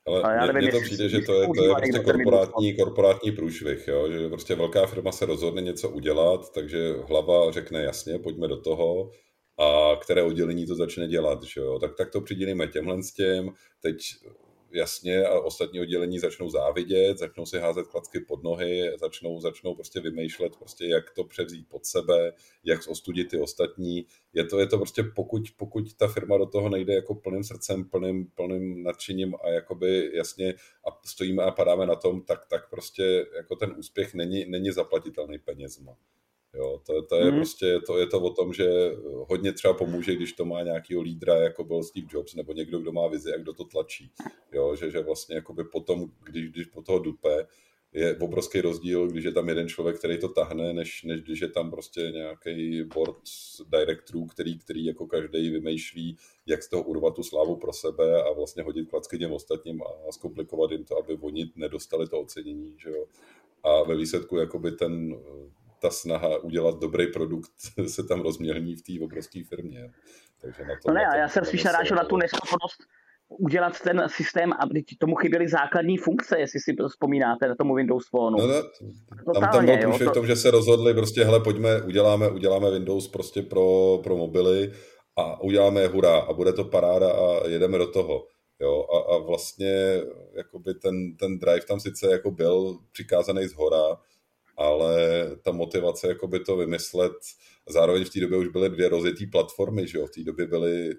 ale, 0.07 0.21
ale 0.21 0.35
já 0.35 0.45
nevím, 0.45 0.61
mně 0.61 0.71
to 0.71 0.81
přijde, 0.81 1.09
že 1.09 1.21
to 1.21 1.41
je, 1.41 1.47
to 1.55 1.63
je 1.63 1.75
prostě 1.75 1.99
korporátní, 1.99 2.75
korporátní 2.75 3.31
průšvih, 3.31 3.87
jo? 3.87 4.11
že 4.11 4.29
prostě 4.29 4.55
velká 4.55 4.85
firma 4.85 5.11
se 5.11 5.25
rozhodne 5.25 5.61
něco 5.61 5.89
udělat, 5.89 6.53
takže 6.53 6.93
hlava 7.07 7.51
řekne 7.51 7.83
jasně, 7.83 8.19
pojďme 8.19 8.47
do 8.47 8.61
toho 8.61 9.11
a 9.59 9.95
které 10.01 10.23
oddělení 10.23 10.65
to 10.65 10.75
začne 10.75 11.07
dělat, 11.07 11.43
že 11.43 11.61
jo? 11.61 11.79
Tak, 11.79 11.95
tak 11.97 12.11
to 12.11 12.21
přidělíme 12.21 12.67
těmhle 12.67 13.03
s 13.03 13.13
těm, 13.13 13.49
teď 13.81 13.97
jasně 14.71 15.25
a 15.25 15.39
ostatní 15.39 15.81
oddělení 15.81 16.19
začnou 16.19 16.49
závidět, 16.49 17.17
začnou 17.17 17.45
si 17.45 17.59
házet 17.59 17.87
klacky 17.87 18.19
pod 18.19 18.43
nohy, 18.43 18.91
začnou, 18.99 19.39
začnou 19.41 19.75
prostě 19.75 19.99
vymýšlet, 19.99 20.55
prostě 20.55 20.85
jak 20.85 21.11
to 21.11 21.23
převzít 21.23 21.69
pod 21.69 21.85
sebe, 21.85 22.33
jak 22.63 22.87
ostudit 22.87 23.29
ty 23.29 23.39
ostatní. 23.39 24.05
Je 24.33 24.43
to, 24.43 24.59
je 24.59 24.67
to 24.67 24.77
prostě, 24.77 25.03
pokud, 25.03 25.41
pokud 25.57 25.93
ta 25.93 26.07
firma 26.07 26.37
do 26.37 26.45
toho 26.45 26.69
nejde 26.69 26.93
jako 26.93 27.15
plným 27.15 27.43
srdcem, 27.43 27.89
plným, 27.89 28.31
plným 28.35 28.83
nadšením 28.83 29.35
a 29.43 29.49
jakoby 29.49 30.11
jasně 30.13 30.53
a 30.87 30.99
stojíme 31.05 31.43
a 31.43 31.51
padáme 31.51 31.85
na 31.85 31.95
tom, 31.95 32.21
tak, 32.21 32.45
tak 32.45 32.69
prostě 32.69 33.25
jako 33.35 33.55
ten 33.55 33.75
úspěch 33.77 34.13
není, 34.13 34.45
není 34.45 34.71
zaplatitelný 34.71 35.39
penězma. 35.39 35.97
Jo, 36.53 36.81
to, 36.85 37.01
to 37.01 37.15
je 37.15 37.31
mm. 37.31 37.37
prostě, 37.37 37.79
to 37.87 37.97
je 37.97 38.07
to 38.07 38.21
o 38.21 38.33
tom, 38.33 38.53
že 38.53 38.67
hodně 39.29 39.53
třeba 39.53 39.73
pomůže, 39.73 40.15
když 40.15 40.33
to 40.33 40.45
má 40.45 40.63
nějakýho 40.63 41.01
lídra, 41.01 41.35
jako 41.35 41.63
byl 41.63 41.83
Steve 41.83 42.07
Jobs, 42.11 42.35
nebo 42.35 42.53
někdo, 42.53 42.79
kdo 42.79 42.91
má 42.91 43.07
vizi 43.07 43.33
a 43.33 43.37
kdo 43.37 43.53
to 43.53 43.63
tlačí. 43.63 44.11
Jo, 44.51 44.75
že, 44.75 44.91
že 44.91 44.99
vlastně 44.99 45.35
jakoby 45.35 45.63
potom, 45.63 46.05
když, 46.23 46.49
když 46.49 46.65
po 46.65 46.81
toho 46.81 46.99
dupe, 46.99 47.47
je 47.93 48.17
obrovský 48.17 48.61
rozdíl, 48.61 49.07
když 49.07 49.25
je 49.25 49.31
tam 49.31 49.49
jeden 49.49 49.67
člověk, 49.67 49.97
který 49.99 50.19
to 50.19 50.29
tahne, 50.29 50.73
než, 50.73 51.03
než 51.03 51.21
když 51.21 51.39
je 51.39 51.49
tam 51.49 51.71
prostě 51.71 52.01
nějaký 52.01 52.83
board 52.83 53.17
directorů, 53.71 54.25
který, 54.25 54.59
který 54.59 54.85
jako 54.85 55.07
každý 55.07 55.49
vymýšlí, 55.49 56.17
jak 56.45 56.63
z 56.63 56.69
toho 56.69 56.83
urvat 56.83 57.15
tu 57.15 57.23
slávu 57.23 57.55
pro 57.55 57.73
sebe 57.73 58.23
a 58.23 58.33
vlastně 58.33 58.63
hodit 58.63 58.89
klacky 58.89 59.17
těm 59.17 59.33
ostatním 59.33 59.81
a 59.81 60.11
zkomplikovat 60.11 60.71
jim 60.71 60.83
to, 60.83 60.97
aby 60.97 61.17
oni 61.21 61.51
nedostali 61.55 62.07
to 62.07 62.19
ocenění, 62.19 62.75
že 62.77 62.89
jo. 62.89 63.05
A 63.63 63.83
ve 63.83 63.97
výsledku 63.97 64.37
jakoby 64.37 64.71
ten 64.71 65.15
ta 65.81 65.89
snaha 65.89 66.37
udělat 66.37 66.79
dobrý 66.79 67.07
produkt 67.07 67.51
se 67.87 68.03
tam 68.03 68.21
rozmělní 68.21 68.75
v 68.75 68.81
té 68.81 69.05
obrovské 69.05 69.43
firmě. 69.49 69.91
Takže 70.41 70.63
na 70.63 70.75
to, 70.75 70.87
no 70.87 70.93
ne, 70.93 71.03
na 71.03 71.11
to, 71.11 71.17
já 71.17 71.29
jsem 71.29 71.45
spíš 71.45 71.63
narážel 71.63 71.97
na 71.97 72.03
tu 72.03 72.17
neschopnost 72.17 72.77
udělat 73.27 73.79
ten 73.79 74.03
systém, 74.07 74.53
aby 74.59 74.83
tomu 74.99 75.15
chyběly 75.15 75.47
základní 75.47 75.97
funkce, 75.97 76.39
jestli 76.39 76.59
si 76.59 76.75
vzpomínáte 76.89 77.47
na 77.47 77.55
tomu 77.55 77.75
Windows 77.75 78.09
Phone. 78.09 78.37
No, 78.37 78.47
no, 79.27 79.33
tam, 79.33 79.49
tam 79.51 79.65
byl 79.65 79.77
průšvih 79.77 80.09
v 80.09 80.13
tom, 80.13 80.27
že 80.27 80.35
se 80.35 80.51
rozhodli, 80.51 80.93
prostě, 80.93 81.23
hele, 81.23 81.39
pojďme, 81.39 81.81
uděláme, 81.81 82.29
uděláme 82.29 82.71
Windows 82.71 83.07
prostě 83.07 83.41
pro, 83.41 83.99
pro 84.03 84.17
mobily 84.17 84.71
a 85.15 85.41
uděláme 85.41 85.87
hurá 85.87 86.19
a 86.19 86.33
bude 86.33 86.53
to 86.53 86.63
paráda 86.63 87.11
a 87.11 87.47
jedeme 87.47 87.77
do 87.77 87.91
toho. 87.91 88.25
Jo, 88.59 88.85
a, 88.93 89.15
a 89.15 89.17
vlastně 89.17 90.01
jakoby 90.33 90.73
ten, 90.73 91.15
ten 91.17 91.39
drive 91.39 91.65
tam 91.67 91.79
sice 91.79 92.11
jako 92.11 92.31
byl 92.31 92.77
přikázaný 92.91 93.47
z 93.47 93.53
hora, 93.53 93.97
ale 94.57 94.95
ta 95.41 95.51
motivace 95.51 96.07
jako 96.07 96.27
by 96.27 96.39
to 96.39 96.57
vymyslet, 96.57 97.13
zároveň 97.69 98.05
v 98.05 98.09
té 98.09 98.19
době 98.19 98.37
už 98.37 98.47
byly 98.47 98.69
dvě 98.69 98.89
rozjetý 98.89 99.27
platformy, 99.27 99.87
že 99.87 99.97
jo, 99.97 100.07
v 100.07 100.11
té 100.11 100.23
době 100.23 100.47
byly 100.47 100.95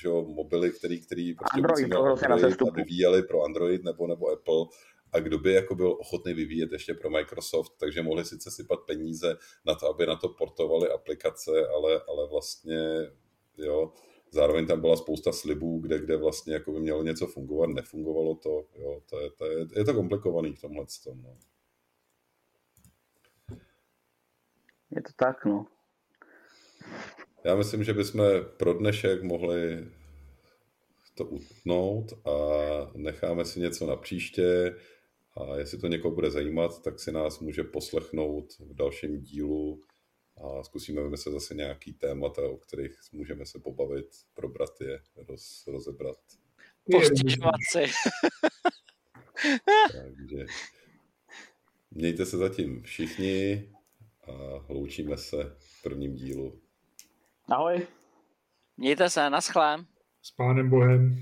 že 0.00 0.08
jo, 0.08 0.24
mobily, 0.24 0.70
který, 0.70 1.00
který 1.00 1.34
prostě 1.34 1.60
Android, 1.60 1.94
Android 2.24 2.62
a 2.62 2.70
vyvíjeli 2.74 3.22
pro 3.22 3.42
Android 3.42 3.84
nebo, 3.84 4.06
nebo 4.06 4.30
Apple. 4.30 4.66
A 5.12 5.20
kdo 5.20 5.38
by 5.38 5.52
jako 5.52 5.74
byl 5.74 5.90
ochotný 5.90 6.34
vyvíjet 6.34 6.72
ještě 6.72 6.94
pro 6.94 7.10
Microsoft, 7.10 7.72
takže 7.80 8.02
mohli 8.02 8.24
sice 8.24 8.50
sypat 8.50 8.80
peníze 8.86 9.36
na 9.66 9.74
to, 9.74 9.88
aby 9.88 10.06
na 10.06 10.16
to 10.16 10.28
portovali 10.28 10.88
aplikace, 10.88 11.50
ale, 11.68 12.00
ale 12.08 12.28
vlastně 12.28 12.78
jo, 13.56 13.92
zároveň 14.30 14.66
tam 14.66 14.80
byla 14.80 14.96
spousta 14.96 15.32
slibů, 15.32 15.78
kde, 15.78 15.98
kde 15.98 16.16
vlastně 16.16 16.54
jako 16.54 16.72
by 16.72 16.80
mělo 16.80 17.02
něco 17.02 17.26
fungovat, 17.26 17.70
nefungovalo 17.70 18.34
to, 18.34 18.64
jo, 18.78 19.00
to 19.10 19.20
je, 19.20 19.30
to 19.30 19.46
je, 19.46 19.66
je 19.76 19.84
to 19.84 19.94
komplikovaný 19.94 20.52
v 20.52 20.60
tomhle 20.60 20.84
tom, 21.04 21.22
no. 21.22 21.36
Je 24.96 25.02
to 25.02 25.10
tak, 25.16 25.44
no. 25.44 25.66
Já 27.44 27.54
myslím, 27.54 27.84
že 27.84 27.94
bychom 27.94 28.24
pro 28.56 28.74
dnešek 28.74 29.22
mohli 29.22 29.88
to 31.14 31.24
utnout 31.24 32.26
a 32.26 32.30
necháme 32.94 33.44
si 33.44 33.60
něco 33.60 33.86
na 33.86 33.96
příště 33.96 34.76
a 35.36 35.56
jestli 35.56 35.78
to 35.78 35.86
někoho 35.86 36.14
bude 36.14 36.30
zajímat, 36.30 36.82
tak 36.82 37.00
si 37.00 37.12
nás 37.12 37.40
může 37.40 37.64
poslechnout 37.64 38.52
v 38.58 38.74
dalším 38.74 39.20
dílu 39.20 39.82
a 40.36 40.62
zkusíme 40.62 41.02
vymyslet 41.02 41.32
zase 41.32 41.54
nějaký 41.54 41.92
témata, 41.92 42.42
o 42.42 42.56
kterých 42.56 42.92
můžeme 43.12 43.46
se 43.46 43.58
pobavit, 43.58 44.06
probrat 44.34 44.80
je, 44.80 45.00
roz, 45.28 45.66
rozebrat. 45.66 46.18
Postěžovat 46.90 47.54
si. 47.70 47.84
Takže 49.92 50.46
mějte 51.90 52.26
se 52.26 52.36
zatím 52.36 52.82
všichni 52.82 53.68
a 54.30 54.64
loučíme 54.68 55.16
se 55.16 55.56
v 55.58 55.82
prvním 55.82 56.14
dílu. 56.14 56.60
Ahoj. 57.48 57.86
Mějte 58.76 59.10
se, 59.10 59.30
naschlém. 59.30 59.86
S 60.22 60.30
pánem 60.30 60.70
Bohem. 60.70 61.16